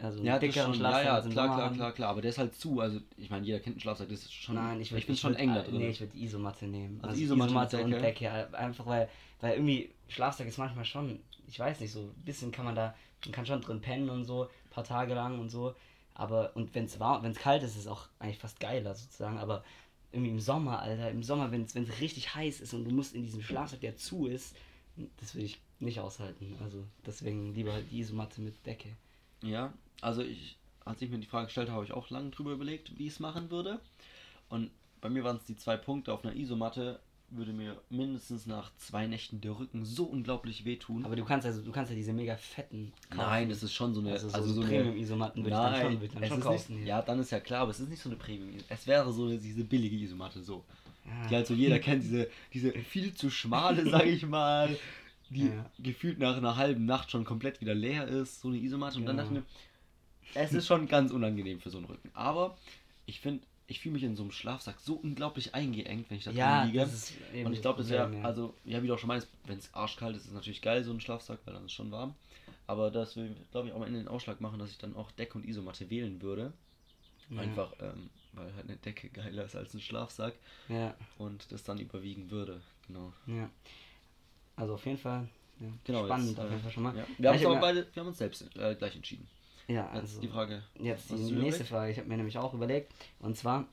also 0.00 0.18
einen 0.18 0.26
das 0.26 0.40
dickeren 0.40 0.70
ja, 0.72 0.76
Schlafsack 0.76 1.04
ja, 1.04 1.18
im 1.18 1.30
klar, 1.30 1.46
klar, 1.46 1.62
haben? 1.64 1.74
klar, 1.76 1.92
klar, 1.92 2.10
aber 2.10 2.22
der 2.22 2.30
ist 2.30 2.38
halt 2.38 2.54
zu. 2.54 2.80
Also 2.80 3.00
ich 3.16 3.28
meine, 3.30 3.44
jeder 3.44 3.58
kennt 3.58 3.74
einen 3.74 3.80
Schlafsack, 3.80 4.08
das 4.08 4.20
ist 4.20 4.32
schon. 4.32 4.54
Nein, 4.54 4.80
ich, 4.80 4.92
würd- 4.92 4.98
ich 4.98 5.04
finde 5.06 5.12
ich 5.14 5.20
schon 5.20 5.34
würd- 5.34 5.38
eng 5.38 5.54
da 5.54 5.60
äh, 5.62 5.64
drin. 5.64 5.78
Nee, 5.78 5.88
ich 5.90 6.00
würde 6.00 6.12
die 6.12 6.22
Isomatte 6.22 6.66
nehmen. 6.66 6.98
Also 7.02 7.08
Also, 7.10 7.22
Isomatte 7.22 7.48
Isomatte, 7.50 7.84
und 7.84 7.90
Decke? 7.90 8.02
Decke. 8.02 8.24
äh, 8.52 8.56
Einfach 8.56 8.86
weil, 8.86 9.08
weil 9.40 9.52
irgendwie 9.54 9.90
Schlafsack 10.08 10.46
ist 10.46 10.58
manchmal 10.58 10.84
schon, 10.84 11.18
ich 11.48 11.58
weiß 11.58 11.80
nicht, 11.80 11.90
so 11.92 12.00
ein 12.02 12.24
bisschen 12.24 12.52
kann 12.52 12.64
man 12.66 12.76
da, 12.76 12.94
man 13.24 13.32
kann 13.32 13.46
schon 13.46 13.60
drin 13.60 13.80
pennen 13.80 14.10
und 14.10 14.24
so, 14.24 14.44
ein 14.44 14.70
paar 14.70 14.84
Tage 14.84 15.14
lang 15.14 15.40
und 15.40 15.48
so. 15.48 15.74
Aber, 16.14 16.54
und 16.56 16.74
wenn 16.74 16.84
es 16.84 16.98
warm, 17.00 17.22
wenn 17.22 17.30
es 17.32 17.38
kalt 17.38 17.62
ist, 17.62 17.72
ist 17.72 17.82
es 17.82 17.86
auch 17.86 18.08
eigentlich 18.18 18.38
fast 18.38 18.58
geiler 18.60 18.94
sozusagen. 18.94 19.38
Aber 19.38 19.62
irgendwie 20.12 20.30
im 20.30 20.40
Sommer, 20.40 20.80
Alter, 20.80 21.10
im 21.10 21.22
Sommer, 21.22 21.50
wenn 21.52 21.62
es 21.62 21.74
richtig 22.00 22.34
heiß 22.34 22.60
ist 22.60 22.74
und 22.74 22.84
du 22.84 22.90
musst 22.90 23.14
in 23.14 23.22
diesem 23.22 23.42
Schlafsack, 23.42 23.80
der 23.80 23.96
zu 23.96 24.26
ist, 24.26 24.56
das 25.18 25.34
würde 25.34 25.46
ich 25.46 25.60
nicht 25.80 26.00
aushalten. 26.00 26.56
Also 26.60 26.84
deswegen 27.06 27.54
lieber 27.54 27.72
halt 27.72 27.90
die 27.90 28.00
Isomatte 28.00 28.40
mit 28.40 28.64
Decke. 28.66 28.96
Ja, 29.42 29.72
also 30.00 30.22
ich, 30.22 30.56
als 30.84 31.02
ich 31.02 31.10
mir 31.10 31.18
die 31.18 31.26
Frage 31.26 31.46
gestellt 31.46 31.68
habe, 31.68 31.76
habe 31.76 31.84
ich 31.84 31.92
auch 31.92 32.10
lange 32.10 32.30
drüber 32.30 32.52
überlegt, 32.52 32.98
wie 32.98 33.06
ich 33.06 33.14
es 33.14 33.20
machen 33.20 33.50
würde. 33.50 33.80
Und 34.48 34.70
bei 35.00 35.08
mir 35.08 35.24
waren 35.24 35.36
es 35.36 35.44
die 35.44 35.56
zwei 35.56 35.76
Punkte. 35.76 36.12
Auf 36.12 36.24
einer 36.24 36.34
Isomatte 36.34 37.00
würde 37.30 37.52
mir 37.52 37.80
mindestens 37.90 38.46
nach 38.46 38.74
zwei 38.76 39.06
Nächten 39.06 39.40
der 39.40 39.58
Rücken 39.58 39.84
so 39.84 40.04
unglaublich 40.04 40.64
wehtun. 40.64 41.04
Aber 41.04 41.14
du 41.14 41.24
kannst 41.24 41.46
also, 41.46 41.60
du 41.62 41.70
kannst 41.72 41.90
ja 41.90 41.96
diese 41.96 42.12
mega 42.12 42.36
fetten 42.36 42.92
kaufen. 43.10 43.18
Nein, 43.18 43.50
es 43.50 43.62
ist 43.62 43.74
schon 43.74 43.94
so 43.94 44.00
eine. 44.00 44.12
Also 44.12 44.28
so, 44.30 44.34
also 44.34 44.52
so 44.54 44.60
eine 44.62 44.70
Premium-Isomatten 44.70 45.44
würde 45.44 45.50
ich 45.56 45.60
dann 45.62 45.80
schon, 45.82 46.00
würde 46.00 46.14
dann 46.14 46.22
es 46.22 46.28
schon 46.28 46.40
kaufen. 46.40 46.76
Nicht, 46.76 46.86
ja. 46.86 47.02
dann 47.02 47.20
ist 47.20 47.30
ja 47.30 47.40
klar, 47.40 47.62
aber 47.62 47.70
es 47.70 47.80
ist 47.80 47.90
nicht 47.90 48.02
so 48.02 48.08
eine 48.08 48.16
Premium. 48.16 48.56
Es 48.68 48.86
wäre 48.86 49.12
so 49.12 49.24
eine, 49.26 49.38
diese 49.38 49.64
billige 49.64 49.96
Isomatte 49.96 50.42
so. 50.42 50.64
Ja. 51.04 51.28
Die 51.28 51.34
halt 51.36 51.46
so 51.46 51.54
jeder 51.54 51.78
kennt, 51.78 52.02
diese, 52.02 52.28
diese 52.52 52.72
viel 52.72 53.14
zu 53.14 53.30
schmale, 53.30 53.86
sag 53.90 54.06
ich 54.06 54.26
mal, 54.26 54.76
die 55.30 55.48
Ja. 55.48 55.70
gefühlt 55.78 56.18
nach 56.18 56.36
einer 56.36 56.56
halben 56.56 56.86
Nacht 56.86 57.10
schon 57.10 57.24
komplett 57.24 57.60
wieder 57.60 57.74
leer 57.74 58.08
ist, 58.08 58.40
so 58.40 58.48
eine 58.48 58.56
Isomatte. 58.58 58.98
Und 58.98 59.06
dann 59.06 59.16
Ja. 59.16 59.22
dachte 59.24 59.34
ich 59.38 60.34
mir, 60.34 60.42
es 60.42 60.52
ist 60.52 60.66
schon 60.66 60.88
ganz 60.88 61.10
unangenehm 61.10 61.60
für 61.60 61.70
so 61.70 61.78
einen 61.78 61.86
Rücken. 61.86 62.10
Aber 62.14 62.56
ich 63.06 63.20
finde, 63.20 63.44
ich 63.68 63.80
fühle 63.80 63.92
mich 63.92 64.02
in 64.02 64.16
so 64.16 64.22
einem 64.22 64.32
Schlafsack 64.32 64.80
so 64.80 64.94
unglaublich 64.94 65.54
eingeengt, 65.54 66.08
wenn 66.10 66.16
ich 66.16 66.24
da 66.24 66.30
Ja, 66.30 66.62
drin 66.62 66.72
liege. 66.72 66.84
das 66.84 66.94
ist 66.94 67.12
eben 67.34 67.46
Und 67.46 67.52
ich 67.52 67.60
glaube, 67.60 67.82
das 67.82 67.90
wäre, 67.90 68.12
ja. 68.12 68.22
also, 68.22 68.54
ja, 68.64 68.82
wie 68.82 68.86
du 68.86 68.94
auch 68.94 68.98
schon 68.98 69.08
meinst, 69.08 69.28
wenn 69.44 69.58
es 69.58 69.72
arschkalt 69.74 70.16
ist, 70.16 70.22
ist 70.22 70.28
es 70.28 70.34
natürlich 70.34 70.62
geil, 70.62 70.82
so 70.82 70.90
ein 70.90 71.00
Schlafsack, 71.00 71.38
weil 71.44 71.54
dann 71.54 71.64
ist 71.64 71.72
es 71.72 71.76
schon 71.76 71.92
warm. 71.92 72.14
Aber 72.66 72.90
das 72.90 73.16
will, 73.16 73.36
glaube 73.50 73.68
ich, 73.68 73.74
auch 73.74 73.78
am 73.78 73.84
Ende 73.84 73.98
den 73.98 74.08
Ausschlag 74.08 74.40
machen, 74.40 74.58
dass 74.58 74.70
ich 74.70 74.78
dann 74.78 74.96
auch 74.96 75.10
Decke 75.12 75.36
und 75.36 75.46
Isomatte 75.46 75.88
wählen 75.90 76.20
würde. 76.22 76.52
Ja. 77.30 77.42
Einfach, 77.42 77.72
ähm, 77.80 78.08
weil 78.32 78.54
halt 78.54 78.64
eine 78.64 78.76
Decke 78.78 79.10
geiler 79.10 79.44
ist 79.44 79.54
als 79.54 79.74
ein 79.74 79.80
Schlafsack 79.80 80.34
Ja, 80.68 80.94
und 81.18 81.52
das 81.52 81.62
dann 81.62 81.78
überwiegen 81.78 82.30
würde. 82.30 82.62
Genau. 82.86 83.12
ja. 83.26 83.50
Also 84.56 84.74
auf 84.74 84.86
jeden 84.86 84.98
Fall 84.98 85.28
ja, 85.60 85.68
genau 85.84 86.06
spannend 86.06 86.30
jetzt, 86.30 86.40
auf 86.40 86.46
äh, 86.46 86.50
jeden 86.50 86.62
Fall 86.62 86.72
schon 86.72 86.82
mal. 86.82 86.96
Ja. 86.96 87.06
Wir, 87.18 87.30
haben 87.30 87.46
uns 87.46 87.60
beide, 87.60 87.86
wir 87.92 88.00
haben 88.00 88.08
uns 88.08 88.18
selbst 88.18 88.56
äh, 88.56 88.74
gleich 88.74 88.96
entschieden. 88.96 89.28
Ja, 89.68 89.84
Jetzt 89.92 89.94
also 89.94 90.20
die 90.20 90.28
Frage. 90.28 90.62
jetzt 90.78 91.10
die 91.10 91.14
nächste 91.14 91.34
überlegt? 91.36 91.66
Frage. 91.68 91.92
Ich 91.92 91.98
habe 91.98 92.08
mir 92.08 92.16
nämlich 92.16 92.38
auch 92.38 92.54
überlegt. 92.54 92.92
Und 93.20 93.36
zwar, 93.36 93.66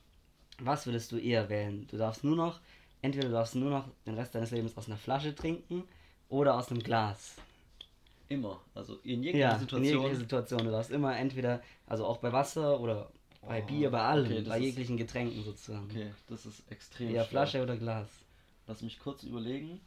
was 0.58 0.84
würdest 0.86 1.10
du 1.12 1.16
eher 1.16 1.48
wählen? 1.48 1.86
Du 1.90 1.96
darfst 1.96 2.22
nur 2.22 2.36
noch, 2.36 2.60
entweder 3.02 3.28
du 3.28 3.32
darfst 3.32 3.54
nur 3.54 3.70
noch 3.70 3.88
den 4.06 4.14
Rest 4.14 4.34
deines 4.34 4.50
Lebens 4.50 4.76
aus 4.76 4.86
einer 4.88 4.98
Flasche 4.98 5.34
trinken 5.34 5.84
oder 6.28 6.54
aus 6.56 6.70
einem 6.70 6.82
Glas. 6.82 7.36
Immer. 8.28 8.60
Also 8.74 8.96
in 9.04 9.22
jeglicher 9.22 9.38
Ja, 9.38 9.52
in 9.54 9.60
Situation. 9.60 9.84
jeglicher 10.02 10.16
Situation. 10.16 10.64
Du 10.64 10.70
darfst 10.70 10.90
immer 10.90 11.16
entweder, 11.16 11.62
also 11.86 12.04
auch 12.04 12.18
bei 12.18 12.32
Wasser 12.32 12.78
oder 12.80 13.10
bei 13.40 13.62
Oh, 13.62 13.66
Bier, 13.66 13.90
bei 13.90 14.00
allem, 14.02 14.26
okay, 14.26 14.42
bei 14.42 14.58
ist- 14.58 14.64
jeglichen 14.64 14.96
Getränken 14.98 15.42
sozusagen. 15.44 15.86
Okay, 15.90 16.12
das 16.28 16.44
ist 16.44 16.62
extrem 16.70 17.10
Ja. 17.14 17.24
Flasche 17.24 17.62
oder 17.62 17.76
Glas. 17.76 18.08
Lass 18.66 18.82
mich 18.82 18.98
kurz 18.98 19.22
überlegen, 19.22 19.80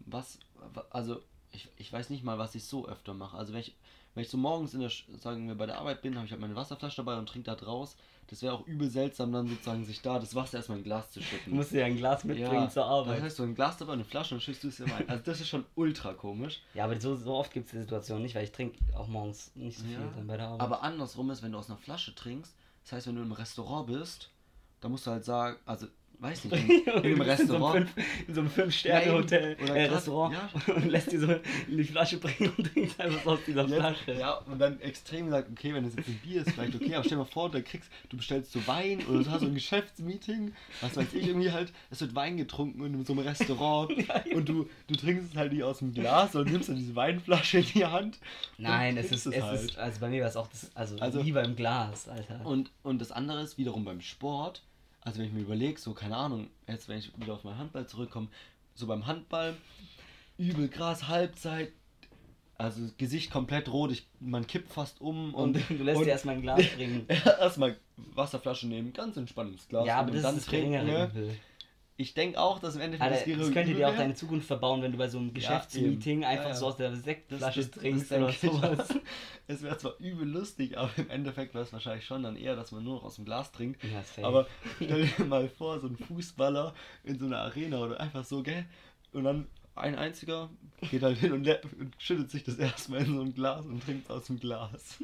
was, 0.00 0.38
wa- 0.74 0.84
also 0.90 1.22
ich, 1.52 1.68
ich 1.78 1.92
weiß 1.92 2.10
nicht 2.10 2.24
mal, 2.24 2.38
was 2.38 2.54
ich 2.56 2.64
so 2.64 2.88
öfter 2.88 3.14
mache. 3.14 3.36
Also 3.36 3.52
wenn 3.52 3.60
ich, 3.60 3.74
wenn 4.14 4.22
ich 4.24 4.28
so 4.30 4.36
morgens 4.36 4.74
in 4.74 4.80
der, 4.80 4.90
sagen 5.18 5.46
wir 5.48 5.54
bei 5.54 5.66
der 5.66 5.78
Arbeit 5.78 6.02
bin, 6.02 6.14
habe 6.16 6.26
ich 6.26 6.32
halt 6.32 6.40
meine 6.40 6.56
Wasserflasche 6.56 6.96
dabei 6.96 7.16
und 7.18 7.28
trinke 7.28 7.46
da 7.50 7.54
draus. 7.54 7.96
Das 8.26 8.42
wäre 8.42 8.54
auch 8.54 8.66
übel 8.66 8.88
seltsam, 8.88 9.32
dann 9.32 9.48
sozusagen 9.48 9.84
sich 9.84 10.02
da 10.02 10.18
das 10.20 10.34
Wasser 10.36 10.58
erstmal 10.58 10.78
in 10.78 10.82
ein 10.82 10.84
Glas 10.84 11.10
zu 11.10 11.18
Du 11.20 11.26
schütten. 11.26 11.54
musst 11.54 11.72
dir 11.72 11.80
ja 11.80 11.86
ein 11.86 11.96
Glas 11.96 12.22
mitbringen 12.24 12.70
zur 12.70 12.82
Das 12.84 12.90
Arbeit. 12.90 13.22
heißt, 13.22 13.36
so 13.36 13.42
ein 13.42 13.54
Glas 13.56 13.76
dabei, 13.78 13.94
eine 13.94 14.04
Flasche 14.04 14.34
und 14.36 14.40
schützt 14.40 14.62
du 14.62 14.68
es 14.68 14.76
dir 14.76 14.84
rein. 14.90 15.08
Also 15.08 15.22
das 15.24 15.40
ist 15.40 15.48
schon 15.48 15.64
ultra 15.74 16.12
komisch. 16.14 16.60
Ja, 16.74 16.84
aber 16.84 17.00
so, 17.00 17.16
so 17.16 17.34
oft 17.34 17.52
gibt 17.52 17.66
es 17.66 17.72
die 17.72 17.78
Situation 17.80 18.22
nicht, 18.22 18.34
weil 18.36 18.44
ich 18.44 18.52
trinke 18.52 18.78
auch 18.96 19.08
morgens 19.08 19.50
nicht 19.56 19.78
so 19.78 19.84
viel 19.84 19.94
Ja, 19.94 20.12
dann 20.14 20.26
bei 20.28 20.36
der 20.36 20.46
Arbeit. 20.46 20.60
Aber 20.60 20.82
andersrum 20.82 21.30
ist, 21.30 21.42
wenn 21.42 21.50
du 21.52 21.58
aus 21.58 21.68
einer 21.68 21.78
Flasche 21.78 22.14
trinkst, 22.14 22.54
das 22.84 22.92
heißt, 22.92 23.06
wenn 23.08 23.16
du 23.16 23.22
im 23.22 23.32
Restaurant 23.32 23.88
bist, 23.88 24.30
da 24.80 24.88
musst 24.88 25.06
du 25.06 25.10
halt 25.10 25.24
sagen, 25.24 25.56
also, 25.66 25.86
weiß 26.20 26.44
nicht, 26.44 26.68
in, 26.68 26.80
in 26.86 27.04
einem 27.04 27.16
so 27.16 27.22
Restaurant. 27.22 27.86
In 28.28 28.34
so 28.34 28.40
einem 28.40 28.50
Fünf-Sterne-Hotel, 28.50 29.56
Ja. 29.58 29.64
Oder 29.64 29.76
äh, 29.76 29.84
Restaurant 29.86 30.34
ja. 30.66 30.74
und 30.74 30.88
lässt 30.88 31.12
dir 31.12 31.20
so 31.20 31.34
die 31.68 31.84
Flasche 31.84 32.18
bringen 32.18 32.52
und 32.56 32.72
trinkst 32.72 33.00
einfach 33.00 33.26
aus 33.26 33.38
dieser 33.46 33.66
Flasche. 33.66 34.12
Ja, 34.12 34.34
und 34.34 34.58
dann 34.58 34.80
extrem 34.80 35.26
gesagt, 35.26 35.48
okay, 35.50 35.74
wenn 35.74 35.84
es 35.84 35.94
jetzt 35.96 36.08
ein 36.08 36.20
Bier 36.22 36.42
ist, 36.42 36.50
vielleicht 36.50 36.74
okay, 36.74 36.94
aber 36.94 37.04
stell 37.04 37.16
dir 37.18 37.24
mal 37.24 37.30
vor, 37.30 37.50
du 37.50 37.62
kriegst, 37.62 37.90
du 38.08 38.16
bestellst 38.16 38.52
so 38.52 38.66
Wein 38.66 39.00
oder 39.08 39.22
du 39.22 39.30
hast 39.30 39.40
so 39.40 39.46
ein 39.46 39.54
Geschäftsmeeting, 39.54 40.52
was 40.80 40.96
weiß 40.96 41.12
ich, 41.14 41.26
irgendwie 41.26 41.50
halt, 41.50 41.72
es 41.90 42.00
wird 42.00 42.14
Wein 42.14 42.36
getrunken 42.36 42.84
in 42.84 43.04
so 43.04 43.12
einem 43.12 43.26
Restaurant 43.26 43.92
und 44.34 44.48
du, 44.48 44.68
du 44.88 44.94
trinkst 44.94 45.30
es 45.32 45.36
halt 45.36 45.52
nicht 45.52 45.62
aus 45.62 45.78
dem 45.78 45.92
Glas, 45.94 46.32
sondern 46.32 46.52
nimmst 46.52 46.68
dann 46.68 46.76
diese 46.76 46.94
Weinflasche 46.94 47.58
in 47.58 47.66
die 47.66 47.84
Hand. 47.86 48.18
Nein, 48.58 48.96
es 48.96 49.10
ist, 49.10 49.26
es 49.26 49.42
halt. 49.42 49.60
ist, 49.60 49.78
also 49.78 50.00
bei 50.00 50.08
mir 50.08 50.22
war 50.22 50.28
es 50.28 50.36
auch 50.36 50.48
das, 50.48 50.70
also, 50.74 50.96
Also- 50.98 51.22
lieber 51.22 51.42
im 51.42 51.56
Glas, 51.56 52.08
Alter. 52.08 52.44
Und, 52.44 52.70
und 52.82 53.00
das 53.00 53.10
andere 53.12 53.40
ist 53.42 53.58
wiederum 53.58 53.84
beim 53.84 54.00
Sport, 54.00 54.62
also 55.02 55.18
wenn 55.18 55.26
ich 55.26 55.32
mir 55.32 55.40
überlege, 55.40 55.78
so, 55.78 55.94
keine 55.94 56.16
Ahnung, 56.16 56.48
jetzt 56.66 56.88
wenn 56.88 56.98
ich 56.98 57.12
wieder 57.18 57.34
auf 57.34 57.44
meinen 57.44 57.58
Handball 57.58 57.86
zurückkomme, 57.86 58.28
so 58.74 58.86
beim 58.86 59.06
Handball, 59.06 59.56
übel 60.38 60.68
krass, 60.68 61.08
Halbzeit, 61.08 61.72
also 62.58 62.82
Gesicht 62.98 63.30
komplett 63.30 63.72
rot, 63.72 63.90
ich, 63.90 64.06
man 64.20 64.46
kippt 64.46 64.70
fast 64.70 65.00
um 65.00 65.34
Und, 65.34 65.56
und, 65.56 65.70
du 65.78 65.82
lässt 65.82 65.98
und 65.98 66.04
dir 66.04 66.10
erstmal 66.10 66.36
ein 66.36 66.42
Glas 66.42 66.66
bringen. 66.76 67.06
erstmal 67.08 67.76
Wasserflasche 68.14 68.66
nehmen, 68.66 68.92
ganz 68.92 69.16
entspannt 69.16 69.52
ins 69.52 69.68
Glas 69.68 69.86
ja, 69.86 69.96
aber 69.96 70.08
und 70.08 70.14
das 70.14 70.22
dann 70.22 70.36
ist 70.36 70.46
das 70.46 70.50
trinken. 70.50 70.86
Ne? 70.86 71.10
Ich 72.00 72.14
denke 72.14 72.40
auch, 72.40 72.60
dass 72.60 72.76
im 72.76 72.80
Endeffekt 72.80 73.02
Alter, 73.02 73.18
das 73.18 73.26
wäre 73.26 73.38
das 73.40 73.52
könnte 73.52 73.74
dir 73.74 73.86
auch 73.88 73.94
deine 73.94 74.14
Zukunft 74.14 74.46
verbauen, 74.46 74.80
wenn 74.80 74.90
du 74.92 74.96
bei 74.96 75.08
so 75.08 75.18
einem 75.18 75.34
Geschäftsmeeting 75.34 76.20
eben. 76.20 76.24
einfach 76.24 76.44
Ja, 76.44 76.50
ja. 76.50 76.54
so 76.56 76.66
aus 76.68 76.76
der 76.78 76.96
Sektflasche 76.96 77.60
Das- 77.60 77.70
das- 77.72 77.80
trinkst 77.82 78.10
das 78.10 78.18
oder 78.18 78.32
sowas. 78.32 78.88
Es 79.46 79.62
wäre 79.62 79.76
zwar 79.76 79.98
übel 79.98 80.26
lustig, 80.26 80.78
aber 80.78 80.90
im 80.96 81.10
Endeffekt 81.10 81.52
wäre 81.52 81.62
es 81.64 81.72
wahrscheinlich 81.74 82.06
schon 82.06 82.22
dann 82.22 82.36
eher, 82.36 82.56
dass 82.56 82.72
man 82.72 82.84
nur 82.84 82.94
noch 82.94 83.04
aus 83.04 83.16
dem 83.16 83.26
Glas 83.26 83.52
trinkt. 83.52 83.82
Ja. 83.84 84.02
Aber 84.26 84.46
stell 84.76 85.06
dir 85.08 85.24
mal 85.26 85.46
vor, 85.50 85.78
so 85.78 85.88
ein 85.88 85.96
Fußballer 85.98 86.74
in 87.04 87.18
so 87.18 87.26
einer 87.26 87.40
Arena 87.40 87.80
oder 87.84 88.00
einfach 88.00 88.24
so, 88.24 88.42
gell? 88.42 88.64
Und 89.12 89.24
dann 89.24 89.46
ein 89.74 89.94
einziger 89.94 90.48
geht 90.90 91.02
halt 91.02 91.18
hin 91.18 91.32
und, 91.32 91.46
und 91.46 91.94
schüttet 91.98 92.30
sich 92.30 92.44
das 92.44 92.56
erstmal 92.56 93.00
in 93.00 93.14
so 93.14 93.20
ein 93.20 93.34
Glas 93.34 93.66
und 93.66 93.82
trinkt 93.84 94.10
aus 94.10 94.24
dem 94.24 94.40
Glas. 94.40 94.96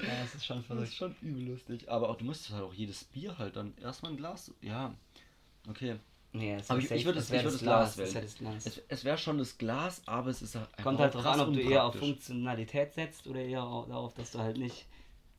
ja, 0.00 0.06
das 0.22 0.34
ist 0.34 0.44
schon 0.44 0.56
Das 0.58 0.66
verrückt. 0.66 0.88
ist 0.88 0.96
schon 0.96 1.14
übel 1.22 1.44
lustig. 1.50 1.88
Aber 1.88 2.08
auch, 2.08 2.16
du 2.16 2.24
müsstest 2.24 2.50
halt 2.52 2.64
auch 2.64 2.74
jedes 2.74 3.04
Bier 3.04 3.38
halt 3.38 3.54
dann 3.54 3.74
erstmal 3.80 4.10
ein 4.10 4.16
Glas. 4.16 4.52
Ja, 4.60 4.92
okay. 5.68 5.96
Nee, 6.32 6.54
es 6.54 6.70
Aber 6.70 6.78
ich- 6.78 6.88
ich 6.90 7.04
würde 7.04 7.18
ich 7.18 7.28
würde 7.28 7.42
das 7.42 7.58
Glas 7.58 7.98
wär 7.98 8.06
wählen. 8.14 8.28
Glas. 8.38 8.66
Es, 8.66 8.80
es 8.86 9.04
wäre 9.04 9.18
schon 9.18 9.38
das 9.38 9.58
Glas, 9.58 10.00
aber 10.06 10.30
es 10.30 10.42
ist 10.42 10.54
halt 10.54 10.68
einfach 10.72 10.84
Kommt 10.84 11.00
halt 11.00 11.14
drauf 11.14 11.26
an, 11.26 11.40
ob 11.40 11.52
du 11.52 11.58
eher 11.60 11.84
auf. 11.84 11.96
Funktionalität 11.96 12.94
setzt 12.94 13.26
oder 13.26 13.40
eher 13.40 13.64
au- 13.64 13.86
darauf, 13.86 14.14
dass 14.14 14.30
du 14.30 14.38
halt 14.38 14.56
nicht 14.56 14.86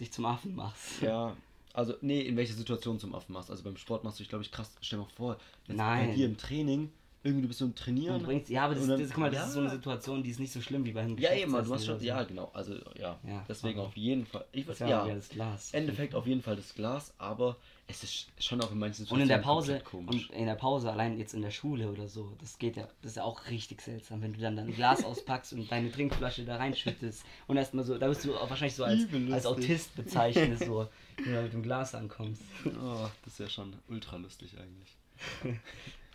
dich 0.01 0.11
zum 0.11 0.25
Affen 0.25 0.53
machst. 0.53 1.01
Ja, 1.01 1.35
also 1.73 1.93
nee, 2.01 2.19
in 2.21 2.35
welcher 2.35 2.55
Situation 2.55 2.99
zum 2.99 3.15
Affen 3.15 3.31
machst. 3.31 3.49
Also 3.49 3.63
beim 3.63 3.77
Sport 3.77 4.03
machst 4.03 4.19
du 4.19 4.23
dich, 4.23 4.29
glaube 4.29 4.43
ich, 4.43 4.51
krass. 4.51 4.69
Stell 4.81 4.99
dir 4.99 5.05
mal 5.05 5.11
vor, 5.15 5.37
jetzt 5.69 5.77
Nein. 5.77 6.09
bei 6.09 6.15
dir 6.15 6.25
im 6.25 6.37
Training, 6.37 6.91
irgendwie 7.23 7.43
du 7.43 7.47
bist 7.49 7.59
so 7.59 7.65
im 7.65 7.71
Und 7.71 7.75
Trainieren. 7.77 8.23
bringst, 8.23 8.49
ja, 8.49 8.63
aber 8.65 8.73
das, 8.73 8.83
Und 8.83 8.89
dann- 8.89 8.99
das, 8.99 9.09
guck 9.09 9.17
mal, 9.19 9.29
das 9.29 9.39
ja. 9.39 9.45
ist 9.45 9.53
so 9.53 9.59
eine 9.59 9.69
Situation, 9.69 10.23
die 10.23 10.31
ist 10.31 10.39
nicht 10.39 10.51
so 10.51 10.59
schlimm 10.59 10.83
wie 10.85 10.91
beim 10.91 11.17
Ja, 11.17 11.33
eben, 11.33 11.51
du 11.51 11.57
hast 11.73 11.85
schon, 11.85 11.99
so. 11.99 12.05
ja, 12.05 12.23
genau. 12.23 12.49
Also 12.53 12.73
ja, 12.97 13.19
Ja, 13.27 13.45
deswegen 13.47 13.79
auf 13.79 13.95
jeden 13.95 14.25
Fall. 14.25 14.45
Ich 14.51 14.67
wäre 14.67 14.89
ja, 14.89 15.07
ja 15.07 15.15
das 15.15 15.29
Glas. 15.29 15.71
Endeffekt 15.71 16.15
auf 16.15 16.25
jeden 16.25 16.41
Fall 16.41 16.55
das 16.55 16.73
Glas, 16.73 17.13
aber 17.19 17.57
es 17.87 18.03
ist 18.03 18.27
schon 18.39 18.59
auch 18.61 18.71
in 18.71 18.79
manchen 18.79 19.05
Und 19.07 19.19
in 19.21 19.27
der 19.27 19.37
Situationen 19.37 19.83
Pause, 19.83 20.07
und 20.07 20.29
in 20.31 20.45
der 20.45 20.55
Pause, 20.55 20.91
allein 20.91 21.17
jetzt 21.19 21.33
in 21.35 21.41
der 21.43 21.51
Schule 21.51 21.91
oder 21.91 22.07
so, 22.07 22.33
das 22.39 22.57
geht 22.57 22.75
ja, 22.75 22.87
das 23.01 23.11
ist 23.11 23.17
ja 23.17 23.23
auch 23.23 23.47
richtig 23.49 23.81
seltsam, 23.81 24.21
wenn 24.23 24.33
du 24.33 24.39
dann 24.39 24.57
ein 24.57 24.73
Glas 24.73 25.03
auspackst 25.05 25.53
und 25.53 25.71
deine 25.71 25.91
Trinkflasche 25.91 26.43
da 26.43 26.55
reinschüttest 26.55 27.23
und 27.47 27.57
erstmal 27.57 27.83
so, 27.83 27.97
da 27.99 28.07
wirst 28.07 28.25
du 28.25 28.35
auch 28.35 28.49
wahrscheinlich 28.49 28.75
so 28.75 28.83
als, 28.83 29.05
als. 29.31 29.45
Autist 29.45 29.95
bezeichnet, 29.95 30.57
so, 30.59 30.87
wenn 31.17 31.25
du 31.25 31.33
da 31.35 31.41
mit 31.43 31.53
dem 31.53 31.61
Glas 31.63 31.93
ankommst. 31.93 32.41
Oh, 32.65 33.07
das 33.25 33.33
ist 33.33 33.39
ja 33.39 33.49
schon 33.49 33.73
ultra 33.89 34.15
lustig 34.17 34.51
eigentlich. 34.57 35.59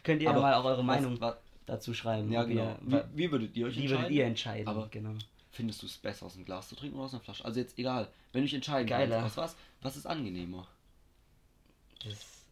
Könnt 0.06 0.22
ihr 0.22 0.26
ja 0.26 0.30
Aber 0.30 0.40
mal 0.40 0.54
auch 0.54 0.64
eure 0.64 0.84
Meinung 0.84 1.18
dazu 1.66 1.92
schreiben. 1.92 2.30
Ja, 2.32 2.44
genau. 2.44 2.76
Ihr, 2.88 3.04
Wie, 3.12 3.18
wie 3.26 3.32
würdet 3.32 3.56
ihr 3.56 3.66
euch 3.66 3.76
wie 3.76 3.80
entscheiden? 3.82 4.02
würdet 4.04 4.16
ihr 4.16 4.24
entscheiden? 4.24 4.68
Aber- 4.68 4.88
genau. 4.88 5.10
Findest 5.50 5.82
du 5.82 5.86
es 5.86 5.96
besser 5.96 6.26
aus 6.26 6.34
dem 6.34 6.44
Glas 6.44 6.68
zu 6.68 6.76
trinken 6.76 6.96
oder 6.96 7.06
aus 7.06 7.14
einer 7.14 7.22
Flasche? 7.22 7.44
Also 7.44 7.58
jetzt 7.60 7.78
egal, 7.78 8.08
wenn 8.32 8.42
du 8.42 8.44
dich 8.44 8.54
entscheiden 8.54 8.86
Geiler. 8.86 9.20
kannst, 9.20 9.38
aus 9.38 9.44
was, 9.52 9.56
was 9.82 9.96
ist 9.96 10.06
angenehmer? 10.06 10.66
Das, 12.04 12.44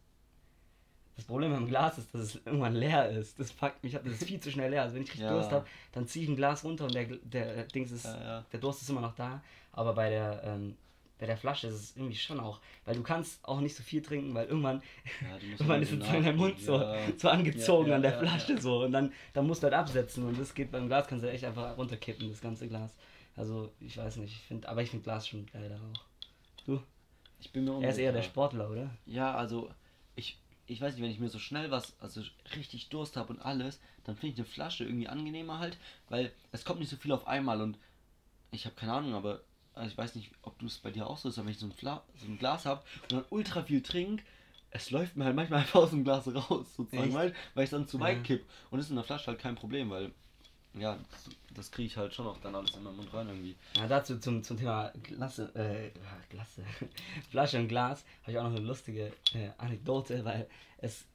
das 1.15 1.25
Problem 1.25 1.53
am 1.53 1.67
Glas 1.67 1.97
ist, 1.99 2.13
dass 2.13 2.21
es 2.21 2.35
irgendwann 2.45 2.73
leer 2.75 3.09
ist. 3.11 3.39
Das 3.39 3.51
fuckt 3.51 3.83
mich 3.83 3.95
ab. 3.95 4.01
Das 4.03 4.13
ist 4.15 4.25
viel 4.27 4.39
zu 4.39 4.51
schnell 4.51 4.71
leer. 4.71 4.81
Also 4.81 4.95
wenn 4.95 5.03
ich 5.03 5.09
richtig 5.09 5.25
Ja. 5.27 5.33
Durst 5.33 5.51
habe, 5.51 5.65
dann 5.93 6.07
ziehe 6.07 6.23
ich 6.25 6.29
ein 6.29 6.35
Glas 6.35 6.63
runter 6.63 6.85
und 6.85 6.93
der, 6.95 7.05
der 7.05 7.63
Dings 7.65 7.91
ist, 7.91 8.05
Ja, 8.05 8.23
ja. 8.23 8.45
der 8.51 8.59
Durst 8.59 8.81
ist 8.81 8.89
immer 8.89 9.01
noch 9.01 9.15
da. 9.15 9.41
Aber 9.71 9.93
bei 9.93 10.09
der, 10.09 10.41
ähm, 10.43 10.75
bei 11.17 11.25
der 11.25 11.37
Flasche 11.37 11.67
ist 11.67 11.75
es 11.75 11.95
irgendwie 11.95 12.15
schon 12.15 12.39
auch, 12.39 12.59
weil 12.83 12.95
du 12.95 13.03
kannst 13.03 13.43
auch 13.45 13.61
nicht 13.61 13.75
so 13.75 13.83
viel 13.83 14.01
trinken, 14.01 14.33
weil 14.33 14.47
irgendwann, 14.47 14.81
Ja, 15.21 15.37
irgendwann 15.41 15.81
ist 15.81 15.89
so 15.89 15.95
jetzt 15.95 16.05
so 16.07 16.11
dein 16.21 16.35
Mund 16.35 16.59
so, 16.59 16.95
so 17.17 17.29
angezogen 17.29 17.85
Ja, 17.85 17.89
ja, 17.91 17.95
an 17.95 18.01
der 18.01 18.19
Flasche 18.19 18.59
so 18.61 18.83
und 18.83 18.91
dann, 18.91 19.13
dann 19.33 19.47
musst 19.47 19.63
du 19.63 19.65
halt 19.65 19.73
absetzen 19.75 20.25
und 20.27 20.37
das 20.39 20.53
geht 20.53 20.71
beim 20.71 20.87
Glas 20.87 21.07
kannst 21.07 21.23
du 21.23 21.31
echt 21.31 21.43
einfach 21.45 21.77
runterkippen, 21.77 22.29
das 22.29 22.41
ganze 22.41 22.67
Glas. 22.67 22.93
Also 23.37 23.71
ich 23.79 23.97
weiß 23.97 24.17
nicht, 24.17 24.33
ich 24.33 24.41
finde, 24.41 24.67
aber 24.69 24.81
ich 24.81 24.89
finde 24.89 25.03
Glas 25.03 25.27
schon 25.27 25.45
geiler 25.47 25.75
auch. 25.93 26.01
Du? 26.65 26.81
Ich 27.39 27.51
bin 27.51 27.65
mir 27.65 27.71
Er 27.81 27.89
ist 27.89 27.97
eher 27.97 28.11
der 28.11 28.19
unsicher. 28.19 28.31
Sportler, 28.31 28.69
oder? 28.69 28.89
Ja, 29.05 29.35
also 29.35 29.69
ich, 30.15 30.37
ich 30.67 30.81
weiß 30.81 30.93
nicht, 30.95 31.03
wenn 31.03 31.11
ich 31.11 31.19
mir 31.19 31.29
so 31.29 31.39
schnell 31.39 31.69
was, 31.71 31.93
also 32.01 32.21
richtig 32.55 32.89
Durst 32.89 33.17
habe 33.17 33.33
und 33.33 33.39
alles, 33.39 33.79
dann 34.03 34.15
finde 34.15 34.33
ich 34.33 34.39
eine 34.39 34.47
Flasche 34.47 34.83
irgendwie 34.85 35.07
angenehmer 35.07 35.59
halt, 35.59 35.77
weil 36.09 36.31
es 36.51 36.65
kommt 36.65 36.79
nicht 36.79 36.89
so 36.89 36.95
viel 36.97 37.11
auf 37.11 37.27
einmal 37.27 37.61
und 37.61 37.77
ich 38.51 38.65
habe 38.65 38.75
keine 38.75 38.93
Ahnung, 38.93 39.13
aber 39.13 39.41
also 39.75 39.89
ich 39.91 39.97
weiß 39.97 40.15
nicht, 40.15 40.31
ob 40.41 40.57
du 40.59 40.65
es 40.65 40.77
bei 40.79 40.91
dir 40.91 41.07
auch 41.07 41.17
so 41.17 41.29
ist, 41.29 41.37
aber 41.37 41.45
wenn 41.47 41.53
ich 41.53 41.59
so 41.59 41.65
ein, 41.67 41.71
Fla 41.71 42.03
so 42.17 42.25
ein 42.27 42.37
Glas 42.37 42.65
habe 42.65 42.83
und 43.03 43.11
dann 43.11 43.25
ultra 43.29 43.63
viel 43.63 43.81
trink, 43.81 44.23
es 44.71 44.91
läuft 44.91 45.15
mir 45.15 45.25
halt 45.25 45.35
manchmal 45.35 45.59
einfach 45.61 45.81
aus 45.81 45.89
dem 45.91 46.03
Glas 46.03 46.27
raus, 46.33 46.75
sozusagen, 46.75 47.07
Echt? 47.07 47.15
weil, 47.15 47.33
weil 47.53 47.63
ich 47.65 47.69
dann 47.69 47.87
zu 47.87 47.99
weit 47.99 48.17
Ja. 48.17 48.23
kipp. 48.23 48.45
Und 48.71 48.77
das 48.77 48.87
ist 48.87 48.89
in 48.91 48.95
der 48.95 49.05
Flasche 49.05 49.27
halt 49.27 49.39
kein 49.39 49.55
Problem, 49.55 49.89
weil 49.89 50.11
ja, 50.77 50.97
das, 51.11 51.29
das 51.53 51.71
kriege 51.71 51.87
ich 51.87 51.97
halt 51.97 52.13
schon 52.13 52.27
auch 52.27 52.37
dann 52.39 52.53
alles 52.55 52.75
in 52.75 52.83
meinen 52.83 52.97
Mund 52.97 53.13
rein 53.13 53.27
irgendwie. 53.27 53.55
Ja, 53.77 53.87
dazu 53.87 54.17
zum, 54.19 54.43
zum 54.43 54.57
Thema 54.57 54.91
Glasse, 55.03 55.51
äh, 55.55 55.85
ja, 55.87 56.17
Glasse, 56.29 56.63
Flasche 57.29 57.57
und 57.59 57.67
Glas 57.67 58.03
habe 58.23 58.31
ich 58.33 58.37
auch 58.39 58.43
noch 58.43 58.55
eine 58.55 58.59
lustige 58.65 59.07
äh, 59.33 59.49
Anekdote, 59.57 60.23
weil 60.25 60.47
es, 60.77 61.05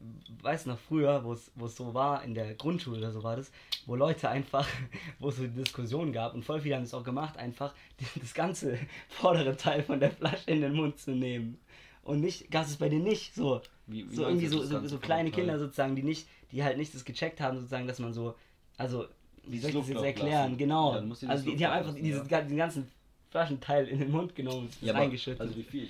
weiß 0.42 0.66
noch 0.66 0.78
früher, 0.78 1.22
wo 1.24 1.32
es 1.34 1.76
so 1.76 1.92
war, 1.94 2.24
in 2.24 2.34
der 2.34 2.54
Grundschule 2.54 2.98
oder 2.98 3.12
so 3.12 3.22
war 3.22 3.36
das, 3.36 3.52
wo 3.86 3.94
Leute 3.94 4.28
einfach, 4.28 4.66
wo 5.18 5.28
es 5.28 5.36
so 5.36 5.46
Diskussionen 5.46 6.12
gab 6.12 6.34
und 6.34 6.44
voll 6.44 6.60
viele 6.60 6.76
haben 6.76 6.82
es 6.84 6.94
auch 6.94 7.04
gemacht, 7.04 7.36
einfach 7.36 7.74
die, 8.00 8.06
das 8.20 8.34
ganze 8.34 8.78
vordere 9.08 9.56
Teil 9.56 9.82
von 9.82 10.00
der 10.00 10.10
Flasche 10.10 10.50
in 10.50 10.62
den 10.62 10.72
Mund 10.74 10.98
zu 10.98 11.12
nehmen. 11.12 11.58
Und 12.02 12.20
nicht, 12.20 12.50
gab 12.50 12.64
es 12.64 12.76
bei 12.78 12.88
dir 12.88 12.98
nicht 12.98 13.34
so. 13.34 13.60
Wie- 13.86 14.10
wie 14.10 14.14
so 14.16 14.22
irgendwie 14.22 14.46
so, 14.46 14.62
so, 14.64 14.86
so 14.88 14.98
kleine? 14.98 15.30
Kinder 15.30 15.58
sozusagen, 15.58 15.94
die 15.94 16.02
nicht, 16.02 16.26
die 16.50 16.64
halt 16.64 16.78
nicht 16.78 16.94
das 16.94 17.04
gecheckt 17.04 17.40
haben, 17.42 17.58
sozusagen, 17.58 17.86
dass 17.86 17.98
man 17.98 18.14
so, 18.14 18.34
also, 18.78 19.06
wie 19.44 19.58
soll 19.58 19.70
ich 19.70 19.76
das 19.76 19.88
jetzt 19.88 20.02
erklären? 20.02 20.56
Genau. 20.56 20.94
Ja, 20.94 21.00
die 21.00 21.26
also 21.26 21.44
die, 21.44 21.56
die 21.56 21.66
haben 21.66 21.72
einfach 21.72 21.88
ablassen, 21.90 22.04
dieses, 22.04 22.30
ja. 22.30 22.38
ganzen 22.38 22.90
Flaschenteil 23.30 23.88
in 23.88 23.98
den 24.00 24.10
Mund 24.10 24.34
genommen 24.34 24.62
und 24.66 24.82
Ja, 24.82 24.94
reingeschüttet. 24.94 25.40
also 25.40 25.56
wie 25.56 25.62
viel? 25.62 25.88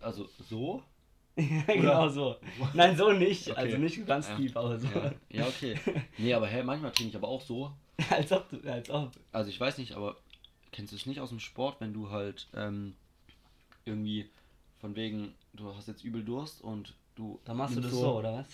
Also 0.00 0.28
so? 0.48 0.82
genau 1.66 2.08
so. 2.08 2.36
Nein, 2.72 2.96
so 2.96 3.12
nicht. 3.12 3.50
Okay. 3.50 3.60
Also 3.60 3.76
nicht 3.76 4.06
ganz 4.06 4.28
Ja. 4.28 4.36
tief, 4.36 4.56
aber 4.56 4.78
so. 4.78 4.88
Ja, 5.28 5.46
okay. 5.46 5.74
Nee, 6.16 6.32
aber 6.32 6.46
hä, 6.46 6.62
manchmal 6.62 6.92
trinke 6.92 7.10
ich 7.10 7.16
aber 7.16 7.28
auch 7.28 7.42
so. 7.42 7.70
als 8.10 8.32
ob 8.32 8.48
du, 8.48 8.70
als 8.70 8.88
ob. 8.88 9.12
Also 9.32 9.50
ich 9.50 9.60
weiß 9.60 9.78
nicht, 9.78 9.92
aber 9.92 10.16
kennst 10.72 10.92
du 10.92 10.96
es 10.96 11.06
nicht 11.06 11.20
aus 11.20 11.30
dem 11.30 11.40
Sport, 11.40 11.80
wenn 11.80 11.92
du 11.92 12.10
halt 12.10 12.46
ähm, 12.54 12.94
irgendwie 13.84 14.30
von 14.80 14.96
wegen, 14.96 15.34
du 15.52 15.74
hast 15.74 15.88
jetzt 15.88 16.04
übel 16.04 16.24
Durst 16.24 16.62
und 16.62 16.94
du. 17.16 17.38
Dann 17.44 17.56
machst 17.56 17.76
du 17.76 17.80
das 17.80 17.90
nimmst 17.90 18.02
so, 18.04 18.18
oder 18.18 18.32
was? 18.38 18.46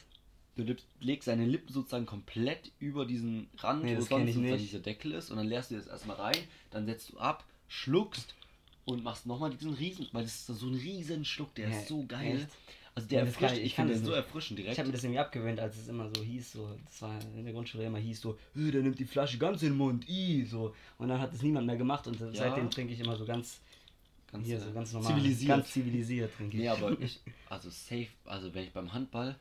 Du 0.55 0.65
legst 1.01 1.29
deine 1.29 1.47
Lippen 1.47 1.73
sozusagen 1.73 2.05
komplett 2.05 2.73
über 2.79 3.07
diesen 3.07 3.49
Rand, 3.59 3.85
Nee, 3.85 3.97
wo 3.97 4.03
sonst 4.03 4.35
dieser 4.35 4.81
Deckel 4.81 5.13
ist 5.13 5.31
und 5.31 5.39
dann 5.39 5.47
leerst 5.47 5.71
du 5.71 5.77
das 5.77 5.87
erstmal 5.87 6.17
rein, 6.17 6.37
dann 6.71 6.85
setzt 6.85 7.11
du 7.11 7.19
ab, 7.19 7.45
schluckst 7.69 8.35
und 8.85 9.03
machst 9.03 9.25
nochmal 9.27 9.51
diesen 9.51 9.73
riesen, 9.73 10.09
weil 10.13 10.25
das 10.25 10.35
ist 10.35 10.59
so 10.59 10.67
ein 10.67 10.75
riesen 10.75 11.25
Schluck, 11.25 11.55
der 11.55 11.71
Ja, 11.71 11.79
ist 11.81 11.89
so 11.89 12.05
geil. 12.07 12.37
echt? 12.37 12.49
Also 12.95 13.09
der 13.09 13.21
Ja, 13.21 13.27
erfrischt, 13.27 13.57
ich- 13.57 13.63
ich, 13.65 13.75
finde 13.75 13.95
das 13.95 14.03
so 14.05 14.13
erfrischend 14.13 14.59
direkt. 14.59 14.75
Ich 14.75 14.79
habe 14.79 14.89
mir 14.89 14.93
das 14.93 15.03
irgendwie 15.03 15.21
abgewöhnt, 15.21 15.59
als 15.59 15.79
es 15.79 15.89
immer 15.89 16.11
so 16.15 16.23
hieß, 16.23 16.53
so, 16.53 16.79
das 16.85 17.01
war 17.01 17.19
in 17.35 17.45
der 17.45 17.55
Grundschule 17.55 17.87
immer 17.87 17.97
hieß 17.99 18.21
so, 18.21 18.39
"Äh, 18.55 18.71
der 18.71 18.83
nimmt 18.83 18.99
die 18.99 19.07
Flasche 19.07 19.39
ganz 19.39 19.63
in 19.63 19.71
den 19.71 19.79
Mund, 19.79 20.07
i, 20.11 20.45
so. 20.45 20.75
Und 20.99 21.09
dann 21.09 21.19
hat 21.19 21.33
es 21.33 21.41
niemand 21.41 21.67
mehr 21.67 21.77
gemacht 21.79 22.07
und 22.07 22.19
seitdem 22.35 22.71
trinke 22.71 22.93
ich 22.93 23.01
immer 23.01 23.17
so 23.17 23.25
ganz, 23.25 23.61
Ganz, 24.31 24.47
hier, 24.47 24.59
äh, 24.59 24.61
so 24.61 24.73
ganz 24.73 24.93
normal. 24.93 25.15
zivilisiert. 25.15 25.49
Ganz 25.49 25.71
zivilisiert 25.73 26.35
trinke 26.37 26.57
ich. 26.59 26.63
Nee, 26.63 26.69
aber 26.69 26.95
ich, 27.01 27.21
also 27.49 27.71
safe, 27.71 28.09
also 28.27 28.53
wenn 28.53 28.65
ich 28.65 28.73
beim 28.73 28.93
Handball 28.93 29.37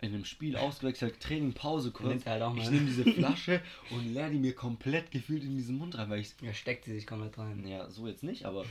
in 0.00 0.14
einem 0.14 0.24
Spiel 0.24 0.56
ausgewechselt, 0.56 1.20
Training, 1.20 1.52
Pause 1.52 1.90
kurz, 1.90 2.24
halt 2.26 2.42
ich 2.58 2.70
nehme 2.70 2.86
diese 2.86 3.04
Flasche 3.12 3.60
und 3.90 4.12
leer 4.14 4.30
die 4.30 4.38
mir 4.38 4.54
komplett 4.54 5.10
gefühlt 5.10 5.44
in 5.44 5.56
diesen 5.56 5.76
Mund 5.78 5.96
rein, 5.98 6.08
weil 6.10 6.20
ich, 6.20 6.32
Ja, 6.42 6.52
steckt 6.54 6.84
sie 6.84 6.94
sich 6.94 7.06
komplett 7.06 7.36
rein. 7.38 7.66
ja, 7.66 7.88
so 7.90 8.06
jetzt 8.08 8.22
nicht, 8.22 8.44
aber 8.46 8.64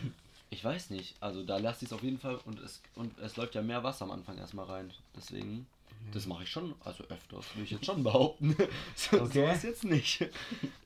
ich 0.50 0.64
weiß 0.64 0.90
nicht, 0.90 1.16
also 1.20 1.44
da 1.44 1.58
lasse 1.58 1.86
ich 1.86 1.92
es 1.92 1.94
auf 1.94 2.04
jeden 2.04 2.18
Fall 2.20 2.40
und 2.46 2.60
es, 2.60 2.82
und 2.96 3.18
es 3.20 3.38
läuft 3.38 3.56
ja 3.56 3.62
mehr 3.62 3.84
Wasser 3.84 4.06
am 4.06 4.12
Anfang 4.12 4.38
erstmal 4.38 4.66
rein, 4.66 4.92
deswegen, 5.16 5.68
das 6.12 6.26
mache 6.26 6.44
ich 6.44 6.50
schon, 6.50 6.74
also 6.84 7.04
öfters, 7.06 7.46
will 7.56 7.64
ich 7.64 7.72
jetzt 7.72 7.86
schon 7.86 8.04
behaupten, 8.04 8.56
so, 8.96 9.18
so 9.18 9.24
Okay. 9.26 9.54
ist 9.54 9.64
jetzt 9.64 9.84
nicht, 9.84 10.26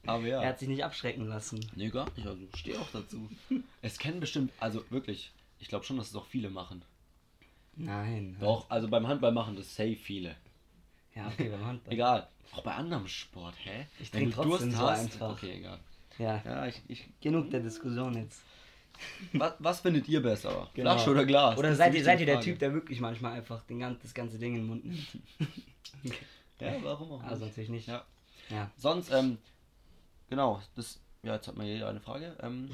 aber 0.06 0.27
ja. 0.27 0.41
Er 0.41 0.49
hat 0.49 0.60
sich 0.60 0.67
nicht 0.67 0.84
abschrecken 0.84 1.27
lassen. 1.27 1.65
Nee, 1.75 1.89
gar 1.89 2.10
nicht. 2.17 2.27
Also 2.27 2.41
stehe 2.58 2.79
auch 2.79 2.89
dazu. 2.91 3.29
es 3.82 3.97
kennen 3.97 4.19
bestimmt, 4.19 4.51
also 4.60 4.84
wirklich, 4.89 5.32
ich 5.60 5.69
glaube 5.69 5.86
schon, 5.86 5.95
dass 5.97 6.10
es 6.10 6.15
auch 6.15 6.25
viele 6.25 6.49
machen. 6.49 6.82
Nein. 7.75 8.38
Doch, 8.39 8.69
also 8.69 8.88
beim 8.88 9.07
Handball 9.07 9.31
machen 9.31 9.55
das 9.55 9.73
safe 9.75 9.95
viele. 9.95 10.36
Ja, 11.15 11.27
okay, 11.27 11.49
beim 11.49 11.65
Handball. 11.65 11.93
Egal. 11.93 12.27
Auch 12.51 12.62
bei 12.63 12.73
anderem 12.75 13.07
Sport, 13.07 13.55
hä? 13.63 13.88
Ich 13.99 14.13
Wenn 14.13 14.31
trink 14.31 14.36
du 14.36 14.41
trotzdem 14.43 14.69
Durst 14.69 14.79
so 14.79 14.88
hast. 14.89 14.99
einfach. 14.99 15.31
Okay, 15.31 15.53
egal. 15.57 15.79
Ja, 16.19 16.41
Ja, 16.45 16.67
ich, 16.67 16.81
ich, 16.88 17.05
genug 17.21 17.49
der 17.49 17.62
Diskussion 17.62 18.15
jetzt. 18.15 18.41
was, 19.33 19.53
was 19.57 19.79
findet 19.81 20.07
ihr 20.07 20.21
besser? 20.21 20.69
Genau. 20.75 20.91
Flasche 20.91 21.09
oder 21.09 21.25
Glas? 21.25 21.57
Oder 21.57 21.75
seid 21.75 21.95
ihr, 21.95 22.03
seid 22.03 22.19
ihr 22.19 22.27
der. 22.27 22.39
Typ, 22.41 22.59
der 22.59 22.73
wirklich 22.73 22.99
manchmal 22.99 23.33
einfach 23.33 23.63
den 23.63 23.79
gan 23.79 23.97
das 24.03 24.13
ganze 24.13 24.38
Ding 24.38 24.53
in 24.53 24.62
den 24.62 24.67
Mund 24.67 24.86
nimmt? 24.86 25.07
Ja, 26.59 26.75
warum 26.83 27.12
auch 27.13 27.23
Also 27.23 27.43
nicht? 27.43 27.51
natürlich 27.51 27.69
nicht. 27.71 27.88
Ja. 27.88 28.05
Ja. 28.49 28.69
Sonst, 28.77 29.12
ähm, 29.12 29.38
genau, 30.29 30.62
das, 30.75 31.01
ja, 31.23 31.33
jetzt 31.33 31.47
hat 31.47 31.57
man 31.57 31.65
hier 31.65 31.88
eine 31.88 31.99
Frage. 31.99 32.38
Ähm, 32.41 32.69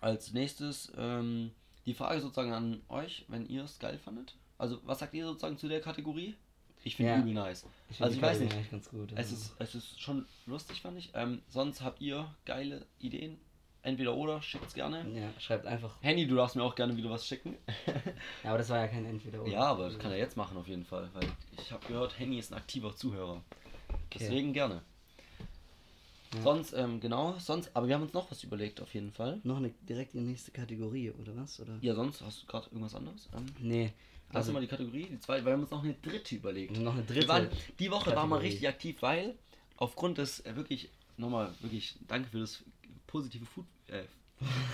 als 0.00 0.32
nächstes, 0.32 0.92
ähm, 0.96 1.50
die 1.86 1.94
Frage 1.94 2.20
sozusagen 2.20 2.52
an 2.52 2.80
euch, 2.88 3.24
wenn 3.28 3.46
ihr 3.46 3.64
es 3.64 3.78
geil 3.78 3.98
fandet. 3.98 4.34
Also, 4.58 4.80
was 4.84 4.98
sagt 5.00 5.14
ihr 5.14 5.26
sozusagen 5.26 5.58
zu 5.58 5.68
der 5.68 5.80
Kategorie? 5.80 6.34
Ich 6.82 6.96
finde 6.96 7.12
Ja. 7.12 7.18
übel 7.18 7.32
nice. 7.34 7.66
Ich 7.88 8.02
Also 8.02 8.14
ich 8.16 8.22
weiß 8.22 8.40
nicht. 8.40 8.54
gut. 8.90 9.12
Es 9.12 9.18
also. 9.18 9.34
ist, 9.34 9.54
es 9.58 9.74
ist 9.74 10.00
schon 10.00 10.26
lustig, 10.46 10.82
fand 10.82 10.98
ich. 10.98 11.10
Ähm, 11.14 11.40
sonst 11.48 11.80
habt 11.82 12.00
ihr 12.00 12.32
geile 12.44 12.86
Ideen? 12.98 13.38
entweder 13.84 14.14
oder, 14.14 14.40
schickt's 14.40 14.72
gerne. 14.74 15.06
Ja, 15.14 15.28
schreibt 15.38 15.66
einfach. 15.66 15.96
Handy, 16.00 16.26
du 16.26 16.34
darfst 16.36 16.56
mir 16.56 16.62
auch 16.62 16.74
gerne 16.74 16.96
wieder 16.96 17.10
was 17.10 17.26
schicken. 17.26 17.56
Ja, 18.42 18.50
aber 18.50 18.58
das 18.58 18.68
war 18.70 18.78
ja 18.78 18.88
kein 18.88 19.04
Entweder 19.04 19.42
oder. 19.42 19.50
ja, 19.52 19.60
aber 19.60 19.84
das 19.90 19.98
kann 19.98 20.10
er 20.10 20.16
jetzt 20.18 20.36
machen 20.38 20.56
auf 20.56 20.66
jeden 20.68 20.84
Fall, 20.84 21.08
weil 21.12 21.28
ich 21.52 21.70
habe 21.70 21.86
gehört, 21.86 22.18
Henny 22.18 22.38
ist 22.38 22.50
ein 22.52 22.56
aktiver 22.58 22.94
Zuhörer. 22.96 23.42
Okay. 23.88 24.18
Deswegen 24.20 24.52
gerne. 24.52 24.82
Ja. 26.36 26.42
Sonst, 26.42 26.72
ähm, 26.74 27.00
genau, 27.00 27.36
sonst, 27.38 27.70
aber 27.74 27.86
wir 27.88 27.94
haben 27.94 28.02
uns 28.02 28.12
noch 28.12 28.30
was 28.30 28.42
überlegt 28.42 28.80
auf 28.80 28.92
jeden 28.94 29.12
Fall. 29.12 29.40
Noch 29.44 29.58
eine 29.58 29.70
direkt 29.88 30.14
die 30.14 30.20
nächste 30.20 30.50
Kategorie, 30.50 31.10
oder 31.10 31.36
was? 31.36 31.60
Oder? 31.60 31.76
Ja, 31.80 31.94
sonst 31.94 32.20
hast 32.22 32.42
du 32.42 32.46
gerade 32.46 32.66
irgendwas 32.66 32.94
anderes? 32.94 33.28
Ähm, 33.36 33.46
Nee. 33.60 33.92
Lass 34.28 34.36
Also, 34.36 34.52
mal 34.52 34.60
die 34.60 34.66
Kategorie, 34.66 35.06
die 35.06 35.18
zweite, 35.20 35.44
weil 35.44 35.52
wir 35.52 35.54
haben 35.54 35.62
uns 35.62 35.70
noch 35.70 35.84
eine 35.84 35.94
dritte 35.94 36.34
überlegt. 36.34 36.76
noch 36.78 36.94
eine 36.94 37.06
Wir 37.08 37.14
dritte. 37.14 37.28
waren, 37.28 37.48
die 37.78 37.90
Woche 37.90 38.06
war 38.06 38.26
mal 38.26 38.36
Kategorie. 38.36 38.46
richtig 38.48 38.68
aktiv, 38.68 38.96
weil 39.00 39.34
aufgrund 39.76 40.18
des 40.18 40.40
äh, 40.40 40.56
wirklich, 40.56 40.90
nochmal 41.16 41.52
wirklich, 41.60 41.94
danke 42.08 42.28
für 42.30 42.40
das 42.40 42.64
positive 43.06 43.44
Food, 43.44 43.66
äh, 43.88 44.02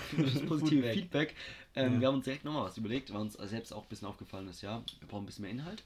für 0.09 0.23
das 0.23 0.33
positive 0.47 0.81
Feedback. 0.93 0.93
Feedback. 0.93 1.35
Ähm, 1.75 1.93
Ja. 1.95 1.99
Wir 1.99 2.07
haben 2.07 2.15
uns 2.15 2.23
direkt 2.25 2.43
nochmal 2.45 2.63
was 2.65 2.77
überlegt, 2.77 3.13
weil 3.13 3.21
uns 3.21 3.33
selbst 3.33 3.71
auch 3.73 3.83
ein 3.83 3.89
bisschen 3.89 4.07
aufgefallen 4.07 4.47
ist, 4.47 4.61
ja, 4.61 4.81
wir 4.99 5.07
brauchen 5.07 5.23
ein 5.23 5.25
bisschen 5.27 5.43
mehr 5.43 5.51
Inhalt. 5.51 5.83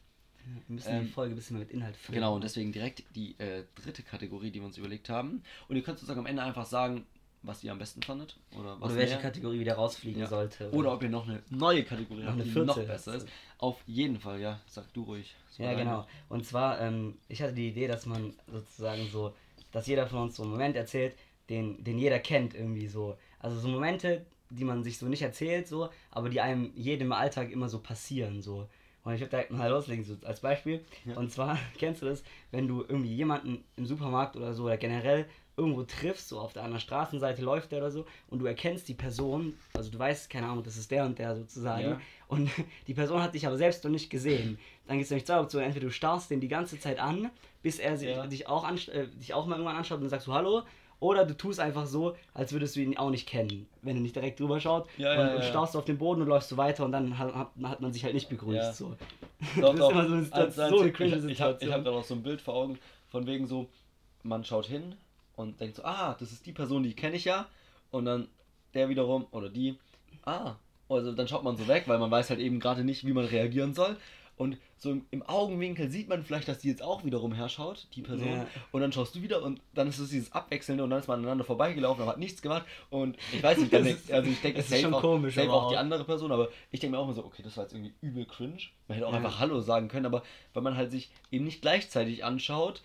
Wir 0.67 0.75
müssen 0.75 0.91
ähm, 0.93 1.05
die 1.05 1.11
Folge 1.11 1.33
ein 1.33 1.35
bisschen 1.35 1.57
mehr 1.57 1.65
mit 1.65 1.73
Inhalt 1.73 1.95
füllen. 1.97 2.15
Genau, 2.15 2.35
und 2.35 2.43
deswegen 2.43 2.71
direkt 2.71 3.03
die 3.15 3.35
äh, 3.39 3.63
dritte 3.75 4.03
Kategorie, 4.03 4.51
die 4.51 4.59
wir 4.59 4.65
uns 4.65 4.77
überlegt 4.77 5.09
haben. 5.09 5.43
Und 5.67 5.75
ihr 5.75 5.83
könnt 5.83 5.97
sozusagen 5.99 6.19
am 6.19 6.25
Ende 6.25 6.43
einfach 6.43 6.65
sagen, 6.65 7.05
was 7.43 7.63
ihr 7.63 7.71
am 7.71 7.77
besten 7.79 8.01
fandet. 8.01 8.37
Oder, 8.57 8.81
Oder 8.81 8.95
welche 8.95 9.13
mehr. 9.13 9.21
Kategorie 9.21 9.59
wieder 9.59 9.75
rausfliegen 9.75 10.21
Ja. 10.21 10.27
sollte. 10.27 10.71
Oder 10.71 10.93
ob 10.93 11.03
ihr 11.03 11.09
noch 11.09 11.27
eine 11.27 11.41
neue 11.49 11.83
Kategorie 11.83 12.21
Noch 12.21 12.29
habt, 12.31 12.41
eine 12.41 12.51
die 12.51 12.59
noch 12.59 12.75
besser 12.75 13.15
ist. 13.15 13.27
Auf 13.59 13.81
jeden 13.85 14.19
Fall, 14.19 14.39
ja. 14.39 14.59
Sag 14.67 14.91
du 14.93 15.03
ruhig. 15.03 15.35
War 15.57 15.71
Ja, 15.71 15.77
genau. 15.77 16.07
Und 16.29 16.45
zwar, 16.45 16.81
ähm, 16.81 17.17
ich 17.27 17.41
hatte 17.41 17.53
die 17.53 17.69
Idee, 17.69 17.87
dass 17.87 18.05
man 18.05 18.33
sozusagen 18.51 19.07
so, 19.11 19.33
dass 19.71 19.87
jeder 19.87 20.07
von 20.07 20.19
uns 20.23 20.35
so 20.35 20.43
einen 20.43 20.51
Moment 20.51 20.75
erzählt, 20.75 21.15
den, 21.49 21.83
den 21.83 21.99
jeder 21.99 22.19
kennt 22.19 22.55
irgendwie 22.55 22.87
so. 22.87 23.17
Also 23.39 23.59
so 23.59 23.67
Momente, 23.67 24.25
die 24.49 24.63
man 24.63 24.83
sich 24.83 24.97
so 24.97 25.05
nicht 25.05 25.21
erzählt, 25.21 25.67
so, 25.67 25.89
aber 26.11 26.29
die 26.29 26.41
einem 26.41 26.71
jedem 26.75 27.07
im 27.07 27.13
Alltag 27.13 27.51
immer 27.51 27.69
so 27.69 27.79
passieren, 27.79 28.41
so. 28.41 28.67
Und 29.05 29.13
ich 29.13 29.21
würde 29.21 29.29
direkt 29.29 29.51
mal 29.51 29.69
loslegen, 29.69 30.03
so 30.03 30.15
als 30.25 30.41
Beispiel. 30.41 30.83
Ja. 31.05 31.15
Und 31.15 31.31
zwar, 31.31 31.57
kennst 31.77 32.01
du 32.01 32.07
das, 32.07 32.23
wenn 32.51 32.67
du 32.67 32.81
irgendwie 32.81 33.13
jemanden 33.13 33.63
im 33.77 33.85
Supermarkt 33.85 34.35
oder 34.35 34.53
so 34.53 34.63
oder 34.65 34.77
generell 34.77 35.25
irgendwo 35.57 35.83
triffst, 35.83 36.27
so 36.27 36.39
auf 36.39 36.51
der 36.51 36.63
anderen 36.63 36.81
Straßenseite 36.81 37.41
läuft 37.41 37.71
der 37.71 37.79
oder 37.79 37.91
so, 37.91 38.05
und 38.27 38.39
du 38.39 38.45
erkennst 38.45 38.89
die 38.89 38.93
Person, 38.93 39.53
also 39.73 39.89
du 39.89 39.97
weißt, 39.97 40.29
keine 40.29 40.47
Ahnung, 40.47 40.63
das 40.65 40.75
ist 40.75 40.91
der 40.91 41.05
und 41.05 41.17
der 41.17 41.33
sozusagen, 41.37 41.83
Ja. 41.91 42.01
und 42.27 42.49
die 42.87 42.93
Person 42.93 43.21
hat 43.21 43.33
dich 43.35 43.47
aber 43.47 43.57
selbst 43.57 43.83
noch 43.85 43.91
nicht 43.91 44.09
gesehen. 44.09 44.57
Dann 44.87 44.97
gibt 44.97 45.05
es 45.05 45.11
nämlich 45.11 45.25
zwei 45.25 45.39
Optionen. 45.39 45.67
Entweder 45.67 45.85
du 45.85 45.93
starrst 45.93 46.29
den 46.29 46.41
die 46.41 46.49
ganze 46.49 46.77
Zeit 46.77 46.99
an, 46.99 47.29
bis 47.61 47.79
er 47.79 47.95
sich, 47.97 48.09
Ja. 48.09 48.27
dich, 48.27 48.47
auch 48.47 48.69
äh, 48.69 49.07
dich 49.07 49.33
auch 49.33 49.45
mal 49.45 49.55
irgendwann 49.55 49.77
anschaut 49.77 50.01
und 50.01 50.09
sagst 50.09 50.27
du 50.27 50.33
Hallo. 50.33 50.63
Oder 50.99 51.25
du 51.25 51.35
tust 51.35 51.59
einfach 51.59 51.85
so, 51.85 52.15
als 52.33 52.53
würdest 52.53 52.75
du 52.75 52.79
ihn 52.81 52.97
auch 52.97 53.09
nicht 53.09 53.27
kennen, 53.27 53.67
wenn 53.81 53.97
er 53.97 54.01
nicht 54.01 54.15
direkt 54.15 54.39
drüber 54.39 54.59
schaut. 54.59 54.87
Ja, 54.97 55.11
und, 55.11 55.17
ja, 55.17 55.35
und 55.35 55.41
ja. 55.41 55.49
starrst 55.49 55.75
auf 55.75 55.85
den 55.85 55.97
Boden 55.97 56.21
und 56.21 56.27
läufst 56.27 56.49
so 56.49 56.57
weiter 56.57 56.85
und 56.85 56.91
dann 56.93 57.17
hat, 57.17 57.33
hat, 57.35 57.81
man 57.81 57.91
sich 57.93 58.03
halt 58.03 58.13
nicht 58.13 58.29
begrüßt. 58.29 58.55
Ja. 58.55 58.73
So. 58.73 58.95
Doch, 59.59 59.73
ist 59.73 59.79
doch. 59.79 59.91
immer 59.91 60.07
so 60.07 60.13
eine 60.13 60.23
Situation- 60.23 60.69
so 60.69 60.79
eine 60.79 60.89
ich- 60.89 60.93
cringe 60.95 61.15
Ich 61.15 61.21
habe 61.21 61.31
ich 61.31 61.41
hab, 61.41 61.51
Situation. 61.59 61.83
da 61.83 61.91
noch 61.91 62.03
so 62.03 62.13
ein 62.15 62.23
Bild 62.23 62.41
vor 62.41 62.53
Augen, 62.55 62.79
von 63.09 63.27
wegen 63.27 63.45
so, 63.45 63.67
man 64.23 64.43
schaut 64.43 64.65
hin 64.67 64.95
und 65.35 65.59
denkt 65.59 65.75
so, 65.75 65.83
ah, 65.83 66.15
das 66.19 66.31
ist 66.31 66.45
die 66.45 66.53
Person, 66.53 66.83
die 66.83 66.93
kenne 66.93 67.15
ich 67.17 67.25
ja. 67.25 67.45
Und 67.91 68.05
dann 68.05 68.27
der 68.73 68.89
wiederum, 68.89 69.27
oder 69.31 69.49
die, 69.49 69.77
ah, 70.25 70.55
also 70.89 71.11
dann 71.11 71.27
schaut 71.27 71.43
man 71.43 71.57
so 71.57 71.67
weg, 71.67 71.83
weil 71.87 71.97
man 71.99 72.11
weiß 72.11 72.29
halt 72.29 72.39
eben 72.39 72.59
gerade 72.59 72.83
nicht, 72.83 73.05
wie 73.05 73.13
man 73.13 73.25
reagieren 73.25 73.73
soll. 73.73 73.97
Und 74.37 74.57
so 74.77 74.97
im, 75.11 75.23
Augenwinkel 75.23 75.89
sieht 75.89 76.09
man 76.09 76.23
vielleicht, 76.25 76.49
dass 76.49 76.57
die 76.59 76.67
jetzt 76.67 76.81
auch 76.83 77.05
wiederum 77.05 77.31
herschaut, 77.33 77.87
die 77.95 78.01
Person. 78.01 78.27
Ja. 78.27 78.47
Und 78.73 78.81
dann 78.81 78.91
schaust 78.91 79.15
du 79.15 79.21
wieder 79.21 79.41
und 79.41 79.61
dann 79.73 79.87
ist 79.87 79.97
es 79.97 80.09
dieses 80.09 80.31
Abwechselnde 80.33 80.83
und 80.83 80.89
dann 80.89 80.99
ist 80.99 81.07
man 81.07 81.19
aneinander 81.19 81.45
vorbeigelaufen, 81.45 82.01
aber 82.01 82.11
hat 82.11 82.19
nichts 82.19 82.41
gemacht. 82.41 82.65
Und 82.89 83.17
ich 83.31 83.41
weiß 83.41 83.57
nicht, 83.59 83.71
dann 83.73 83.85
ist- 83.85 84.11
also 84.11 84.29
ich 84.29 84.41
denke, 84.41 84.57
das 84.57 84.69
ist 84.69 84.81
schon 84.81 84.93
auch, 84.93 84.99
komisch, 85.01 85.35
safe 85.35 85.49
auch 85.51 85.69
die 85.69 85.77
andere 85.77 86.03
Person, 86.03 86.33
aber 86.33 86.49
ich 86.71 86.81
denke 86.81 86.95
mir 86.97 86.99
auch 86.99 87.05
immer 87.05 87.13
so, 87.13 87.23
okay, 87.23 87.43
das 87.43 87.55
war 87.55 87.63
jetzt 87.63 87.73
irgendwie 87.73 87.93
übel 88.01 88.25
cringe. 88.25 88.57
Man 88.89 88.95
hätte 88.97 89.07
auch 89.07 89.11
Ja. 89.13 89.17
einfach 89.19 89.39
Hallo 89.39 89.61
sagen 89.61 89.87
können, 89.87 90.05
aber 90.05 90.21
weil 90.53 90.63
man 90.63 90.75
halt 90.75 90.91
sich 90.91 91.09
eben 91.31 91.45
nicht 91.45 91.61
gleichzeitig 91.61 92.25
anschaut, 92.25 92.81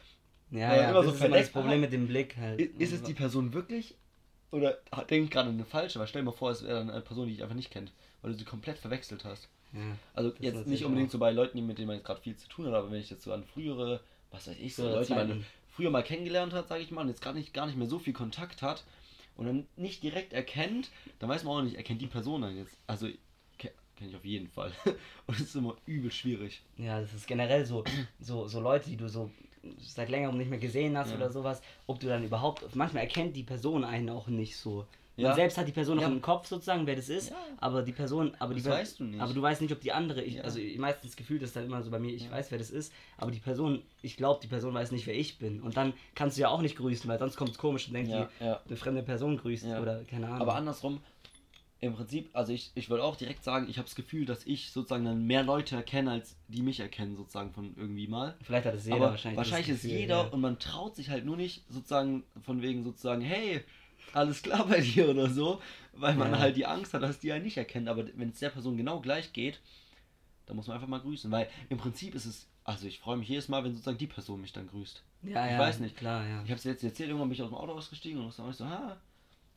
Ja, 0.52 0.74
Ja, 0.74 0.90
immer 0.90 1.02
das 1.02 1.06
so 1.06 1.12
ist 1.12 1.24
immer 1.24 1.36
das 1.38 1.50
Problem 1.50 1.80
mit 1.80 1.92
dem 1.92 2.06
Blick 2.06 2.36
halt. 2.36 2.60
i- 2.60 2.70
ist 2.78 2.92
es 2.92 3.02
die 3.02 3.14
Person 3.14 3.52
wirklich 3.54 3.96
oder 4.52 4.78
hat- 4.92 5.10
denkt 5.10 5.32
gerade 5.32 5.48
eine 5.50 5.64
falsche? 5.64 5.98
Weil 5.98 6.06
stell 6.06 6.22
dir 6.22 6.26
mal 6.26 6.32
vor, 6.32 6.50
es 6.52 6.62
wäre 6.62 6.74
dann 6.78 6.90
eine 6.90 7.00
Person, 7.02 7.26
die 7.26 7.34
ich 7.34 7.42
einfach 7.42 7.54
nicht 7.56 7.70
kennt, 7.72 7.92
weil 8.22 8.32
du 8.32 8.38
sie 8.38 8.44
komplett 8.44 8.78
verwechselt 8.78 9.24
hast. 9.24 9.48
Ja. 9.72 9.80
Also 10.14 10.33
jetzt 10.40 10.66
nicht 10.66 10.85
unbedingt 10.85 11.09
auch. 11.11 11.12
so 11.12 11.18
bei 11.18 11.30
Leuten, 11.30 11.64
mit 11.66 11.78
denen 11.78 11.87
man 11.88 11.96
jetzt 11.96 12.06
gerade 12.06 12.20
viel 12.20 12.37
zu 12.37 12.48
tun 12.48 12.66
hat, 12.66 12.74
aber 12.74 12.90
wenn 12.90 13.00
ich 13.00 13.11
jetzt 13.11 13.22
so 13.22 13.33
an 13.33 13.44
frühere, 13.44 14.00
was 14.30 14.46
weiß 14.48 14.56
ich, 14.59 14.74
so 14.74 14.85
Leute, 14.88 15.06
die 15.06 15.14
man 15.14 15.44
früher 15.68 15.90
mal 15.90 16.02
kennengelernt 16.02 16.52
hat, 16.52 16.68
sage 16.68 16.83
ich 16.83 16.90
mal, 16.90 17.02
und 17.02 17.09
jetzt 17.09 17.22
gar 17.22 17.33
nicht, 17.33 17.54
gar 17.54 17.66
nicht 17.66 17.76
mehr 17.78 17.87
so 17.87 17.98
viel 17.98 18.12
Kontakt 18.12 18.62
hat 18.62 18.85
und 19.37 19.46
dann 19.46 19.66
nicht 19.76 20.02
direkt 20.02 20.33
erkennt, 20.33 20.90
dann 21.18 21.28
weiß 21.30 21.44
man 21.44 21.56
auch 21.56 21.62
nicht, 21.62 21.76
erkennt 21.76 22.02
die 22.02 22.06
Person 22.09 22.42
dann 22.42 22.56
jetzt. 22.56 22.76
Also 22.87 23.06
ke- 23.59 23.72
kenne 23.96 24.11
ich 24.11 24.16
auf 24.16 24.24
jeden 24.24 24.48
Fall. 24.48 24.72
Und 25.26 25.35
es 25.37 25.42
ist 25.42 25.54
immer 25.54 25.76
übel 25.87 26.11
schwierig. 26.11 26.62
Ja, 26.76 27.00
das 27.00 27.14
ist 27.14 27.26
generell 27.26 27.64
so, 27.64 27.85
so, 28.18 28.48
so 28.48 28.61
Leute, 28.61 28.90
die 28.90 28.96
du 28.96 29.09
so 29.09 29.30
seit 29.78 30.09
längerem 30.09 30.37
nicht 30.38 30.48
mehr 30.50 30.59
gesehen 30.59 30.96
hast 30.98 31.11
Ja. 31.11 31.16
oder 31.16 31.30
sowas, 31.30 31.61
ob 31.87 32.00
du 32.00 32.06
dann 32.09 32.24
überhaupt, 32.24 32.74
manchmal 32.74 33.04
erkennt 33.04 33.37
die 33.37 33.42
Person 33.44 33.85
einen 33.85 34.09
auch 34.11 34.26
nicht 34.26 34.56
so. 34.56 34.87
Man 35.20 35.30
Ja. 35.30 35.35
selbst 35.35 35.59
hat 35.59 35.66
die 35.68 35.72
Person 35.72 35.96
noch 35.96 36.02
Ja. 36.02 36.09
im 36.09 36.20
Kopf 36.22 36.46
sozusagen, 36.46 36.87
wer 36.87 36.96
das 36.96 37.09
ist, 37.09 37.30
Ja. 37.30 37.37
aber 37.59 37.83
die 37.83 37.92
Person, 37.92 38.33
aber 38.38 38.54
die 38.54 38.61
Das 38.62 38.68
Per- 38.70 38.78
weißt 38.80 39.00
du 39.00 39.04
nicht. 39.04 39.20
aber 39.20 39.33
du 39.33 39.42
weißt 39.42 39.61
nicht, 39.62 39.72
ob 39.72 39.80
die 39.80 39.92
andere, 39.92 40.22
ich, 40.22 40.42
also 40.44 40.59
meistens 40.78 41.16
gefühlt 41.16 41.42
ist 41.42 41.54
dann 41.56 41.64
immer 41.66 41.83
so 41.83 41.90
bei 41.90 41.98
mir, 41.98 42.12
ich 42.12 42.30
weiß, 42.30 42.50
wer 42.50 42.59
das 42.59 42.70
ist, 42.70 42.92
aber 43.18 43.30
die 43.30 43.40
Person, 43.40 43.83
ich 44.02 44.16
glaube, 44.16 44.40
die 44.42 44.48
Person 44.48 44.74
weiß 44.74 44.92
nicht, 44.92 45.06
wer 45.06 45.14
ich 45.16 45.38
bin 45.38 45.61
und 45.61 45.76
dann 45.76 45.92
kannst 46.14 46.37
du 46.37 46.42
ja 46.42 46.48
auch 46.48 46.62
nicht 46.62 46.76
grüßen, 46.76 47.09
weil 47.09 47.18
sonst 47.18 47.37
kommt 47.37 47.50
es 47.50 47.59
komisch 47.59 47.87
und 47.88 47.94
denkt, 47.94 48.11
die 48.11 48.44
eine 48.44 48.76
fremde 48.76 49.02
Person 49.02 49.37
grüßt 49.37 49.64
oder 49.66 50.04
keine 50.04 50.26
Ahnung. 50.26 50.40
Aber 50.40 50.54
andersrum, 50.54 51.00
im 51.83 51.94
Prinzip, 51.94 52.28
also 52.35 52.52
ich, 52.52 52.72
ich 52.74 52.90
würde 52.90 53.02
auch 53.02 53.16
direkt 53.16 53.42
sagen, 53.42 53.66
ich 53.70 53.78
habe 53.78 53.87
das 53.87 53.94
Gefühl, 53.94 54.26
dass 54.26 54.44
ich 54.46 54.70
sozusagen 54.70 55.06
dann 55.06 55.26
mehr 55.26 55.42
Leute 55.42 55.76
erkenne, 55.76 56.11
als 56.11 56.37
die 56.48 56.61
mich 56.61 56.78
erkennen, 56.78 57.16
sozusagen 57.16 57.52
von 57.52 57.72
irgendwie 57.74 58.06
mal. 58.06 58.35
Vielleicht 58.42 58.66
hat 58.66 58.74
es 58.74 58.85
jeder 58.85 58.96
aber 58.96 59.11
wahrscheinlich. 59.12 59.38
wahrscheinlich, 59.38 59.64
dieses 59.66 59.80
ist 59.85 59.88
Gefühl, 59.88 60.00
jeder 60.02 60.22
ja. 60.24 60.28
und 60.28 60.40
man 60.42 60.59
traut 60.59 60.94
sich 60.94 61.09
halt 61.09 61.24
nur 61.24 61.38
nicht 61.38 61.64
sozusagen 61.70 62.24
von 62.42 62.61
wegen 62.61 62.85
sozusagen, 62.85 63.22
hey, 63.22 63.62
alles 64.12 64.42
klar 64.42 64.66
bei 64.66 64.80
dir 64.80 65.08
oder 65.08 65.28
so, 65.30 65.60
weil 65.92 66.14
man 66.14 66.32
Ja. 66.32 66.38
halt 66.38 66.56
die 66.56 66.66
Angst 66.66 66.94
hat, 66.94 67.02
dass 67.02 67.18
die 67.20 67.32
einen 67.32 67.44
nicht 67.44 67.56
erkennen. 67.56 67.88
Aber 67.88 68.04
wenn 68.16 68.30
es 68.30 68.38
der 68.38 68.50
Person 68.50 68.76
genau 68.76 69.00
gleich 69.00 69.32
geht, 69.32 69.60
dann 70.46 70.56
muss 70.56 70.66
man 70.66 70.74
einfach 70.76 70.88
mal 70.88 71.00
grüßen, 71.00 71.30
weil 71.30 71.48
im 71.68 71.78
Prinzip 71.78 72.14
ist 72.14 72.24
es, 72.26 72.46
also 72.64 72.86
ich 72.86 72.98
freue 72.98 73.16
mich 73.16 73.28
jedes 73.28 73.48
Mal, 73.48 73.62
wenn 73.64 73.72
sozusagen 73.72 73.98
die 73.98 74.06
Person 74.06 74.40
mich 74.40 74.52
dann 74.52 74.66
grüßt. 74.68 75.02
ja, 75.22 75.46
ich 75.46 75.52
ja, 75.52 75.58
weiß 75.58 75.78
nicht. 75.80 75.96
Klar, 75.96 76.26
ja. 76.26 76.42
Ich 76.42 76.50
habe 76.50 76.58
es 76.58 76.64
jetzt 76.64 76.82
erzählt, 76.84 77.08
irgendwann 77.10 77.28
bin 77.28 77.34
ich 77.36 77.42
aus 77.42 77.48
dem 77.50 77.56
Auto 77.56 77.72
ausgestiegen 77.72 78.20
und 78.20 78.36
dann 78.36 78.44
war 78.44 78.50
ich 78.50 78.56
so, 78.56 78.66
ha, 78.66 78.96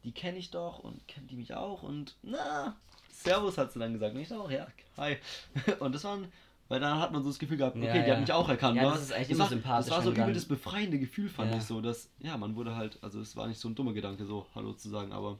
die 0.03 0.12
kenne 0.12 0.38
ich 0.38 0.51
doch 0.51 0.79
und 0.79 1.08
kennt 1.08 1.32
die 1.32 1.36
mich 1.36 1.53
auch 1.53 1.82
und 1.84 2.15
na, 2.21 2.75
Servus 3.12 3.58
hat 3.58 3.71
sie 3.71 3.79
dann 3.79 3.93
gesagt. 3.93 4.13
Und 4.15 4.21
ich 4.21 4.27
so, 4.27 4.41
auch, 4.41 4.51
ja, 4.51 4.67
hi. 4.97 5.17
Und 5.79 5.93
das 5.95 6.03
waren, 6.03 6.27
weil 6.73 6.79
dann 6.79 6.99
hat 6.99 7.12
man 7.12 7.21
so 7.21 7.29
das 7.29 7.38
Gefühl 7.38 7.57
gehabt, 7.57 7.75
okay, 7.75 7.86
Ja, 7.86 7.93
die 7.93 7.99
ja. 7.99 8.15
hat 8.15 8.21
mich 8.21 8.31
auch 8.31 8.49
erkannt. 8.49 8.77
Ja, 8.77 8.86
ne? 8.86 8.89
das 8.89 9.03
ist 9.03 9.12
eigentlich 9.13 9.27
das 9.27 9.36
immer 9.36 9.43
war, 9.43 9.49
sympathisch, 9.49 9.89
Das 9.89 9.95
war 9.95 10.03
so 10.03 10.12
übel 10.12 10.33
das 10.33 10.45
befreiende 10.45 10.97
Gefühl, 10.97 11.29
fand 11.29 11.51
Ja. 11.51 11.57
ich 11.57 11.63
so, 11.63 11.81
dass, 11.81 12.09
ja, 12.17 12.36
man 12.36 12.55
wurde 12.55 12.75
halt, 12.75 12.97
also 13.03 13.21
es 13.21 13.36
war 13.36 13.47
nicht 13.47 13.59
so 13.59 13.69
ein 13.69 13.75
dummer 13.75 13.93
Gedanke, 13.93 14.25
so 14.25 14.47
Hallo 14.55 14.73
zu 14.73 14.89
sagen, 14.89 15.12
aber 15.12 15.38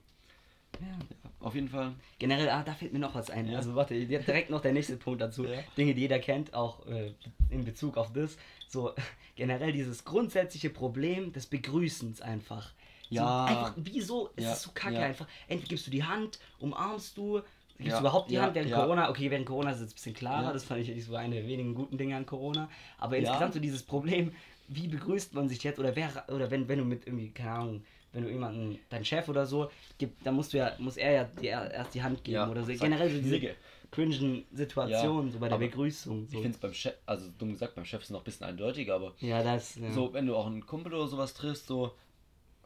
ja. 0.80 1.00
auf 1.40 1.56
jeden 1.56 1.70
Fall. 1.70 1.94
Generell, 2.20 2.50
ah, 2.50 2.62
da 2.62 2.76
fällt 2.76 2.94
mir 2.94 3.00
noch 3.00 3.16
was 3.16 3.32
ein. 3.32 3.48
Ja. 3.48 3.58
Also 3.58 3.74
warte, 3.74 3.96
direkt 4.06 4.52
noch 4.52 4.62
der 4.62 4.74
nächste 4.74 4.96
Punkt 4.96 5.22
dazu. 5.22 5.46
Ja. 5.46 5.58
Dinge, 5.76 5.96
die 5.96 6.02
jeder 6.02 6.20
kennt, 6.20 6.54
auch 6.54 6.86
äh, 6.86 7.14
in 7.50 7.66
Bezug 7.66 7.98
auf 7.98 8.14
das. 8.14 8.38
So 8.68 8.94
generell 9.36 9.72
dieses 9.72 10.06
grundsätzliche 10.06 10.70
Problem 10.70 11.34
des 11.34 11.48
Begrüßens 11.48 12.22
einfach. 12.22 12.74
Ja. 13.10 13.48
So, 13.48 13.54
einfach, 13.56 13.74
wieso 13.78 14.28
ist 14.36 14.46
es 14.46 14.62
so 14.62 14.70
kacke 14.72 15.00
einfach? 15.00 15.28
Entweder 15.48 15.70
gibst 15.70 15.88
du 15.88 15.92
die 15.92 16.04
Hand, 16.04 16.38
umarmst 16.60 17.18
du, 17.18 17.42
gibst 17.84 17.94
Ja, 17.94 17.98
du 18.00 18.04
überhaupt 18.04 18.30
die 18.32 18.36
ja, 18.36 18.42
Hand 18.44 18.56
während 18.56 18.70
ja. 18.70 18.82
Corona? 18.82 19.10
Okay, 19.10 19.30
während 19.30 19.46
Corona 19.46 19.72
ist 19.72 19.78
es 19.78 19.82
jetzt 19.84 19.92
ein 19.92 19.96
bisschen 19.96 20.14
klarer, 20.16 20.48
Ja. 20.48 20.54
das 20.54 20.64
fand 20.64 20.82
ich 20.82 20.90
eigentlich 20.90 21.06
so 21.06 21.16
eine 21.16 21.36
der 21.36 21.48
wenigen 21.48 21.76
guten 21.76 21.98
Dinge 21.98 22.16
an 22.16 22.26
Corona. 22.26 22.70
Aber 23.00 23.16
Ja. 23.18 23.22
insgesamt 23.24 23.54
so 23.54 23.60
dieses 23.60 23.84
Problem, 23.84 24.32
wie 24.68 24.88
begrüßt 24.88 25.34
man 25.34 25.48
sich 25.50 25.64
jetzt 25.64 25.80
oder 25.80 25.96
wer 25.96 26.10
oder 26.30 26.50
wenn, 26.52 26.68
wenn 26.68 26.80
du 26.80 26.86
mit 26.86 27.06
irgendwie, 27.06 27.30
keine 27.32 27.52
Ahnung, 27.52 27.84
wenn 28.14 28.24
du 28.24 28.30
jemanden, 28.30 28.80
deinen 28.90 29.06
Chef 29.06 29.28
oder 29.28 29.46
so, 29.46 29.70
gibt, 29.98 30.26
dann 30.26 30.36
musst 30.36 30.54
du 30.54 30.58
ja, 30.58 30.72
muss 30.78 30.98
er 30.98 31.12
ja 31.12 31.24
dir 31.26 31.50
erst 31.50 31.94
die 31.96 32.04
Hand 32.04 32.24
geben 32.24 32.36
Ja, 32.36 32.50
oder 32.50 32.64
so. 32.64 32.72
Generell 32.74 33.10
so 33.10 33.20
diese 33.22 33.56
cringen 33.92 34.46
Situationen, 34.54 35.28
Ja, 35.28 35.34
so 35.34 35.40
bei 35.40 35.50
der 35.50 35.58
Begrüßung. 35.58 36.28
So. 36.28 36.36
Ich 36.38 36.42
finde 36.42 36.56
es 36.56 36.58
beim 36.58 36.74
Chef, 36.74 36.94
also 37.06 37.30
dumm 37.38 37.52
gesagt, 37.52 37.76
beim 37.76 37.86
Chef 37.86 38.02
ist 38.02 38.06
es 38.08 38.12
noch 38.12 38.22
ein 38.22 38.24
bisschen 38.26 38.46
eindeutiger, 38.48 38.96
aber 38.96 39.14
ja, 39.20 39.44
das. 39.44 39.76
Ja. 39.76 39.92
so, 39.92 40.14
wenn 40.14 40.26
du 40.28 40.36
auch 40.36 40.46
einen 40.48 40.66
Kumpel 40.66 40.94
oder 40.94 41.08
sowas 41.08 41.34
triffst, 41.34 41.68
so, 41.68 41.92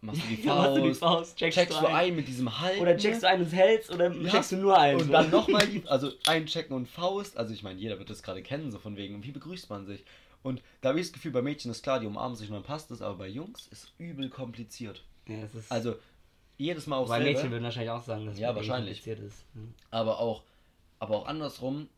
machst 0.02 0.22
du 0.24 0.28
die 0.36 0.41
Ja, 0.48 0.56
machst 0.56 0.78
du 0.78 0.82
die 0.82 0.93
Faust, 0.93 1.00
Faust, 1.00 1.38
checkst, 1.38 1.58
checkst 1.60 1.82
du 1.82 1.86
ein. 1.88 1.95
ein 1.95 2.16
mit 2.16 2.28
diesem 2.28 2.60
Halt. 2.60 2.80
Oder 2.80 2.98
checkst 2.98 3.24
du 3.24 3.28
ein 3.30 3.41
und 3.41 3.52
hältst 3.52 3.91
oder 3.91 4.12
Ja. 4.14 4.30
checkst 4.32 4.52
du 4.54 4.58
nur 4.58 4.78
ein. 4.78 4.95
Und 4.95 5.06
so. 5.06 5.12
dann 5.12 5.30
nochmal 5.30 5.68
die, 5.68 5.84
also 5.88 6.12
einchecken 6.26 6.76
und 6.76 6.88
Faust. 6.88 7.38
Also 7.38 7.54
ich 7.54 7.64
meine, 7.64 7.80
jeder 7.80 7.98
wird 8.00 8.10
das 8.10 8.24
gerade 8.24 8.41
kennen, 8.43 8.72
so 8.72 8.80
von 8.80 8.95
wegen, 8.98 9.24
wie 9.24 9.32
begrüßt 9.32 9.70
man 9.70 9.86
sich? 9.86 10.04
Und 10.43 10.62
da 10.82 10.89
habe 10.89 11.00
ich 11.00 11.08
das 11.08 11.14
Gefühl, 11.14 11.32
bei 11.32 11.41
Mädchen 11.41 11.72
ist 11.72 11.84
klar, 11.84 12.00
die 12.00 12.06
umarmen 12.06 12.36
sich 12.38 12.48
und 12.50 12.54
dann 12.56 12.64
passt 12.64 12.91
es, 12.91 13.02
aber 13.02 13.16
bei 13.18 13.28
Jungs 13.28 13.68
ist 13.68 13.91
übel 13.98 14.30
kompliziert. 14.30 15.04
Ja, 15.28 15.41
das 15.41 15.56
ist. 15.56 15.72
Also 15.72 15.95
jedes 16.58 16.88
Mal 16.88 16.98
aufs 16.98 17.12
selbe, 17.12 17.26
Mädchen 17.26 17.52
würden 17.52 17.64
wahrscheinlich 17.64 17.91
auch 17.91 18.04
sagen, 18.04 18.26
dass 18.26 18.39
Ja, 18.39 18.50
es 18.50 18.54
bei 18.56 18.60
wahrscheinlich. 18.62 19.04
kompliziert 19.04 19.28
ist. 19.28 19.43
Ja. 19.56 19.62
aber 19.91 20.20
auch, 20.20 20.43
aber 21.00 21.16
auch 21.18 21.26
andersrum, 21.28 21.89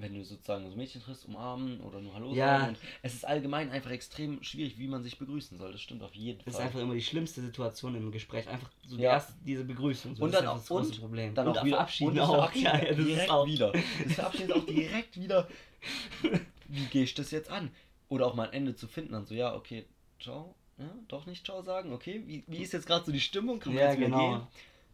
wenn 0.00 0.14
du 0.14 0.24
sozusagen 0.24 0.68
so 0.70 0.76
Mädchen 0.76 1.02
triffst, 1.02 1.26
umarmen 1.26 1.80
oder 1.80 2.00
nur 2.00 2.14
Hallo 2.14 2.32
Ja. 2.34 2.60
sagen. 2.60 2.68
Und 2.70 2.78
es 3.02 3.14
ist 3.14 3.24
allgemein 3.26 3.70
einfach 3.70 3.90
extrem 3.90 4.42
schwierig, 4.42 4.78
wie 4.78 4.86
man 4.88 5.02
sich 5.02 5.18
begrüßen 5.18 5.58
soll. 5.58 5.72
Das 5.72 5.80
stimmt 5.80 6.02
auf 6.02 6.14
jeden 6.14 6.38
Das 6.38 6.48
ist 6.48 6.54
Fall. 6.56 6.66
einfach 6.66 6.80
immer 6.80 6.94
die 6.94 7.02
schlimmste 7.02 7.40
Situation 7.40 7.94
im 7.94 8.10
Gespräch. 8.12 8.48
Einfach 8.48 8.70
so 8.86 8.96
die 8.96 9.02
Ja. 9.02 9.12
erste, 9.12 9.32
diese 9.44 9.64
Begrüßung. 9.64 10.14
So, 10.16 10.24
und 10.24 10.30
das 10.32 10.40
dann 10.40 10.44
ist 10.46 10.50
auch 10.50 10.58
das 10.58 10.68
große 10.68 11.00
Problem. 11.00 11.34
Dann 11.34 11.48
und 11.48 11.58
auch 11.58 11.64
wieder 11.64 11.76
verabschieden 11.76 12.10
und 12.10 12.16
das 12.16 12.28
auch. 12.28 12.52
Ja, 12.54 12.76
ja, 12.78 12.84
das 12.84 12.96
direkt 12.96 13.22
ist 13.24 13.30
auch. 13.30 13.46
wieder. 13.46 13.72
Das 13.72 14.12
Verabschieden 14.14 14.50
ist 14.50 14.56
auch 14.56 14.66
direkt 14.66 15.20
wieder. 15.20 15.48
Wie 16.68 16.86
gehe 16.86 17.04
ich 17.04 17.14
das 17.14 17.30
jetzt 17.30 17.50
an? 17.50 17.70
Oder 18.08 18.26
auch 18.26 18.34
mal 18.34 18.46
ein 18.48 18.52
Ende 18.54 18.74
zu 18.74 18.88
finden, 18.88 19.12
dann 19.12 19.26
so, 19.26 19.34
ja, 19.34 19.54
okay, 19.54 19.84
ciao. 20.20 20.54
Ja, 20.78 20.90
doch 21.08 21.26
nicht 21.26 21.44
ciao 21.44 21.62
sagen, 21.62 21.92
okay. 21.92 22.22
Wie, 22.26 22.44
wie 22.46 22.58
ist 22.62 22.72
jetzt 22.72 22.86
gerade 22.86 23.04
so 23.04 23.12
die 23.12 23.20
Stimmung? 23.20 23.58
Kann 23.58 23.74
man 23.74 23.82
Ja, 23.82 23.88
jetzt 23.88 23.98
wieder 23.98 24.06
genau. 24.10 24.30
gehen? 24.30 24.46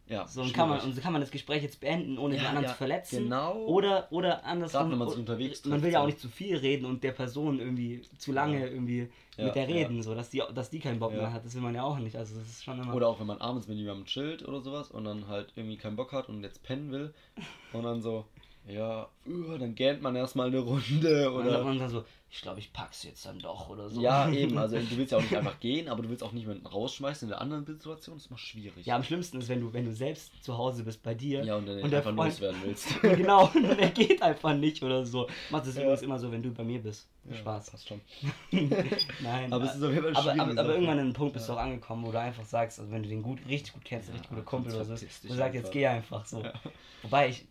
Ja, 0.07 0.27
So, 0.27 0.41
und, 0.43 0.53
kann 0.53 0.69
man, 0.69 0.79
und 0.81 0.93
so 0.93 1.01
kann 1.01 1.13
man 1.13 1.21
das 1.21 1.31
Gespräch 1.31 1.63
jetzt 1.63 1.79
beenden, 1.79 2.19
ohne 2.19 2.35
den 2.35 2.43
Ja, 2.43 2.49
anderen 2.49 2.65
ja, 2.65 2.71
zu 2.71 2.77
verletzen. 2.77 3.23
genau. 3.23 3.57
Oder, 3.65 4.07
oder 4.11 4.45
andersrum. 4.45 4.83
Gerade 4.89 4.95
man 4.97 5.09
sich 5.09 5.17
unterwegs 5.17 5.65
Man 5.65 5.81
will 5.81 5.91
ja 5.91 6.01
auch 6.01 6.05
nicht 6.05 6.19
zu 6.19 6.29
viel 6.29 6.57
reden 6.57 6.85
und 6.85 7.03
der 7.03 7.11
Person 7.11 7.59
irgendwie 7.59 8.03
zu 8.19 8.31
lange 8.31 8.59
Ja. 8.59 8.67
irgendwie 8.67 9.09
mit 9.37 9.55
der 9.55 9.67
reden, 9.67 10.01
so 10.03 10.13
dass 10.15 10.29
die, 10.29 10.43
dass 10.53 10.69
die 10.69 10.79
keinen 10.79 10.99
Bock 10.99 11.11
mehr 11.11 11.33
hat. 11.33 11.43
Das 11.43 11.55
will 11.55 11.61
man 11.61 11.73
ja 11.75 11.83
auch 11.83 11.97
nicht. 11.97 12.15
Also 12.15 12.35
das 12.39 12.47
ist 12.47 12.63
schon 12.63 12.79
immer. 12.79 12.93
Oder 12.93 13.07
auch 13.07 13.19
wenn 13.19 13.27
man 13.27 13.39
abends 13.41 13.67
mit 13.67 13.77
jemandem 13.77 14.05
chillt 14.05 14.47
oder 14.47 14.61
sowas 14.61 14.91
und 14.91 15.05
dann 15.05 15.27
halt 15.27 15.51
irgendwie 15.55 15.77
keinen 15.77 15.95
Bock 15.95 16.13
hat 16.13 16.29
und 16.29 16.43
jetzt 16.43 16.61
pennen 16.63 16.91
will 16.91 17.13
und 17.73 17.83
dann 17.83 18.01
so, 18.01 18.25
ja, 18.67 19.07
uh, 19.27 19.57
dann 19.57 19.75
gähnt 19.75 20.01
man 20.01 20.15
erstmal 20.15 20.47
eine 20.47 20.59
Runde 20.59 21.31
und 21.31 21.45
dann 21.47 21.65
oder. 21.65 21.79
dann 21.79 21.89
so, 21.89 22.03
ich 22.35 22.41
glaube, 22.41 22.59
ich 22.59 22.73
pack's 22.73 23.03
jetzt 23.03 23.25
dann 23.25 23.39
doch 23.39 23.69
oder 23.69 23.89
so. 23.89 24.01
Ja, 24.01 24.29
eben, 24.29 24.57
also 24.57 24.77
du 24.77 24.97
willst 24.97 25.13
ja 25.13 25.17
auch 25.17 25.21
nicht 25.21 25.35
einfach 25.37 25.57
gehen, 25.61 25.87
aber 25.87 26.03
du 26.03 26.09
willst 26.09 26.21
auch 26.21 26.33
niemanden 26.33 26.65
rausschmeißen 26.67 27.27
in 27.27 27.29
der 27.29 27.39
anderen 27.39 27.65
Situation, 27.65 28.17
das 28.17 28.25
ist 28.25 28.29
mal 28.29 28.37
schwierig. 28.37 28.85
Ja, 28.85 28.97
am 28.97 29.03
schlimmsten 29.03 29.39
ist, 29.39 29.47
wenn 29.47 29.61
du, 29.61 29.71
wenn 29.71 29.85
du 29.85 29.93
selbst 29.93 30.43
zu 30.43 30.57
Hause 30.57 30.83
bist 30.83 31.01
bei 31.01 31.13
dir. 31.13 31.45
Ja, 31.45 31.55
und 31.55 31.65
dann 31.65 31.77
und 31.81 31.93
einfach 31.93 32.13
Freund- 32.13 32.17
loswerden 32.33 32.59
willst. 32.65 33.01
genau, 33.01 33.49
und 33.53 33.63
der 33.63 33.89
geht 33.89 34.21
einfach 34.21 34.53
nicht 34.53 34.83
oder 34.83 35.05
so. 35.05 35.27
Mach 35.49 35.63
das 35.63 35.75
Ja. 35.75 35.83
übrigens 35.83 36.01
immer 36.01 36.19
so, 36.19 36.29
wenn 36.31 36.43
du 36.43 36.51
bei 36.51 36.63
mir 36.65 36.79
bist. 36.81 37.07
Spaß. 37.31 37.71
Passt 37.71 37.87
schon. 37.87 38.01
Nein. 39.23 39.51
Aber 39.53 39.63
es 39.65 39.75
ist 39.75 39.83
auf 39.83 39.91
jeden 39.93 40.13
Fall 40.13 40.15
aber, 40.15 40.41
aber, 40.43 40.59
aber 40.59 40.73
irgendwann 40.73 40.99
an 40.99 41.05
einem 41.05 41.13
Punkt 41.13 41.33
bist 41.33 41.47
Ja. 41.47 41.55
du 41.55 41.59
auch 41.59 41.63
angekommen, 41.63 42.05
wo 42.05 42.11
du 42.11 42.19
einfach 42.19 42.45
sagst, 42.45 42.79
also 42.79 42.91
wenn 42.91 43.01
du 43.03 43.09
den 43.09 43.23
gut, 43.23 43.39
richtig 43.47 43.73
gut 43.73 43.83
kennst, 43.85 44.09
Ja, 44.09 44.13
richtig 44.13 44.29
guter 44.29 44.43
Kumpel 44.43 44.73
oder 44.75 44.83
so, 44.83 44.91
du 44.91 44.97
sagst, 44.97 45.23
jetzt 45.23 45.41
einfach. 45.41 45.71
geh 45.71 45.87
einfach 45.87 46.25
so. 46.25 46.43
Ja. 46.43 46.53
Wobei 47.01 47.29
ich, 47.29 47.45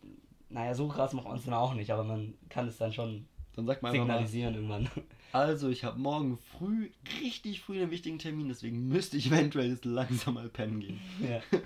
naja, 0.51 0.75
so 0.75 0.89
krass 0.89 1.13
macht 1.15 1.27
man 1.27 1.37
es 1.39 1.45
dann 1.45 1.55
auch 1.55 1.75
nicht, 1.75 1.91
aber 1.91 2.05
man 2.05 2.35
kann 2.49 2.69
es 2.69 2.77
dann 2.77 2.93
schon 2.93 3.27
Dann 3.57 3.67
sagt 3.67 3.83
man 3.83 3.93
einfach 3.93 4.07
mal, 4.07 4.15
signalisieren 4.27 4.55
irgendwann. 4.55 4.89
also 5.33 5.69
ich 5.69 5.85
habe 5.85 5.99
morgen 5.99 6.39
früh, 6.59 6.91
richtig 7.21 7.61
früh 7.61 7.81
einen 7.81 7.91
wichtigen 7.91 8.19
Termin, 8.19 8.49
deswegen 8.49 8.89
müsste 8.89 9.17
ich 9.17 9.27
eventuell 9.29 9.71
jetzt 9.71 9.85
langsam 9.85 10.35
mal 10.35 10.49
pennen 10.49 10.81
gehen. 10.81 11.01
ja. 11.21 11.41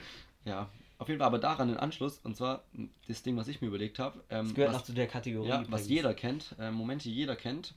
Ja, 0.44 0.70
auf 0.96 1.08
jeden 1.08 1.18
Fall 1.18 1.26
aber 1.26 1.38
daran 1.38 1.68
in 1.68 1.76
Anschluss, 1.76 2.18
und 2.22 2.34
zwar 2.34 2.64
das 3.06 3.22
Ding, 3.22 3.36
was 3.36 3.48
ich 3.48 3.60
mir 3.60 3.66
überlegt 3.68 3.98
habe. 3.98 4.24
Ähm, 4.30 4.46
Das 4.46 4.54
gehört 4.54 4.72
was, 4.72 4.78
noch 4.78 4.86
zu 4.86 4.92
der 4.94 5.06
Kategorie. 5.06 5.48
Ja, 5.48 5.64
was 5.68 5.88
jeder 5.88 6.14
kennt, 6.14 6.54
äh, 6.58 6.70
Momente 6.70 7.10
jeder 7.10 7.36
kennt. 7.36 7.74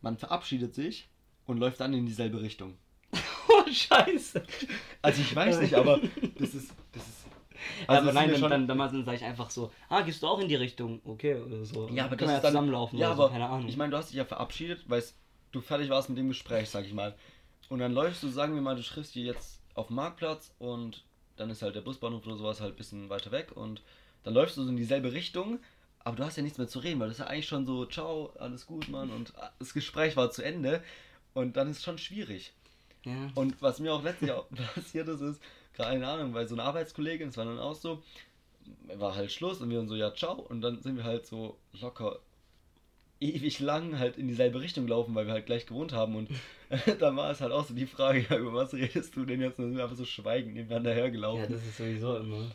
Man 0.00 0.16
verabschiedet 0.16 0.74
sich 0.74 1.08
und 1.46 1.58
läuft 1.58 1.80
dann 1.80 1.92
in 1.92 2.06
dieselbe 2.06 2.40
Richtung. 2.40 2.74
Oh, 3.46 3.70
scheiße. 3.70 4.42
Also 5.02 5.20
ich 5.20 5.36
weiß 5.36 5.60
nicht, 5.60 5.74
aber 5.74 6.00
das 6.38 6.54
ist. 6.54 6.72
Ja, 7.88 7.94
also 7.94 8.10
aber 8.10 8.12
nein, 8.12 8.30
dann, 8.30 8.42
ja 8.42 8.48
dann, 8.48 8.68
dann, 8.68 9.04
sage 9.04 9.16
ich 9.16 9.24
einfach 9.24 9.50
so, 9.50 9.72
ah, 9.88 10.02
gehst 10.02 10.22
du 10.22 10.26
auch 10.26 10.38
in 10.40 10.48
die 10.48 10.54
Richtung? 10.54 11.00
Okay, 11.04 11.34
oder 11.36 11.64
so. 11.64 11.88
Ja, 11.88 12.06
aber 12.06 12.16
das 12.16 12.28
wir 12.28 12.36
ist 12.36 12.38
ja 12.38 12.40
dann, 12.40 12.52
zusammenlaufen 12.52 12.98
Ja, 12.98 13.08
oder 13.08 13.14
aber 13.14 13.26
so, 13.26 13.32
keine 13.32 13.48
Ahnung. 13.48 13.68
ich 13.68 13.76
meine, 13.76 13.90
du 13.90 13.96
hast 13.96 14.08
dich 14.08 14.16
ja 14.16 14.24
verabschiedet, 14.24 14.84
weil 14.88 15.02
du 15.52 15.60
fertig 15.60 15.90
warst 15.90 16.08
mit 16.08 16.18
dem 16.18 16.28
Gespräch, 16.28 16.70
sag 16.70 16.84
ich 16.84 16.92
mal. 16.92 17.14
Und 17.68 17.78
dann 17.78 17.92
läufst 17.92 18.22
du, 18.22 18.28
sagen 18.28 18.54
wir 18.54 18.62
mal, 18.62 18.76
du 18.76 18.82
triffst 18.82 19.12
hier 19.12 19.24
jetzt 19.24 19.60
auf 19.74 19.88
dem 19.88 19.96
Marktplatz 19.96 20.54
und 20.58 21.04
dann 21.36 21.50
ist 21.50 21.62
halt 21.62 21.74
der 21.74 21.80
Busbahnhof 21.80 22.26
oder 22.26 22.36
sowas 22.36 22.60
halt 22.60 22.74
ein 22.74 22.76
bisschen 22.76 23.08
weiter 23.08 23.32
weg 23.32 23.52
und 23.54 23.82
dann 24.22 24.34
läufst 24.34 24.56
du 24.56 24.62
so 24.62 24.68
in 24.68 24.76
dieselbe 24.76 25.12
Richtung, 25.12 25.58
aber 26.00 26.16
du 26.16 26.24
hast 26.24 26.36
ja 26.36 26.42
nichts 26.42 26.58
mehr 26.58 26.68
zu 26.68 26.78
reden, 26.78 27.00
weil 27.00 27.08
das 27.08 27.18
ist 27.18 27.24
ja 27.24 27.30
eigentlich 27.30 27.48
schon 27.48 27.66
so, 27.66 27.86
ciao, 27.86 28.32
alles 28.38 28.66
gut, 28.66 28.88
Mann, 28.88 29.10
und 29.10 29.32
das 29.58 29.74
Gespräch 29.74 30.16
war 30.16 30.30
zu 30.30 30.42
Ende 30.42 30.82
und 31.32 31.56
dann 31.56 31.70
ist 31.70 31.78
es 31.78 31.84
schon 31.84 31.98
schwierig. 31.98 32.52
ja. 33.04 33.30
Und 33.34 33.60
was 33.60 33.80
mir 33.80 33.92
auch 33.92 34.02
letztens 34.02 34.30
auch 34.30 34.46
passiert 34.74 35.08
ist, 35.08 35.20
ist, 35.20 35.42
keine 35.74 36.06
Ahnung, 36.06 36.34
weil 36.34 36.48
so 36.48 36.54
eine 36.54 36.62
Arbeitskollegin, 36.62 37.28
es 37.28 37.36
war 37.36 37.44
dann 37.44 37.58
auch 37.58 37.74
so, 37.74 38.02
war 38.96 39.14
halt 39.14 39.32
Schluss 39.32 39.60
und 39.60 39.70
wir 39.70 39.78
dann 39.78 39.88
so, 39.88 39.96
ja, 39.96 40.14
ciao. 40.14 40.34
Und 40.34 40.60
dann 40.60 40.80
sind 40.82 40.96
wir 40.96 41.04
halt 41.04 41.26
so 41.26 41.58
locker 41.80 42.20
ewig 43.20 43.60
lang 43.60 43.98
halt 43.98 44.18
in 44.18 44.28
dieselbe 44.28 44.60
Richtung 44.60 44.86
gelaufen, 44.86 45.14
weil 45.14 45.26
wir 45.26 45.32
halt 45.32 45.46
gleich 45.46 45.66
gewohnt 45.66 45.92
haben. 45.92 46.16
Und 46.16 46.30
dann 46.98 47.16
war 47.16 47.30
es 47.30 47.40
halt 47.40 47.52
auch 47.52 47.64
so 47.64 47.74
die 47.74 47.86
Frage, 47.86 48.26
ja, 48.28 48.36
über 48.36 48.52
was 48.52 48.74
redest 48.74 49.16
du 49.16 49.24
denn 49.24 49.40
jetzt? 49.40 49.58
Und 49.58 49.64
dann 49.64 49.70
sind 49.70 49.76
wir 49.78 49.84
einfach 49.84 49.96
so 49.96 50.04
schweigend 50.04 50.54
nebeneinander 50.54 50.90
ja, 50.90 50.96
hergelaufen. 50.96 51.52
das 51.52 51.64
ist 51.64 51.76
sowieso 51.76 52.16
immer. 52.18 52.50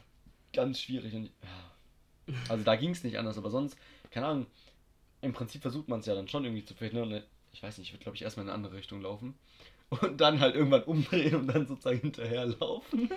Ganz 0.53 0.79
schwierig. 0.81 1.13
Und, 1.13 1.25
ja. 1.25 2.35
Also 2.47 2.63
da 2.63 2.75
ging 2.75 2.91
es 2.91 3.03
nicht 3.03 3.17
anders, 3.17 3.37
aber 3.37 3.49
sonst, 3.49 3.77
keine 4.11 4.27
Ahnung, 4.27 4.45
im 5.21 5.33
Prinzip 5.33 5.61
versucht 5.61 5.87
man 5.87 5.99
es 5.99 6.05
ja 6.05 6.15
dann 6.15 6.27
schon 6.27 6.45
irgendwie 6.45 6.63
zu 6.63 6.75
verhindern. 6.75 7.23
Ich 7.51 7.63
weiß 7.63 7.77
nicht, 7.77 7.87
ich 7.87 7.93
würde 7.93 8.03
glaube 8.03 8.15
ich 8.15 8.21
erstmal 8.21 8.45
in 8.45 8.49
eine 8.49 8.55
andere 8.55 8.75
Richtung 8.75 9.01
laufen. 9.01 9.33
Und 9.89 10.21
dann 10.21 10.39
halt 10.39 10.55
irgendwann 10.55 10.83
umdrehen 10.83 11.35
und 11.35 11.47
dann 11.47 11.65
sozusagen 11.65 11.99
hinterherlaufen. 11.99 13.09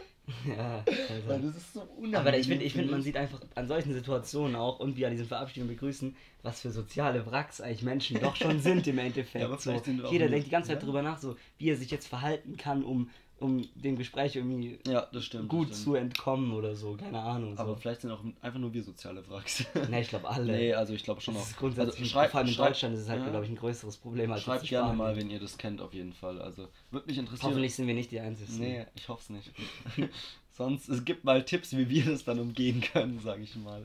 Ja, 0.47 0.85
Weil 1.27 1.37
Alter. 1.37 1.47
das 1.47 1.57
ist 1.57 1.75
so 1.75 1.81
unangenehm. 1.81 2.15
Aber 2.15 2.39
ich 2.39 2.47
finde, 2.47 2.65
ich 2.65 2.73
find, 2.73 2.91
man 2.91 3.03
sieht 3.03 3.17
einfach 3.17 3.41
an 3.55 3.69
solchen 3.69 3.93
Situationen 3.93 4.57
auch 4.57 4.79
und 4.79 4.97
wie 4.97 5.05
an 5.05 5.13
diesen 5.13 5.27
Verabschiedungen 5.27 5.75
begrüßen, 5.75 6.17
was 6.43 6.61
für 6.61 6.71
soziale 6.71 7.27
Wracks 7.27 7.61
eigentlich 7.61 7.83
Menschen 7.83 8.21
doch 8.21 8.37
schon 8.37 8.59
sind 8.63 8.87
im 8.87 8.99
Endeffekt. 8.99 9.45
Ja, 9.45 9.59
so, 9.59 9.73
jeder 10.11 10.29
denkt 10.29 10.47
die 10.47 10.51
ganze 10.51 10.69
Zeit 10.69 10.81
ja. 10.81 10.85
drüber 10.87 11.03
nach, 11.03 11.19
so 11.19 11.37
wie 11.59 11.71
er 11.71 11.77
sich 11.77 11.91
jetzt 11.91 12.07
verhalten 12.07 12.57
kann, 12.57 12.85
um, 12.85 13.11
um 13.43 13.69
dem 13.75 13.97
Gespräch 13.97 14.37
irgendwie 14.37 14.79
Ja, 14.87 15.07
stimmt. 15.21 15.49
gut 15.49 15.75
zu 15.75 15.95
entkommen 15.95 16.53
oder 16.53 16.75
so, 16.77 16.95
keine 16.97 17.21
Ahnung. 17.21 17.57
So. 17.57 17.63
Aber 17.63 17.77
vielleicht 17.77 18.01
sind 18.03 18.11
auch 18.11 18.21
einfach 18.41 18.59
nur 18.59 18.73
wir 18.73 18.83
soziale 18.83 19.29
Wracks. 19.29 19.65
ne, 19.91 20.01
ich 20.01 20.09
glaube 20.09 20.29
alle. 20.29 20.53
nee, 20.53 20.73
also 20.73 20.95
ich 20.95 21.03
glaube 21.05 21.21
schon 21.21 21.35
das 21.35 21.43
auch. 21.43 21.47
ist 21.49 21.57
grundsätzlich, 21.59 21.99
also 22.01 22.11
schreibt, 22.11 22.31
vor 22.33 22.39
allem 22.41 22.49
in 22.49 22.55
schreibt- 22.55 22.71
Deutschland 22.71 22.95
ist 22.95 23.01
es 23.03 23.09
halt, 23.09 23.23
ja. 23.23 23.29
glaube 23.31 23.45
ich, 23.45 23.51
ein 23.51 23.57
größeres 23.57 23.97
Problem 23.99 24.33
als 24.33 24.43
Schreibt 24.43 24.65
gerne 24.69 24.87
Spanien. 24.95 24.99
mal, 24.99 25.17
wenn 25.17 25.31
ihr 25.31 25.41
das 25.41 25.59
kennt, 25.59 25.81
auf 25.81 25.93
jeden 25.93 26.13
Fall. 26.13 26.41
Also, 26.41 26.69
würde 26.91 27.07
mich 27.07 27.19
interessieren. 27.19 27.51
Hoffentlich 27.51 27.75
sind 27.75 27.87
wir 27.87 27.95
nicht 27.95 28.11
die 28.11 28.21
Einzigen. 28.21 28.59
Nee, 28.59 28.87
ich 28.95 29.09
hoffe 29.09 29.23
es 29.23 29.31
nicht. 29.31 29.51
Sonst, 30.53 30.89
es 30.89 31.05
gibt 31.05 31.25
mal 31.25 31.45
Tipps, 31.45 31.77
wie 31.77 31.89
wir 31.89 32.05
das 32.05 32.25
dann 32.25 32.39
umgehen 32.39 32.81
können, 32.81 33.19
sage 33.21 33.43
ich 33.43 33.57
mal. 33.57 33.85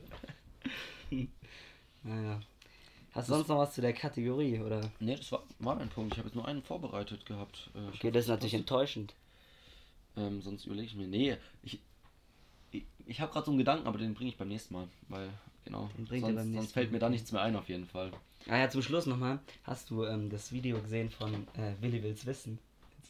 Naja. 2.02 2.40
Hast 3.12 3.28
du 3.28 3.34
sonst 3.34 3.48
noch 3.48 3.58
was 3.58 3.74
zu 3.74 3.80
der 3.80 3.92
Kategorie, 3.92 4.60
oder? 4.60 4.80
Nee, 5.00 5.16
das 5.16 5.32
war, 5.32 5.42
war 5.58 5.74
mein 5.74 5.88
Punkt. 5.88 6.12
Ich 6.12 6.18
habe 6.18 6.28
jetzt 6.28 6.36
nur 6.36 6.46
einen 6.46 6.62
vorbereitet 6.62 7.26
gehabt. 7.26 7.70
Äh, 7.74 7.88
ich 7.92 7.96
Okay, 7.96 8.10
das 8.10 8.24
ist 8.24 8.28
natürlich 8.28 8.54
enttäuschend. 8.54 9.14
Ähm, 10.18 10.42
sonst 10.42 10.66
überlege 10.66 10.86
ich 10.86 10.96
mir. 10.96 11.06
Nee, 11.06 11.36
ich, 11.62 11.80
ich, 12.72 12.84
ich 13.06 13.20
habe 13.20 13.32
gerade 13.32 13.46
so 13.46 13.52
einen 13.52 13.58
Gedanken, 13.58 13.86
aber 13.86 13.98
den 13.98 14.14
bringe 14.14 14.30
ich 14.30 14.36
beim 14.36 14.48
nächsten 14.48 14.74
Mal. 14.74 14.88
Weil, 15.08 15.30
genau. 15.64 15.90
Sonst, 16.08 16.52
sonst 16.52 16.72
fällt 16.72 16.92
mir 16.92 16.98
da 16.98 17.08
nichts 17.08 17.32
mehr 17.32 17.42
ein, 17.42 17.56
auf 17.56 17.68
jeden 17.68 17.86
Fall. 17.86 18.10
Ah 18.48 18.58
ja, 18.58 18.70
zum 18.70 18.82
Schluss 18.82 19.06
nochmal. 19.06 19.40
Hast 19.64 19.90
du 19.90 20.04
ähm, 20.04 20.30
das 20.30 20.52
Video 20.52 20.80
gesehen 20.80 21.10
von 21.10 21.32
äh, 21.54 21.74
Willi 21.80 22.02
will's 22.02 22.26
wissen? 22.26 22.58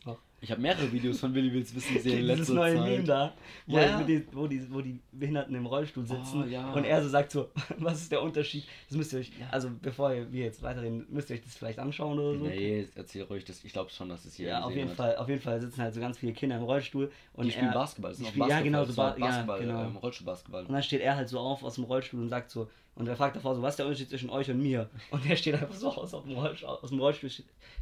Noch. 0.09 0.19
Ich 0.41 0.53
habe 0.53 0.61
mehrere 0.61 0.93
Videos 0.93 1.19
von 1.19 1.35
Willi 1.35 1.53
Wills 1.53 1.75
Wissen 1.75 1.95
gesehen 1.95 2.25
Dieses 2.29 2.49
neue 2.51 2.77
Zeit. 2.77 2.85
Meme 2.85 3.03
da, 3.05 3.33
wo, 3.67 3.77
Ja, 3.77 3.83
ja. 3.83 4.03
die, 4.05 4.25
wo, 4.33 4.47
die, 4.47 4.73
wo 4.73 4.81
die 4.81 5.01
Behinderten 5.11 5.53
im 5.57 5.67
Rollstuhl 5.67 6.07
sitzen 6.07 6.45
Oh, 6.45 6.47
ja. 6.47 6.71
und 6.73 6.85
er 6.85 7.03
so 7.03 7.09
sagt 7.09 7.33
so, 7.33 7.49
was 7.79 8.03
ist 8.03 8.13
der 8.13 8.23
Unterschied? 8.23 8.65
Das 8.89 8.97
müsst 8.97 9.13
ihr 9.13 9.19
euch, 9.19 9.33
Ja. 9.39 9.49
also 9.51 9.69
bevor 9.83 10.11
wir 10.31 10.45
jetzt 10.45 10.63
weiterreden, 10.63 11.07
müsst 11.11 11.29
ihr 11.31 11.35
euch 11.35 11.43
das 11.43 11.57
vielleicht 11.57 11.81
anschauen 11.81 12.21
oder 12.21 12.39
so. 12.39 12.45
Nee, 12.45 12.87
erzähl 12.95 13.23
ruhig 13.25 13.45
das. 13.47 13.65
Ich 13.65 13.73
glaube 13.73 13.91
schon, 13.91 14.09
dass 14.11 14.25
es 14.27 14.35
hier 14.37 14.51
Ja, 14.51 14.63
auf 14.63 14.73
jeden 14.77 14.91
hat. 14.91 14.97
Fall, 14.97 15.17
auf 15.17 15.29
jeden 15.29 15.43
Fall 15.43 15.61
sitzen 15.61 15.83
halt 15.83 15.93
so 15.95 16.01
ganz 16.01 16.19
viele 16.19 16.33
Kinder 16.35 16.57
im 16.57 16.63
Rollstuhl 16.63 17.11
und 17.33 17.47
Die 17.47 17.51
spielen 17.51 17.67
er, 17.71 17.75
Basketball. 17.75 18.13
Das 18.13 18.21
ist 18.21 18.27
auch 18.27 18.31
spielen- 18.31 18.49
ja, 18.49 18.61
genau, 18.61 18.85
so 18.85 18.95
Ba- 18.95 19.17
ja, 19.19 19.27
Basketball, 19.27 19.59
genau. 19.61 19.83
ähm, 19.87 19.97
Rollstuhlbasketball. 19.97 20.67
Und 20.67 20.73
dann 20.73 20.83
steht 20.85 21.01
er 21.01 21.17
halt 21.17 21.29
so 21.29 21.41
auf 21.41 21.65
aus 21.65 21.75
dem 21.75 21.85
Rollstuhl 21.85 22.21
und 22.21 22.29
sagt 22.29 22.53
so, 22.53 22.71
und 22.99 23.07
er 23.07 23.17
fragt 23.17 23.37
davor 23.37 23.55
so, 23.55 23.63
was 23.63 23.75
ist 23.75 23.79
der 23.79 23.87
Unterschied 23.87 24.09
zwischen 24.09 24.29
euch 24.29 24.51
und 24.51 24.61
mir? 24.61 24.91
Und 25.13 25.25
er 25.25 25.37
steht 25.37 25.55
einfach 25.55 25.75
so 25.75 25.93
aus, 25.93 26.13
auf 26.15 26.25
dem 26.25 26.37
Rollstuhl, 26.37 26.69
aus 26.69 26.91
dem 26.91 26.99
Rollstuhl 26.99 27.31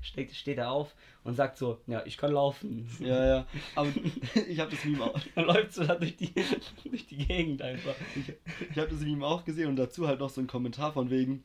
steht, 0.03 0.35
steht 0.35 0.59
er 0.59 0.71
auf 0.71 0.95
und 1.25 1.35
sagt 1.35 1.57
so, 1.57 1.81
ja, 1.87 2.03
ich 2.05 2.19
kann 2.19 2.33
laufen. 2.33 2.87
Ja, 3.01 3.27
ja. 3.27 3.47
Aber 3.75 3.89
ich 4.49 4.61
habe 4.61 4.71
das 4.71 4.85
Meme 4.85 5.05
auch, 5.05 5.19
Dann 5.35 5.47
läuft 5.47 5.73
so 5.73 5.85
da 5.85 5.95
durch 5.95 6.17
die, 6.17 6.35
durch 6.85 7.07
die 7.07 7.17
Gegend 7.17 7.62
einfach. 7.62 7.95
ich 8.14 8.77
habe 8.79 8.91
das 8.91 9.01
Meme 9.01 9.27
auch 9.27 9.43
gesehen 9.43 9.69
und 9.71 9.77
dazu 9.77 10.07
halt 10.07 10.21
noch 10.21 10.29
so 10.29 10.43
ein 10.43 10.47
Kommentar 10.47 10.93
von 10.93 11.09
wegen, 11.09 11.45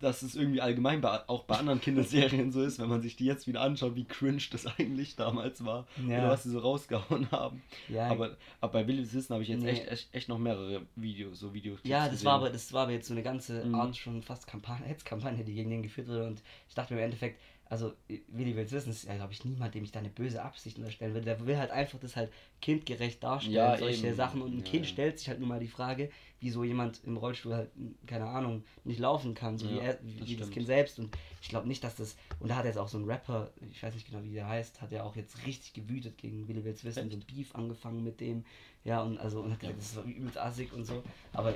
dass 0.00 0.22
es 0.22 0.34
irgendwie 0.36 0.60
allgemein 0.60 1.00
bei, 1.00 1.20
auch 1.28 1.44
bei 1.44 1.56
anderen 1.56 1.80
Kinderserien 1.80 2.52
so 2.52 2.62
ist, 2.62 2.78
wenn 2.78 2.88
man 2.88 3.00
sich 3.02 3.16
die 3.16 3.24
jetzt 3.24 3.46
wieder 3.46 3.62
anschaut, 3.62 3.94
wie 3.96 4.04
cringe 4.04 4.42
das 4.50 4.66
eigentlich 4.78 5.16
damals 5.16 5.64
war 5.64 5.86
Ja. 6.06 6.18
oder 6.18 6.30
was 6.30 6.42
sie 6.42 6.50
so 6.50 6.58
rausgehauen 6.58 7.30
haben. 7.32 7.62
Ja, 7.88 8.08
Aber, 8.08 8.36
aber 8.60 8.72
bei 8.72 8.86
Willis 8.86 9.14
Wissen 9.14 9.32
habe 9.32 9.42
ich 9.42 9.48
jetzt 9.48 9.62
Nee. 9.62 9.70
echt, 9.70 9.88
echt, 9.88 10.14
echt 10.14 10.28
noch 10.28 10.38
mehrere 10.38 10.82
Videos, 10.96 11.40
so 11.40 11.54
Videos. 11.54 11.80
ja 11.84 12.08
das, 12.08 12.24
war 12.24 12.34
aber, 12.34 12.50
das 12.50 12.72
war 12.72 12.82
aber 12.84 12.92
jetzt 12.92 13.08
so 13.08 13.14
eine 13.14 13.22
ganze 13.22 13.64
Mhm. 13.64 13.74
Art 13.74 13.96
schon 13.96 14.22
fast 14.22 14.46
Kampagne, 14.46 14.86
Hetzkampagne, 14.86 15.44
die 15.44 15.54
gegen 15.54 15.70
den 15.70 15.82
geführt 15.82 16.08
wurde. 16.08 16.26
Und 16.26 16.42
ich 16.68 16.74
dachte 16.74 16.92
mir 16.94 17.00
im 17.00 17.04
Endeffekt, 17.06 17.40
also 17.68 17.92
Willi 18.28 18.54
will 18.54 18.70
wissen, 18.70 18.90
ist 18.90 19.04
ja, 19.04 19.16
glaube 19.16 19.32
ich, 19.32 19.44
niemand, 19.44 19.74
dem 19.74 19.82
ich 19.82 19.90
da 19.90 19.98
eine 19.98 20.08
böse 20.08 20.40
Absicht 20.42 20.78
unterstellen 20.78 21.14
will. 21.14 21.22
Der 21.22 21.44
will 21.46 21.56
halt 21.58 21.70
einfach 21.72 21.98
das 21.98 22.14
halt 22.14 22.30
kindgerecht 22.60 23.22
darstellen, 23.22 23.54
Ja, 23.56 23.76
solche 23.76 24.06
eben. 24.06 24.16
Sachen. 24.16 24.40
Und 24.42 24.52
ein 24.54 24.58
Ja, 24.64 24.70
Kind 24.70 24.84
ja. 24.86 24.92
stellt 24.92 25.18
sich 25.18 25.28
halt 25.28 25.40
nur 25.40 25.48
mal 25.48 25.58
die 25.58 25.66
Frage, 25.66 26.10
wieso 26.40 26.62
jemand 26.62 27.02
im 27.04 27.16
Rollstuhl 27.16 27.54
halt, 27.54 27.70
keine 28.06 28.26
Ahnung, 28.26 28.62
nicht 28.84 29.00
laufen 29.00 29.34
kann, 29.34 29.58
so 29.58 29.68
wie, 29.68 29.78
er, 29.78 29.94
das 29.94 30.02
wie 30.04 30.18
das 30.18 30.28
stimmt. 30.28 30.52
Kind 30.52 30.66
selbst. 30.66 30.98
Und 31.00 31.16
ich 31.42 31.48
glaube 31.48 31.66
nicht, 31.66 31.82
dass 31.82 31.96
das. 31.96 32.16
Und 32.38 32.48
da 32.50 32.56
hat 32.56 32.66
jetzt 32.66 32.78
auch 32.78 32.88
so 32.88 32.98
ein 32.98 33.04
Rapper, 33.04 33.50
ich 33.72 33.82
weiß 33.82 33.94
nicht 33.94 34.08
genau, 34.10 34.22
wie 34.22 34.32
der 34.34 34.46
heißt, 34.48 34.80
hat 34.80 34.92
ja 34.92 35.02
auch 35.02 35.16
jetzt 35.16 35.44
richtig 35.44 35.72
gewütet 35.72 36.18
gegen 36.18 36.46
Willi 36.46 36.62
Wills 36.64 36.84
Wissen, 36.84 37.00
Echt? 37.04 37.10
so 37.12 37.16
ein 37.18 37.24
Beef 37.36 37.54
angefangen 37.54 38.04
mit 38.04 38.20
dem. 38.20 38.44
Ja, 38.84 39.02
und 39.02 39.18
also, 39.18 39.40
und 39.40 39.50
hat 39.50 39.58
gesagt, 39.58 39.78
das 39.80 39.96
war 39.96 40.04
übelst 40.04 40.38
assig 40.38 40.72
und 40.72 40.84
so. 40.84 41.02
Aber, 41.32 41.52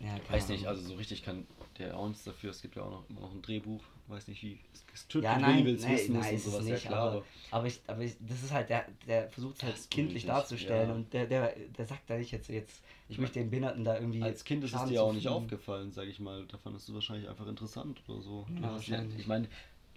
ja, 0.00 0.16
Weiß 0.28 0.48
nicht, 0.48 0.66
Ahnung. 0.66 0.78
also 0.78 0.88
so 0.88 0.94
richtig 0.96 1.22
kann 1.22 1.46
der 1.78 1.96
auch 1.96 2.08
nichts 2.08 2.24
dafür. 2.24 2.50
Es 2.50 2.60
gibt 2.60 2.74
ja 2.74 2.82
auch 2.82 2.90
noch, 2.90 3.08
immer 3.10 3.20
noch 3.20 3.32
ein 3.32 3.42
Drehbuch. 3.42 3.84
Weiß 4.06 4.28
nicht, 4.28 4.42
wie 4.42 4.58
es 4.72 4.86
gestrickt 4.86 5.24
Ja, 5.24 5.38
nein, 5.38 5.64
nein, 5.64 5.66
wissen 5.66 6.12
nein, 6.12 6.34
ist 6.34 6.40
ist 6.40 6.46
es 6.46 6.52
sowas, 6.52 6.64
nicht, 6.64 6.84
ja 6.84 6.90
klar. 6.90 7.08
aber, 7.10 7.24
aber, 7.50 7.66
ich, 7.66 7.80
aber 7.86 8.02
ich, 8.02 8.14
das 8.20 8.42
ist 8.42 8.52
halt, 8.52 8.68
der, 8.68 8.86
der 9.06 9.30
versucht 9.30 9.56
es 9.56 9.62
halt 9.62 9.74
ist 9.76 9.90
kindlich 9.90 10.26
darzustellen 10.26 10.88
ja. 10.90 10.94
und 10.94 11.12
der, 11.12 11.26
der, 11.26 11.54
der 11.76 11.86
sagt 11.86 12.08
da 12.08 12.16
nicht 12.16 12.30
jetzt, 12.30 12.48
jetzt 12.48 12.82
ich 13.08 13.18
möchte 13.18 13.38
den 13.38 13.50
Behinderten 13.50 13.84
da 13.84 13.94
irgendwie. 13.94 14.22
Als 14.22 14.44
Kind 14.44 14.64
ist 14.64 14.74
es 14.74 14.84
dir 14.86 15.02
auch 15.02 15.12
nicht 15.12 15.28
aufgefallen, 15.28 15.90
sag 15.92 16.06
ich 16.06 16.20
mal. 16.20 16.44
Da 16.46 16.56
fandest 16.58 16.88
du 16.88 16.94
wahrscheinlich 16.94 17.28
einfach 17.28 17.46
interessant 17.46 18.02
oder 18.08 18.20
so. 18.20 18.46
Ja, 18.60 18.78
ja, 18.78 19.04
ich 19.18 19.26
meine, 19.26 19.46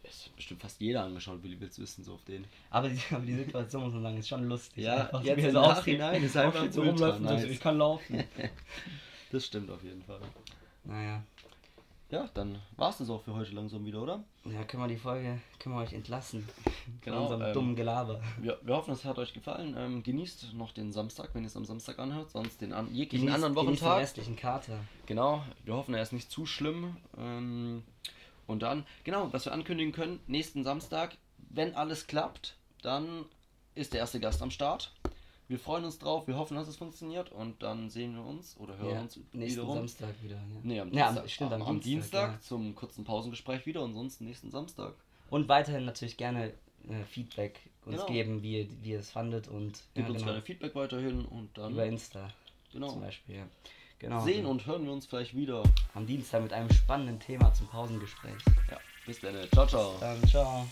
es 0.04 0.26
hat 0.26 0.36
bestimmt 0.36 0.62
fast 0.62 0.80
jeder 0.82 1.04
angeschaut, 1.04 1.44
Willi 1.44 1.60
will's 1.60 1.80
wissen, 1.80 2.04
so 2.04 2.14
auf 2.14 2.24
den. 2.26 2.46
Aber 2.70 2.90
die, 2.90 3.00
aber 3.12 3.26
die 3.26 3.36
Situation, 3.36 3.84
muss 3.84 3.94
man 3.94 4.04
sagen, 4.04 4.18
ist 4.18 4.28
schon 4.28 4.48
lustig. 4.48 4.84
Ja, 4.84 5.06
Einfach, 5.06 5.24
jetzt 5.24 5.44
im 5.44 5.52
so 5.52 5.62
Nachhinein 5.62 6.10
aufsteht, 6.10 6.24
ist 6.26 6.38
einfach 6.38 6.72
so 6.72 6.82
rumläuft 6.82 7.20
und 7.20 7.28
so, 7.28 7.34
nice. 7.34 7.44
ich 7.46 7.60
kann 7.60 7.78
laufen. 7.78 8.24
Das 9.30 9.46
stimmt 9.46 9.70
auf 9.70 9.84
jeden 9.84 10.02
Fall. 10.04 10.22
naja, 10.86 11.22
Ja, 12.10 12.30
dann 12.34 12.62
war's 12.78 13.00
das 13.00 13.10
auch 13.10 13.22
für 13.24 13.34
heute 13.36 13.52
langsam 13.54 13.86
wieder, 13.86 14.02
oder? 14.02 14.24
ja, 14.46 14.64
können 14.64 14.82
wir 14.84 14.88
die 14.88 14.96
Folge, 14.96 15.42
können 15.60 15.76
wir 15.76 15.82
euch 15.82 15.92
entlassen. 15.92 16.48
Genau, 17.02 17.18
Von 17.18 17.24
unserem 17.26 17.42
ähm, 17.50 17.54
dummen 17.54 17.76
Gelaber. 17.76 18.22
Wir, 18.40 18.58
wir 18.62 18.76
hoffen, 18.78 18.92
es 18.94 19.04
hat 19.04 19.18
euch 19.18 19.34
gefallen. 19.34 19.76
Ähm, 19.78 20.04
genießt 20.04 20.54
noch 20.54 20.72
den 20.72 20.94
Samstag, 20.94 21.32
wenn 21.34 21.44
ihr 21.44 21.48
es 21.48 21.58
am 21.58 21.66
Samstag 21.66 22.00
anhört, 22.00 22.32
sonst 22.32 22.62
den 22.62 22.72
an, 22.72 22.94
jeglichen 22.94 23.28
Genießt- 23.28 23.34
anderen 23.34 23.56
genießt 23.56 23.82
den 23.82 23.86
Wochentag. 23.88 24.00
restlichen 24.02 24.36
Kater. 24.38 24.80
Genau, 25.06 25.44
wir 25.66 25.74
hoffen, 25.74 25.94
er 25.96 26.02
ist 26.02 26.14
nicht 26.14 26.32
zu 26.32 26.46
schlimm. 26.46 26.96
Ähm, 27.18 27.84
und 28.46 28.64
dann, 28.64 28.86
genau, 29.04 29.28
was 29.34 29.44
wir 29.44 29.52
ankündigen 29.52 29.92
können, 29.92 30.22
nächsten 30.28 30.64
Samstag, 30.64 31.18
wenn 31.50 31.76
alles 31.76 32.08
klappt, 32.08 32.56
dann 32.84 33.26
ist 33.76 33.92
der 33.92 34.00
erste 34.00 34.22
Gast 34.22 34.42
am 34.42 34.52
Start. 34.52 34.94
Wir 35.50 35.60
freuen 35.60 35.86
uns 35.86 35.98
drauf, 35.98 36.28
wir 36.28 36.36
hoffen, 36.38 36.56
dass 36.58 36.68
es 36.68 36.76
funktioniert 36.76 37.32
und 37.32 37.64
dann 37.64 37.90
sehen 37.90 38.16
wir 38.16 38.24
uns 38.26 38.58
oder 38.58 38.78
hören 38.78 38.96
Ja, 38.96 39.02
uns 39.02 39.16
nächsten 39.32 39.62
wiederum. 39.62 39.76
Samstag 39.78 40.14
wieder. 40.22 40.36
Ja. 40.36 40.42
Nee, 40.64 40.80
am 40.82 40.92
Ja, 40.92 41.06
Dienstag, 41.06 41.24
am- 41.24 41.30
stimmt, 41.30 41.54
am, 41.54 41.62
am 41.62 41.80
Dienstag, 41.82 41.84
Dienstag 42.30 42.32
ja. 42.34 42.42
zum 42.42 42.76
kurzen 42.76 43.04
Pausengespräch 43.06 43.66
wieder 43.66 43.82
und 43.82 43.94
sonst 43.94 44.20
nächsten 44.22 44.52
Samstag. 44.52 44.94
Und 45.30 45.48
weiterhin 45.48 45.86
natürlich 45.86 46.18
gerne 46.18 46.54
äh, 46.90 47.04
Feedback 47.10 47.60
uns 47.86 47.96
Genau. 47.96 48.08
geben, 48.08 48.44
wie 48.44 48.60
ihr, 48.62 48.68
wie 48.82 48.90
ihr 48.92 49.00
es 49.00 49.10
fandet 49.12 49.48
und 49.48 49.82
Gebt 49.94 50.08
ja, 50.08 50.14
uns 50.14 50.18
genau, 50.18 50.26
gerne 50.32 50.42
Feedback 50.42 50.76
weiterhin 50.76 51.24
und 51.26 51.58
dann 51.58 51.72
über 51.74 51.86
Insta 51.86 52.30
genau, 52.74 52.90
zum 52.90 53.02
Beispiel. 53.02 53.36
Ja. 53.38 53.48
Genau. 54.00 54.24
sehen 54.24 54.46
und 54.46 54.66
hören 54.68 54.84
wir 54.86 54.92
uns 54.92 55.06
vielleicht 55.08 55.36
wieder. 55.36 55.64
am 55.96 56.06
Dienstag 56.06 56.44
mit 56.44 56.54
einem 56.54 56.70
spannenden 56.72 57.20
Thema 57.20 57.52
zum 57.54 57.68
Pausengespräch. 57.68 58.36
Ja, 58.70 58.78
bis 59.06 59.22
dann. 59.22 59.36
Ciao, 59.54 59.66
ciao. 59.66 59.96
Dann 60.00 60.22
ciao. 60.28 60.68